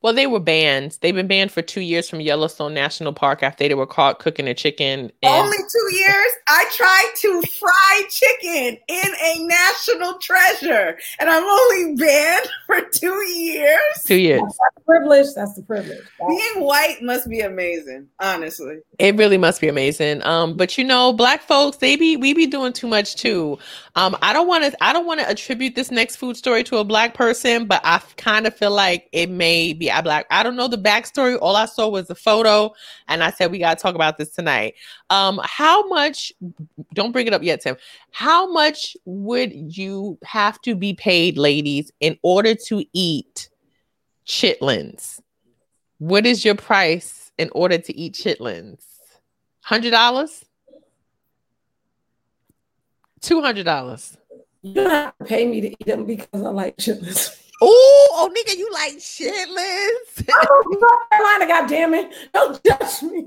[0.00, 0.96] Well, they were banned.
[1.00, 4.46] They've been banned for two years from Yellowstone National Park after they were caught cooking
[4.46, 5.10] a chicken.
[5.22, 6.32] And Only two years.
[6.46, 13.22] I tried to fry chicken in a national treasure, and I'm only banned for two
[13.26, 13.80] years.
[14.06, 14.40] two years.
[14.42, 15.26] That's privilege.
[15.34, 16.02] That's the privilege.
[16.26, 18.78] Being white must be amazing, honestly.
[18.98, 20.22] It really must be amazing.
[20.22, 23.58] Um, but you know, black folks, they be we be doing too much too.
[23.96, 26.76] Um, I don't want to I don't want to attribute this next food story to
[26.78, 30.26] a black person, but I kind of feel like it may be a black.
[30.30, 31.38] I don't know the backstory.
[31.40, 32.72] All I saw was the photo,
[33.08, 34.74] and I said we gotta talk about this tonight.
[35.10, 36.32] Um, how much?
[36.94, 37.76] Don't bring it up yet, Tim.
[38.10, 43.48] How much would you have to be paid, ladies, in order to eat
[44.26, 45.20] chitlins?
[45.98, 48.84] What is your price in order to eat chitlins?
[49.60, 50.44] Hundred dollars?
[53.20, 54.16] Two hundred dollars.
[54.62, 57.42] You don't have to pay me to eat them because I like chitlins.
[57.60, 60.28] Oh, oh, nigga, you like chitlins?
[60.32, 62.14] I'm from North Carolina, goddamn it!
[62.32, 63.26] Don't judge me.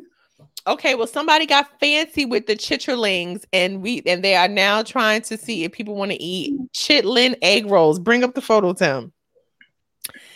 [0.68, 5.22] okay, well, somebody got fancy with the chitterlings, and we and they are now trying
[5.24, 8.00] to see if people want to eat chitlin egg rolls.
[8.00, 9.12] Bring up the photo, Tim.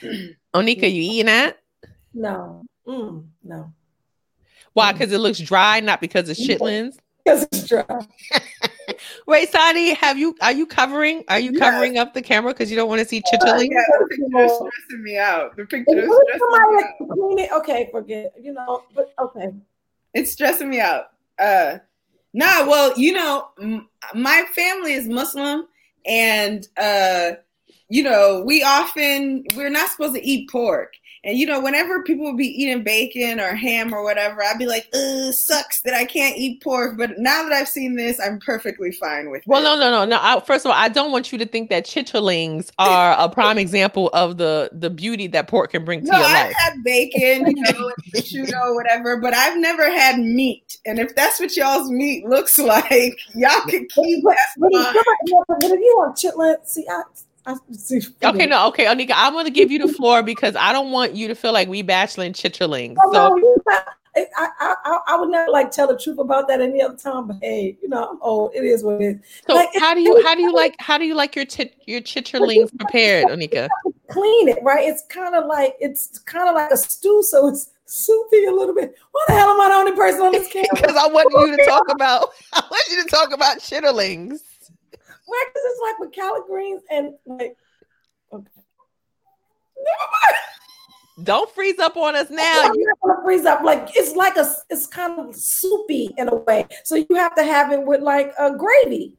[0.54, 1.60] Onika, you eating that?
[2.14, 3.74] No, Mm, no,
[4.74, 4.92] Why?
[4.94, 6.98] Because it looks dry, not because of chitlins.
[7.24, 7.84] because it's dry.
[9.28, 11.24] Wait, Sadi, have you are you covering?
[11.28, 11.60] Are you Yes.
[11.60, 13.70] covering up the camera because you don't want to see Yeah, chitterlings?
[13.70, 15.56] the picture is stressing me out.
[15.58, 17.10] The picture is stressing me out.
[17.14, 18.34] clean it, okay, forget.
[18.42, 19.50] You know, but okay.
[20.14, 21.06] It's stressing me out.
[21.38, 21.80] Uh,
[22.34, 25.68] nah, well, you know, m- my family is Muslim,
[26.06, 27.32] and uh,
[27.90, 30.94] you know, we often we're not supposed to eat pork.
[31.26, 34.68] And you know, whenever people would be eating bacon or ham or whatever, I'd be
[34.68, 38.40] like, "Ugh, sucks that I can't eat pork." But now that I've seen this, I'm
[38.40, 39.48] perfectly fine with it.
[39.48, 39.64] Well, it.
[39.64, 40.20] no, no, no, no.
[40.22, 43.58] I, first of all, I don't want you to think that chitterlings are a prime
[43.58, 46.56] example of the the beauty that pork can bring to No, your I've life.
[46.58, 50.78] had bacon, you know, and prosciutto, whatever, but I've never had meat.
[50.86, 54.94] And if that's what y'all's meat looks like, y'all can keep But, but, if,
[55.26, 57.26] you're- but if you want chitlin, see, I, I see.
[58.24, 61.28] Okay, no, okay, Onika, I'm gonna give you the floor because I don't want you
[61.28, 62.96] to feel like we bacheloring chitterlings.
[63.04, 63.64] Oh, no, So you
[64.16, 67.28] I, I, I, I would never like tell the truth about that any other time,
[67.28, 68.52] but hey, you know, I'm old.
[68.56, 69.22] It is what it is.
[69.48, 71.76] So Like, how do you how do you like how do you like your tit
[71.86, 73.68] your chitterlings prepared, Onika?
[74.10, 74.88] clean it, right?
[74.88, 78.74] It's kind of like it's kind of like a stew, so it's soupy a little
[78.74, 78.96] bit.
[79.12, 80.70] Why the hell am I the only person on this camera?
[80.74, 84.40] Because I want you to talk about I want you to talk about chitterlings.
[85.28, 87.56] Right, because it's like with collard greens and like.
[88.32, 88.46] Okay.
[91.24, 92.62] Don't freeze up on us now.
[92.64, 93.62] I'm not gonna freeze up.
[93.64, 96.68] Like it's like a, it's kind of soupy in a way.
[96.84, 99.16] So you have to have it with like a gravy.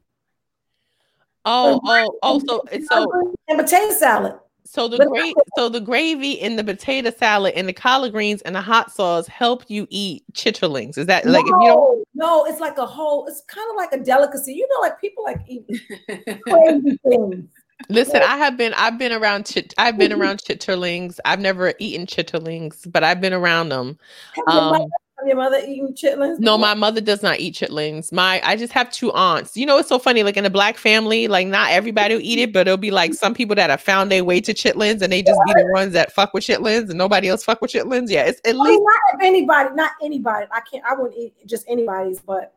[1.44, 4.34] Oh, oh, oh, so it's so and potato salad.
[4.66, 8.54] So the great so the gravy and the potato salad and the collard greens and
[8.54, 10.98] the hot sauce help you eat chitterlings.
[10.98, 13.26] Is that like if you don't no, no, it's like a whole.
[13.26, 14.54] It's kind of like a delicacy.
[14.54, 15.66] You know, like people like eat
[16.48, 17.44] crazy things.
[17.90, 21.18] Listen, I have been I've been around chit I've been around chitterlings.
[21.24, 23.98] I've never eaten chitterlings, but I've been around them.
[24.46, 24.86] Um,
[25.18, 26.38] have your mother eating chitlins?
[26.38, 28.12] no, my mother does not eat chitlings.
[28.12, 29.56] My I just have two aunts.
[29.56, 30.22] You know, it's so funny.
[30.22, 33.14] Like in a black family, like not everybody will eat it, but it'll be like
[33.14, 35.92] some people that have found their way to chitlins, and they just be the ones
[35.94, 38.10] that fuck with chitlins, and nobody else fuck with chitlins.
[38.10, 40.46] Yeah, it's at I mean, least not if anybody, not anybody.
[40.52, 40.84] I can't.
[40.84, 42.20] I wouldn't eat just anybody's.
[42.20, 42.54] But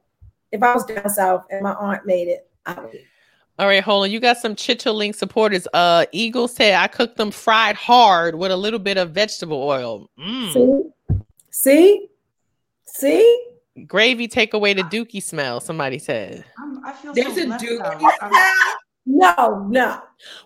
[0.52, 3.06] if I was down south and my aunt made it, I would eat.
[3.57, 3.84] all right.
[3.84, 5.65] Hold on, you got some chitterling supporters.
[5.73, 10.10] Uh, Eagle said I cooked them fried hard with a little bit of vegetable oil.
[10.19, 10.53] Mm.
[10.53, 11.18] See,
[11.52, 12.10] see,
[13.00, 13.46] see.
[13.88, 15.60] Gravy take away the dookie smell.
[15.60, 16.44] Somebody said.
[16.58, 18.32] I'm, I feel There's so a dookie dude.
[19.06, 20.02] No, no.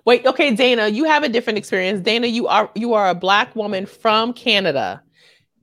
[0.06, 2.00] Wait, okay, Dana, you have a different experience.
[2.02, 5.02] Dana, you are you are a black woman from Canada.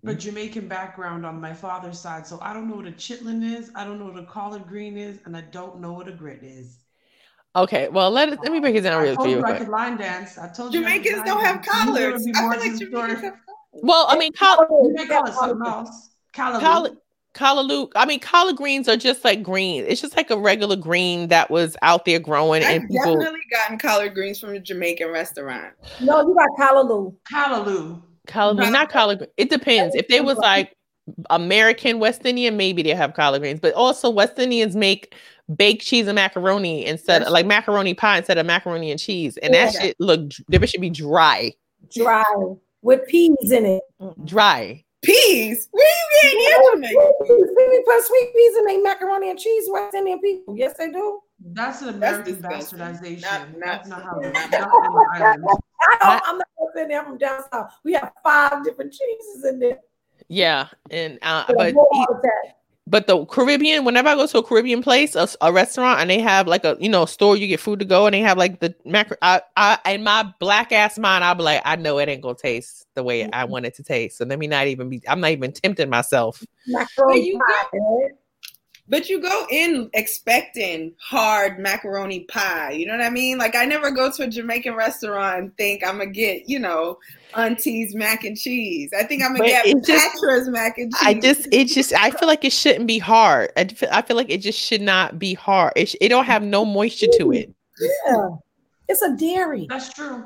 [0.02, 3.70] but Jamaican background on my father's side, so I don't know what a chitlin is.
[3.74, 6.42] I don't know what a collard green is, and I don't know what a grit
[6.42, 6.78] is.
[7.56, 9.36] Okay, well let it, let me break it down I real for told you.
[9.38, 9.58] you I quick.
[9.58, 10.36] could line dance.
[10.36, 11.66] I told you Jamaicans don't have dance.
[11.74, 12.26] You knew there collards.
[12.26, 12.78] I feel like.
[12.78, 13.34] Jamaicans have
[13.72, 16.09] Well, I mean, col- You may something else.
[16.34, 16.60] Callaloo.
[16.60, 16.96] collard
[17.32, 19.84] collard I mean, collard greens are just like green.
[19.86, 23.14] It's just like a regular green that was out there growing, and I've people.
[23.16, 25.74] definitely gotten collard greens from a Jamaican restaurant.
[26.00, 27.14] No, you got callaloo.
[27.32, 28.02] Callaloo.
[28.26, 29.18] Collard, not collard.
[29.18, 29.30] green.
[29.36, 29.94] It depends.
[29.94, 30.74] If they was like
[31.30, 33.60] American West Indian, maybe they have collard greens.
[33.60, 35.14] But also West Indians make
[35.56, 37.30] baked cheese and macaroni instead, Yes.
[37.30, 39.80] like macaroni pie instead of macaroni and cheese, and that Yeah.
[39.80, 40.30] shit look.
[40.48, 41.52] That should be dry,
[41.92, 42.22] Dry
[42.82, 43.82] with peas in it.
[44.24, 44.84] dry.
[45.02, 45.68] Peas?
[45.70, 47.12] Where you getting your Jamaican?
[47.26, 49.64] People put sweet peas in their macaroni and cheese.
[49.70, 50.56] West Indian people.
[50.56, 51.20] Yes, they do.
[51.52, 52.78] That's an That's American disgusting.
[52.78, 53.22] bastardization.
[53.22, 55.44] Not- not- That's not how not- not on the island.
[55.80, 57.04] I don't, I'm not West Indian.
[57.04, 57.72] From down south.
[57.84, 59.78] We have five different cheeses in there.
[60.28, 62.54] Yeah, and uh, With a but
[62.90, 63.06] whole lot of that.
[63.06, 66.20] but the Caribbean, whenever I go to a Caribbean place, a, a, restaurant, and they
[66.20, 68.60] have like a you know store you get food to go, and they have like
[68.60, 69.16] the macro.
[69.22, 72.34] I, I in my black ass mind, I'll be like, I know it ain't gonna
[72.34, 73.52] taste the way I mm-hmm.
[73.52, 74.18] want it to taste.
[74.18, 75.02] So let me not even be.
[75.08, 76.44] I'm not even tempting myself.
[76.66, 78.10] Macaroni you pie, right?
[78.90, 82.72] But you go in expecting hard macaroni pie.
[82.72, 83.38] You know what I mean?
[83.38, 86.98] Like I never go to a Jamaican restaurant and think I'm gonna get, you know,
[87.34, 88.90] auntie's mac and cheese.
[88.98, 91.02] I think I'm gonna get just- Patra's mac and cheese.
[91.02, 93.52] I just, it just, I feel like it shouldn't be hard.
[93.56, 95.72] I feel, I feel like it just should not be hard.
[95.76, 97.54] It, sh- it don't have no moisture to it.
[98.08, 98.28] Yeah.
[98.88, 99.66] It's a dairy.
[99.68, 100.24] That's true.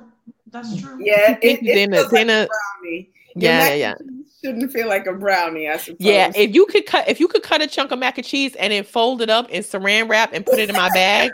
[0.51, 0.99] That's true.
[1.05, 1.97] yeah, Thank you, it, it Dana.
[1.97, 2.49] feels like a Dana-
[2.81, 3.11] brownie.
[3.37, 3.95] Yeah, yeah, yeah.
[3.99, 5.97] and cheese Shouldn't feel like a brownie, I suppose.
[6.01, 8.55] Yeah, if you could cut, if you could cut a chunk of mac and cheese
[8.57, 11.31] and then fold it up in saran wrap and put it in my bag,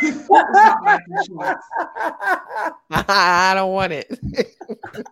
[0.00, 0.46] It's not
[0.84, 1.56] mac and cheese.
[2.90, 4.20] I don't want it.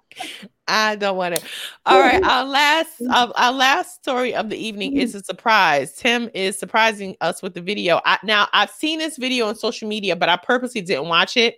[0.68, 1.42] I don't want it.
[1.86, 5.94] All right, our last uh, our last story of the evening is a surprise.
[5.94, 8.00] Tim is surprising us with the video.
[8.04, 11.56] I, now I've seen this video on social media, but I purposely didn't watch it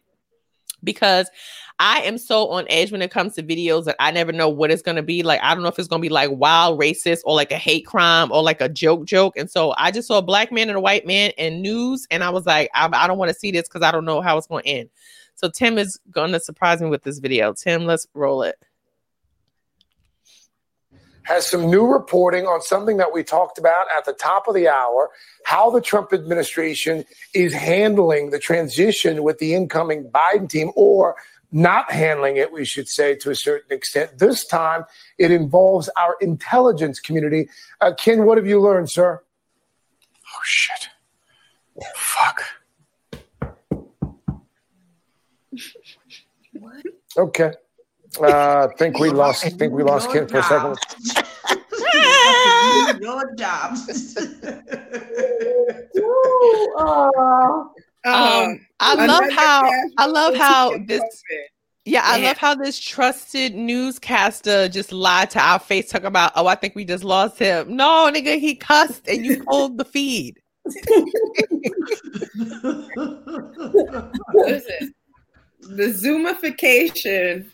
[0.83, 1.29] because
[1.81, 4.71] I am so on edge when it comes to videos that I never know what
[4.71, 5.23] it's gonna be.
[5.23, 7.87] Like I don't know if it's gonna be like wild racist or like a hate
[7.87, 9.35] crime or like a joke joke.
[9.39, 12.23] And so I just saw a black man and a white man in news, and
[12.23, 14.37] I was like, I, I don't want to see this because I don't know how
[14.37, 14.91] it's gonna end.
[15.37, 17.55] So Tim is gonna surprise me with this video.
[17.55, 18.57] Tim, let's roll it.
[21.23, 24.69] has some new reporting on something that we talked about at the top of the
[24.69, 25.09] hour
[25.45, 31.17] how the Trump administration is handling the transition with the incoming Biden team, or
[31.53, 34.19] not handling it, we should say, to a certain extent.
[34.19, 34.85] This time,
[35.19, 37.49] it involves our intelligence community.
[37.81, 39.23] Uh, Ken, what have you learned, sir?
[40.27, 40.89] Oh, shit.
[41.97, 42.43] Fuck.
[46.53, 46.87] What?
[47.17, 47.53] Okay.
[48.21, 49.45] Uh, I think we lost.
[49.47, 50.77] I think we lost Ken for a second.
[53.01, 53.77] Your job.
[58.05, 61.01] Oh, Um, I love how I love how this.
[61.01, 61.45] COVID.
[61.87, 66.47] Yeah, I love how this trusted newscaster just lied to our face, talking about, oh,
[66.47, 67.75] I think we just lost him.
[67.75, 70.39] No, nigga, he cussed and you pulled the feed.
[74.35, 74.95] Listen,
[75.63, 77.47] the zoomification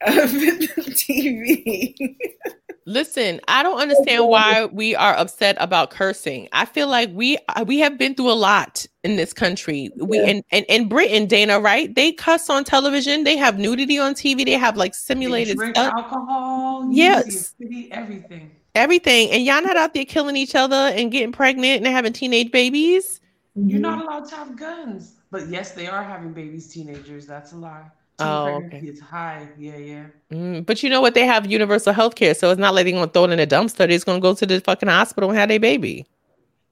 [0.00, 2.16] of the TV.
[2.86, 6.48] Listen, I don't understand why we are upset about cursing.
[6.52, 9.90] I feel like we uh, we have been through a lot in this country.
[9.96, 10.26] We Yeah.
[10.26, 11.94] and, and in Britain, Dana, right?
[11.94, 13.24] They cuss on television.
[13.24, 14.44] They have nudity on TV.
[14.44, 17.24] They have like They simulated drink stuff, alcohol, Yes.
[17.26, 18.50] yes, city, everything.
[18.74, 19.30] everything.
[19.30, 23.20] And y'all not out there killing each other and getting pregnant and having teenage babies.
[23.54, 25.14] You're not allowed to have guns.
[25.30, 27.26] But yes, they are having babies, teenagers.
[27.26, 27.84] That's a lie.
[28.18, 28.78] Oh, okay.
[28.78, 29.48] is high.
[29.58, 30.06] Yeah, yeah.
[30.30, 31.14] Mm, but you know what?
[31.14, 32.34] They have universal health care.
[32.34, 33.78] So it's not like they're going to throw it in a dumpster.
[33.78, 36.06] They're just going to go to the fucking hospital and have their baby.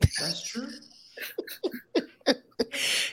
[0.01, 0.69] That's true.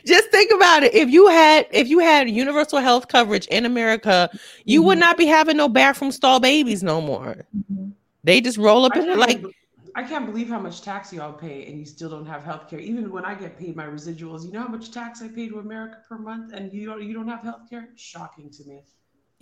[0.05, 0.93] Just think about it.
[0.93, 4.29] If you had if you had universal health coverage in America,
[4.65, 7.45] you would not be having no bathroom stall babies no more.
[8.23, 9.43] They just roll up I in it like
[9.99, 12.79] I can't believe how much tax y'all pay and you still don't have health care.
[12.79, 15.59] Even when I get paid my residuals, you know how much tax I pay to
[15.59, 17.89] America per month and you don't you don't have health care?
[17.97, 18.83] Shocking to me.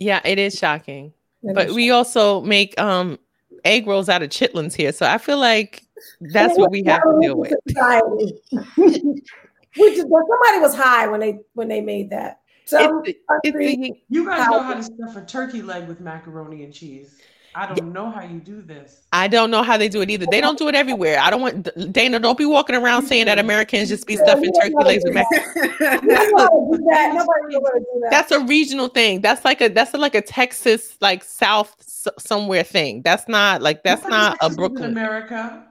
[0.00, 1.12] yeah, it is shocking.
[1.44, 3.20] That But is we also make um
[3.64, 4.90] egg rolls out of chitlins here.
[4.92, 5.84] So I feel like
[6.32, 7.52] that's what we have to deal with.
[7.68, 8.32] Society.
[8.76, 12.40] we well, somebody was high when they when they made that.
[12.64, 16.00] Some It's the- it's You guys know how How- to stuff a turkey leg with
[16.00, 17.16] macaroni and cheese.
[17.58, 19.02] I don't know how you do this.
[19.12, 20.26] I don't know how they do it either.
[20.30, 21.18] They don't do it everywhere.
[21.18, 22.20] I don't want Dana.
[22.20, 25.26] Don't be walking around saying that Americans just be stuffing turkey legs with mac.
[25.80, 27.14] nobody know how to do that.
[27.14, 28.10] Nobody know how to do that.
[28.12, 29.22] That's a regional thing.
[29.22, 33.02] That's like a that's like a Texas like South s- somewhere thing.
[33.02, 34.92] That's not like that's Nobody not a Brooklyn.
[34.92, 35.64] America.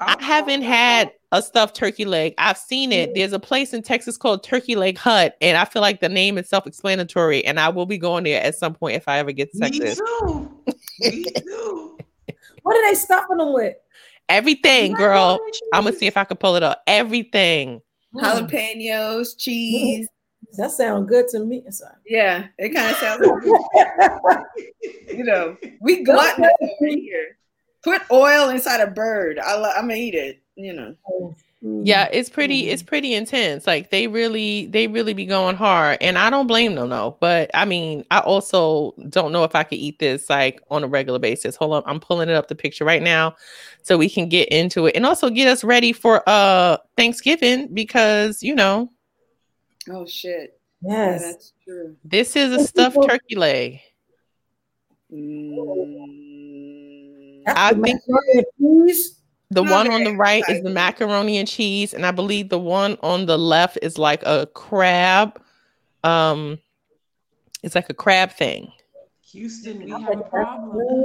[0.00, 2.34] I oh, haven't had a stuffed turkey leg.
[2.38, 3.10] I've seen it.
[3.10, 3.18] Mm-hmm.
[3.18, 6.38] There's a place in Texas called Turkey Leg Hut, and I feel like the name
[6.38, 7.44] is self-explanatory.
[7.44, 9.70] And I will be going there at some point if I ever get to Me
[9.70, 10.50] too.
[11.00, 11.98] Me too.
[12.62, 13.74] What are they stuffing them with?
[14.28, 15.38] Everything, girl.
[15.72, 16.82] I'm gonna see if I can pull it up.
[16.86, 17.80] Everything.
[18.14, 18.48] Mm.
[18.48, 20.08] Jalapenos, cheese.
[20.54, 21.62] That sounds good to me.
[21.70, 21.94] Sorry.
[22.08, 23.20] Yeah, it kind of sounds
[24.24, 24.38] like,
[25.06, 27.36] you know, we gluttonous over here.
[27.82, 29.38] Put oil inside a bird.
[29.38, 30.42] I lo- I'm gonna eat it.
[30.56, 31.34] You know.
[31.62, 32.70] Yeah, it's pretty.
[32.70, 33.66] It's pretty intense.
[33.66, 37.18] Like they really, they really be going hard, and I don't blame them though.
[37.20, 40.86] But I mean, I also don't know if I could eat this like on a
[40.88, 41.56] regular basis.
[41.56, 43.36] Hold on, I'm pulling it up the picture right now,
[43.82, 48.42] so we can get into it, and also get us ready for uh Thanksgiving because
[48.42, 48.90] you know
[49.90, 50.58] Oh shit.
[50.82, 51.22] Yeah, Yes.
[51.22, 51.96] that's true.
[52.04, 53.80] this is a stuffed turkey leg.
[55.12, 56.19] Mm,
[57.56, 59.20] I think Macaroni and cheese.
[59.50, 62.96] the one on the right is the macaroni and cheese, and I believe the one
[63.02, 65.40] on the left is like a crab.
[66.04, 66.58] Um,
[67.62, 68.72] it's like a crab thing.
[69.32, 71.04] Houston, we have a problem.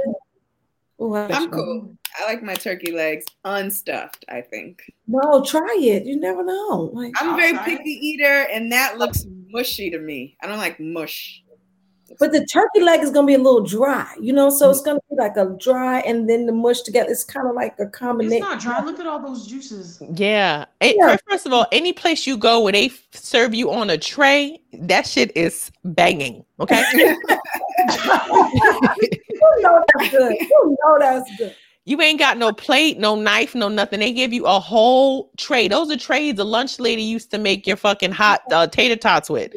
[1.00, 1.96] Ooh, I- I'm cool.
[2.18, 4.24] I like my turkey legs unstuffed.
[4.30, 6.06] I think No, try it.
[6.06, 6.90] You never know.
[6.94, 7.64] Like I'm a very I'll it.
[7.78, 10.36] picky eater, and that looks mushy to me.
[10.42, 11.42] I don't like mush.
[12.18, 15.00] But the turkey leg is gonna be a little dry, you know, so it's gonna
[15.10, 17.10] be like a dry and then the mush together.
[17.10, 18.44] It's kind of like a combination.
[18.44, 18.84] It's not dry.
[18.84, 20.00] Look at all those juices.
[20.14, 20.66] Yeah.
[20.80, 21.16] It, Yeah.
[21.28, 25.06] First of all, any place you go where they serve you on a tray, that
[25.06, 26.44] shit is banging.
[26.60, 26.84] Okay.
[26.94, 27.16] you
[29.60, 30.32] know that's good.
[30.40, 31.54] You know that's good.
[31.86, 34.00] You ain't got no plate, no knife, no nothing.
[34.00, 35.68] They give you a whole tray.
[35.68, 39.30] Those are trays the lunch lady used to make your fucking hot uh, tater tots
[39.30, 39.52] with.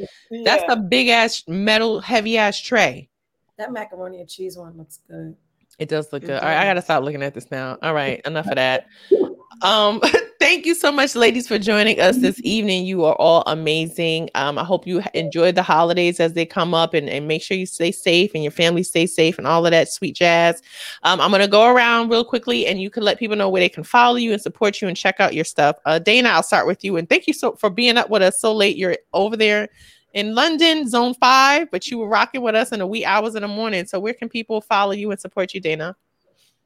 [0.46, 3.10] That's a big ass metal, heavy ass tray.
[3.58, 5.36] That macaroni and cheese one looks good.
[5.80, 6.40] It does look It good.
[6.40, 6.84] All right, I gotta does.
[6.86, 7.80] stop looking at this now.
[7.82, 8.86] All right, enough of that.
[9.64, 10.00] Um,
[10.50, 12.84] thank you so much, ladies, for joining us this evening.
[12.84, 14.32] You are all amazing.
[14.34, 17.56] Um, I hope you enjoy the holidays as they come up, and, and make sure
[17.56, 20.64] you stay safe and your family stay safe and all of that sweet jazz.
[21.04, 23.70] Um, I'm gonna go around real quickly, and you can let people know where they
[23.70, 25.76] can follow you and support you and check out your stuff.
[25.86, 28.42] Uh, Dana, I'll start with you, and thank you so for being up with us
[28.42, 28.76] so late.
[28.76, 29.70] You're over there
[30.14, 33.44] in London, Zone Five, but you were rocking with us in the wee hours in
[33.44, 33.86] the morning.
[33.86, 35.96] So where can people follow you and support you, Dana?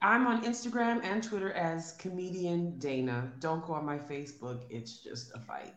[0.03, 3.31] I'm on Instagram and Twitter as comedian Dana.
[3.39, 4.59] Don't go on my Facebook.
[4.69, 5.73] It's just a fight.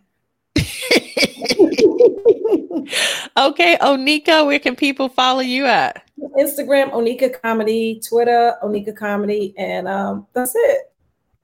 [3.37, 6.03] okay, Onika, where can people follow you at?
[6.37, 10.93] Instagram, Onika Comedy, Twitter, Onika Comedy, and um, that's it.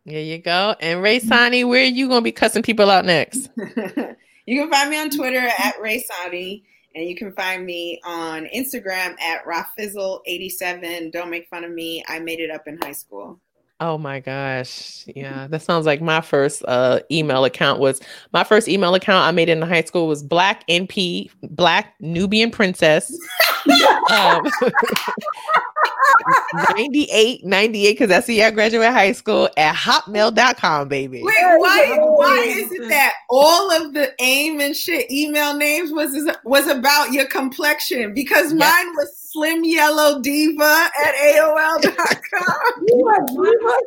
[0.05, 0.75] There you go.
[0.81, 3.49] And Rae Sanni, where are you gonna be cussing people out next?
[3.57, 6.65] you can find me on Twitter at Rae Sanni,
[6.95, 11.13] and you can find me on Instagram at Rafizzle87.
[11.13, 12.05] Don't make fun of me.
[12.09, 13.41] I made it up in high school.
[13.83, 15.05] Oh my gosh.
[15.17, 18.01] Yeah, that sounds like my first uh, email account was
[18.33, 23.13] my first email account I made in high school was Black NP, Black Nubian Princess.
[24.13, 24.45] um,
[26.77, 31.23] 98, 98, because that's the year I graduated high school at hotmail.com, baby.
[31.23, 36.15] Wait, why why is it that all of the AIM and shit email names was
[36.45, 38.15] was about your complexion?
[38.15, 42.87] Because mine was Slim Yellow Diva at AOL.com.
[42.87, 43.79] You are diva?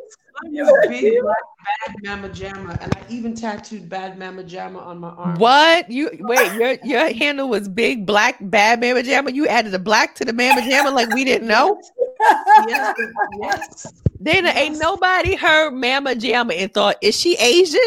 [0.44, 1.36] I'm a big black
[1.66, 5.38] bad mama jamma, and I even tattooed bad mama jamma on my arm.
[5.38, 6.52] What you wait?
[6.54, 9.34] Your your handle was big black bad mama jamma.
[9.34, 11.80] You added a black to the mama jamma like we didn't know.
[12.68, 12.96] yes,
[13.40, 13.92] yes.
[14.18, 17.80] Then ain't nobody heard mama jamma and thought, is she Asian?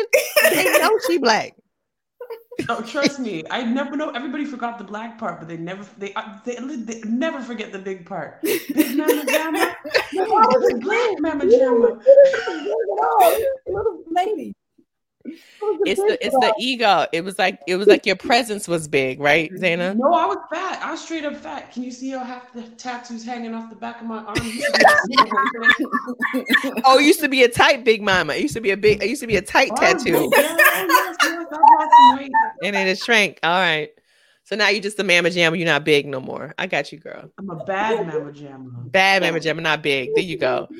[0.44, 1.56] they know she black.
[2.68, 4.10] Oh, trust me, I never know.
[4.10, 7.80] Everybody forgot the black part, but they never they uh, they, they never forget the
[7.80, 8.42] big part.
[8.42, 8.62] Big
[8.98, 9.74] mama jamma,
[10.14, 12.02] no, I was a black mama jamma.
[13.68, 14.56] Little lady.
[15.86, 17.06] It's the it's the ego.
[17.12, 19.96] It was like it was like your presence was big, right, Zana?
[19.96, 20.82] No, I was fat.
[20.84, 21.72] I was straight up fat.
[21.72, 24.38] Can you see how half the tattoos hanging off the back of my arm?
[26.86, 28.34] oh, it used to be a tight big mama.
[28.34, 29.04] It used to be a big.
[29.04, 30.32] It used to be a tight oh, tattoo,
[32.64, 33.40] and then it shrank.
[33.44, 33.92] All right.
[34.50, 35.60] So now you're just a mama jamma.
[35.60, 36.56] You're not big no more.
[36.58, 37.30] I got you, girl.
[37.38, 38.92] I'm a bad mama jamma.
[38.92, 40.10] Bad mama jamma, not big.
[40.16, 40.68] There you go.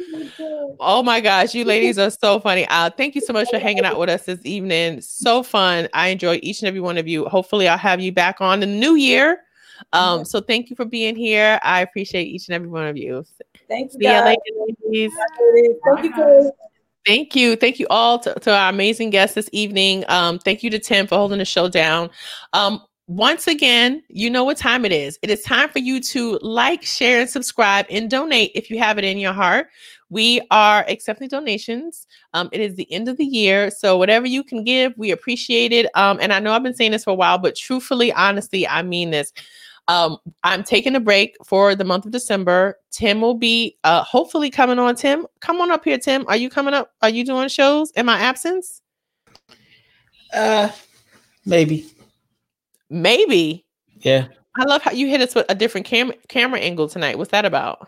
[0.82, 2.66] Oh my gosh, you ladies are so funny.
[2.70, 5.02] Uh, thank you so much for hanging out with us this evening.
[5.02, 5.90] So fun.
[5.94, 7.26] I enjoy each and every one of you.
[7.26, 9.42] Hopefully, I'll have you back on in the new year.
[9.92, 11.60] Um, so thank you for being here.
[11.64, 13.26] I appreciate each and every one of you.
[13.68, 14.24] Thanks, See guys.
[14.24, 15.12] later, ladies.
[15.86, 16.52] Thank you, guys.
[17.06, 17.56] Thank you.
[17.58, 20.06] Thank you all to, to our amazing guests this evening.
[20.08, 22.10] Um, thank you to Tim for holding the show down.
[22.54, 25.18] Um, once again, you know what time it is.
[25.24, 29.00] It is time for you to like, share, and subscribe and donate if you have
[29.00, 29.70] it in your heart.
[30.12, 32.06] We are accepting donations.
[32.36, 33.72] Um, it is the end of the year.
[33.72, 35.88] So, whatever you can give, we appreciate it.
[35.96, 38.84] Um, and I know I've been saying this for a while, but truthfully, honestly, I
[38.84, 39.34] mean this.
[39.88, 42.78] Um, I'm taking a break for the month of December.
[42.92, 44.96] Tim will be uh, hopefully coming on.
[44.96, 46.26] Tim, come on up here, Tim.
[46.28, 46.92] Are you coming up?
[47.02, 48.84] Are you doing shows in my absence?
[50.32, 50.70] Uh,
[51.44, 51.90] maybe.
[52.90, 53.66] Maybe.
[54.00, 54.28] Yeah.
[54.58, 57.18] I love how you hit us with a different cam- camera angle tonight.
[57.18, 57.88] What's that about?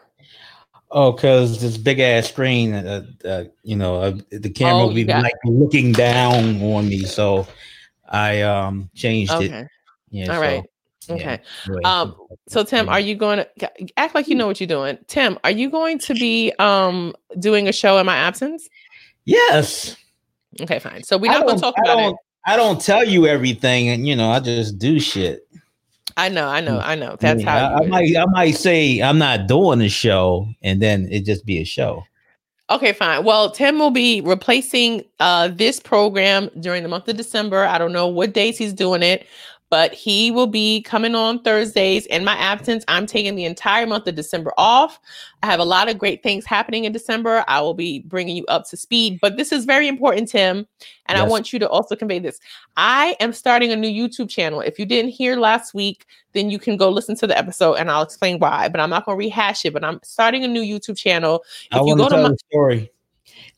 [0.91, 4.93] Oh, because this big ass screen, uh, uh, you know, uh, the camera Oh, will
[4.93, 7.05] be like looking down on me.
[7.05, 7.47] So
[8.09, 9.45] I um changed Okay.
[9.45, 9.67] it.
[10.09, 10.27] Yeah.
[10.27, 10.63] All so, right.
[11.07, 11.39] yeah, Okay.
[11.65, 11.83] anyway.
[11.83, 12.15] Um.
[12.49, 14.97] So Tim, are you going to act like you know what you're doing?
[15.07, 18.67] Tim, are you going to be um doing a show in my absence?
[19.25, 19.95] Yes.
[20.59, 21.03] Okay, fine.
[21.03, 22.15] So we're not going to talk I about it.
[22.45, 25.47] I don't tell you everything, and you know, I just do shit.
[26.17, 26.47] I know.
[26.47, 26.79] I know.
[26.79, 27.15] I know.
[27.19, 27.75] That's Yeah, how.
[27.75, 31.45] I, I might I might say I'm not doing the show, and then it just
[31.45, 32.03] be a show.
[32.69, 33.25] Okay, fine.
[33.25, 37.65] Well, Tim will be replacing uh, this program during the month of December.
[37.65, 39.27] I don't know what days he's doing it,
[39.71, 42.05] but he will be coming on Thursdays.
[42.07, 44.99] In my absence, I'm taking the entire month of December off.
[45.41, 47.45] I have a lot of great things happening in December.
[47.47, 50.67] I will be bringing you up to speed, but this is very important, Tim.
[51.07, 52.39] And I want you to also convey this.
[52.77, 54.59] I am starting a new YouTube channel.
[54.59, 57.89] If you didn't hear last week, then you can go listen to the episode and
[57.89, 58.67] I'll explain why.
[58.67, 59.73] But I'm not going to rehash it.
[59.73, 61.43] But I'm starting a new YouTube channel.
[61.71, 62.91] I If you want go to to tell my story.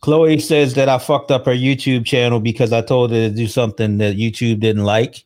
[0.01, 3.47] Chloe says that I fucked up her YouTube channel because I told her to do
[3.47, 5.23] something that YouTube didn't like,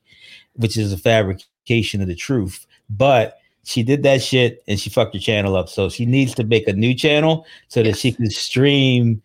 [0.57, 2.67] which is a fabrication of the truth.
[2.89, 5.67] But she did that shit and she fucked her channel up.
[5.67, 9.21] So she needs to make a new channel so that she can stream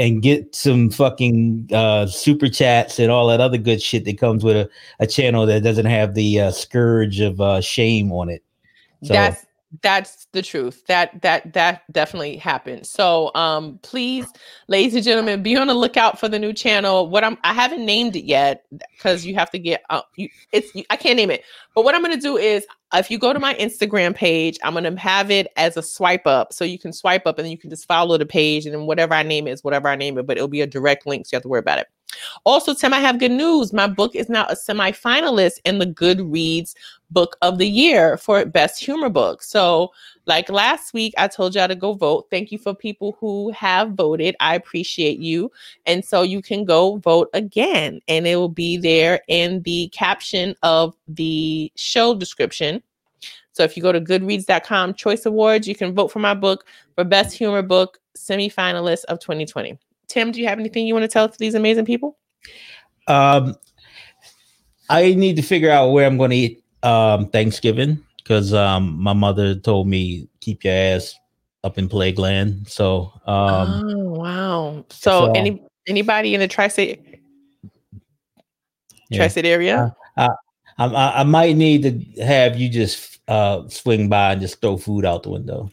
[0.00, 4.42] and get some fucking uh, super chats and all that other good shit that comes
[4.42, 8.42] with a, a channel that doesn't have the uh, scourge of uh, shame on it.
[9.04, 9.46] So that's
[9.82, 14.26] that's the truth that that that definitely happened so um please
[14.68, 17.84] ladies and gentlemen be on the lookout for the new channel what i'm i haven't
[17.84, 18.64] named it yet
[18.96, 21.42] because you have to get uh, you, it's you, i can't name it
[21.74, 24.74] But what I'm going to do is, if you go to my Instagram page, I'm
[24.74, 26.52] going to have it as a swipe up.
[26.52, 28.66] So you can swipe up and you can just follow the page.
[28.66, 30.66] And then whatever I name it is whatever I name it, but it'll be a
[30.66, 31.26] direct link.
[31.26, 31.88] So you have to worry about it.
[32.44, 33.72] Also, Tim, I have good news.
[33.72, 36.74] My book is now a semi-finalist in the Goodreads
[37.14, 39.42] Book of the Year for Best Humor Book.
[39.42, 39.92] So,
[40.26, 42.26] like last week, I told y'all to go vote.
[42.30, 44.36] Thank you for people who have voted.
[44.40, 45.50] I appreciate you.
[45.86, 50.54] And so you can go vote again, and it will be there in the caption
[50.62, 52.82] of the show description.
[53.52, 56.66] So if you go to goodreads.com choice awards, you can vote for my book
[56.96, 59.78] for best humor book semi-finalist of 2020.
[60.08, 62.18] Tim, do you have anything you want to tell these amazing people?
[63.06, 63.54] Um,
[64.88, 69.12] I need to figure out where I'm going to eat um, Thanksgiving because um, my
[69.12, 71.14] mother told me keep your ass
[71.62, 72.68] up in Playland.
[72.68, 74.84] So, um, oh wow!
[74.90, 77.20] So, so, any anybody in the tri-state
[79.08, 79.18] yeah.
[79.18, 79.94] tri-state area?
[80.16, 80.28] I,
[80.78, 84.76] I, I, I might need to have you just uh, swing by and just throw
[84.76, 85.70] food out the window.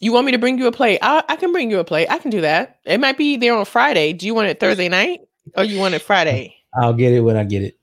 [0.00, 0.98] You want me to bring you a plate?
[1.00, 2.08] I, I can bring you a plate.
[2.10, 2.80] I can do that.
[2.84, 4.12] It might be there on Friday.
[4.12, 5.20] Do you want it Thursday night
[5.56, 6.56] or you want it Friday?
[6.74, 7.78] I'll get it when I get it.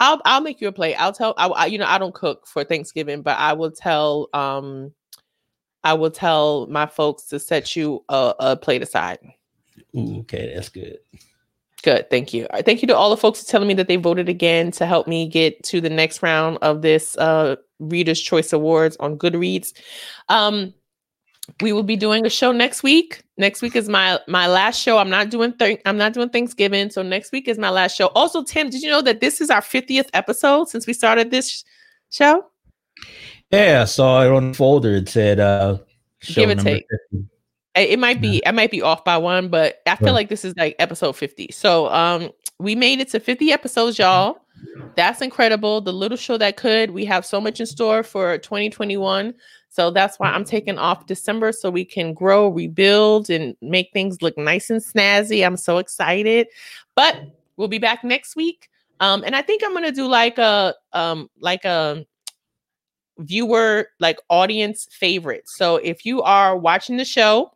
[0.00, 0.94] I'll I'll make you a plate.
[0.96, 1.34] I'll tell.
[1.36, 4.28] I, I you know I don't cook for Thanksgiving, but I will tell.
[4.32, 4.92] Um,
[5.84, 9.18] I will tell my folks to set you a, a plate aside.
[9.96, 10.98] Ooh, okay, that's good.
[11.82, 12.46] Good, thank you.
[12.52, 15.06] Right, thank you to all the folks telling me that they voted again to help
[15.06, 19.72] me get to the next round of this uh, Reader's Choice Awards on Goodreads.
[20.28, 20.74] Um,
[21.60, 23.22] we will be doing a show next week.
[23.36, 24.98] Next week is my my last show.
[24.98, 28.08] I'm not doing th- I'm not doing Thanksgiving, so next week is my last show.
[28.08, 31.64] Also, Tim, did you know that this is our 50th episode since we started this
[32.10, 32.44] show?
[33.50, 34.96] Yeah, I saw it on the folder.
[34.96, 35.78] It said uh
[36.20, 36.86] show Give or take.
[37.12, 37.28] 50.
[37.76, 40.54] It might be I might be off by one, but I feel like this is
[40.56, 41.50] like episode 50.
[41.52, 44.40] So um we made it to 50 episodes, y'all.
[44.96, 45.80] That's incredible.
[45.80, 46.90] The little show that could.
[46.90, 49.32] We have so much in store for 2021.
[49.68, 54.22] So that's why I'm taking off December so we can grow, rebuild, and make things
[54.22, 55.44] look nice and snazzy.
[55.46, 56.48] I'm so excited.
[56.94, 57.22] But
[57.56, 58.70] we'll be back next week.
[59.00, 62.04] Um, and I think I'm gonna do like a um like a
[63.18, 65.48] viewer like audience favorite.
[65.48, 67.52] So if you are watching the show,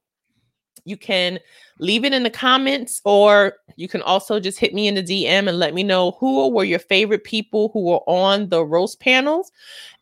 [0.85, 1.39] you can
[1.83, 5.49] leave it in the comments or you can also just hit me in the DM
[5.49, 9.51] and let me know who were your favorite people who were on the roast panels.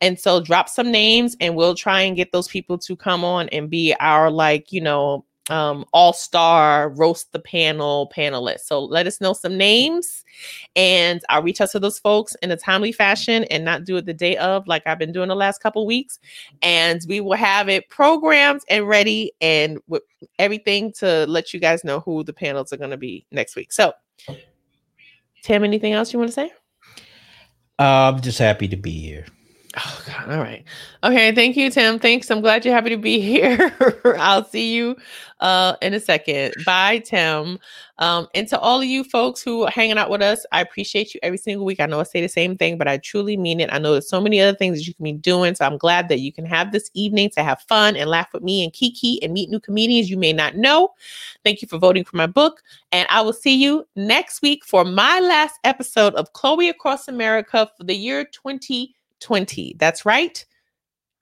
[0.00, 3.48] And so drop some names and we'll try and get those people to come on
[3.48, 8.60] and be our like, you know, um all-star roast the panel panelists.
[8.60, 10.24] So let us know some names
[10.76, 14.06] and I'll reach out to those folks in a timely fashion and not do it
[14.06, 16.18] the day of like I've been doing the last couple weeks.
[16.62, 20.02] And we will have it programmed and ready and with
[20.38, 23.72] everything to let you guys know who the panels are going to be next week.
[23.72, 23.92] So,
[25.42, 26.52] Tim, anything else you want to say?
[27.78, 29.26] I'm just happy to be here.
[29.76, 30.30] Oh God.
[30.30, 30.64] All right.
[31.04, 31.32] Okay.
[31.32, 31.98] Thank you, Tim.
[31.98, 32.30] Thanks.
[32.30, 33.72] I'm glad you're happy to be here.
[34.18, 34.96] I'll see you
[35.38, 36.54] uh in a second.
[36.66, 37.58] Bye, Tim.
[37.98, 41.14] Um, and to all of you folks who are hanging out with us, I appreciate
[41.14, 41.80] you every single week.
[41.80, 43.68] I know I say the same thing, but I truly mean it.
[43.72, 45.54] I know there's so many other things that you can be doing.
[45.54, 48.42] So I'm glad that you can have this evening to have fun and laugh with
[48.42, 50.94] me and Kiki and meet new comedians you may not know.
[51.44, 52.62] Thank you for voting for my book.
[52.90, 57.70] And I will see you next week for my last episode of Chloe Across America
[57.76, 58.24] for the year
[59.20, 59.76] 2020.
[59.78, 60.44] That's right.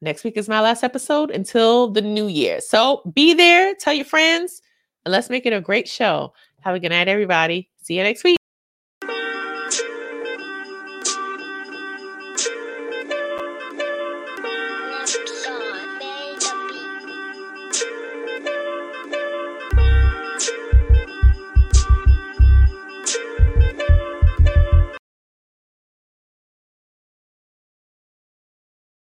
[0.00, 2.60] Next week is my last episode until the new year.
[2.60, 4.62] So be there, tell your friends,
[5.04, 6.32] and let's make it a great show.
[6.60, 7.68] Have a good night, everybody.
[7.82, 8.37] See you next week.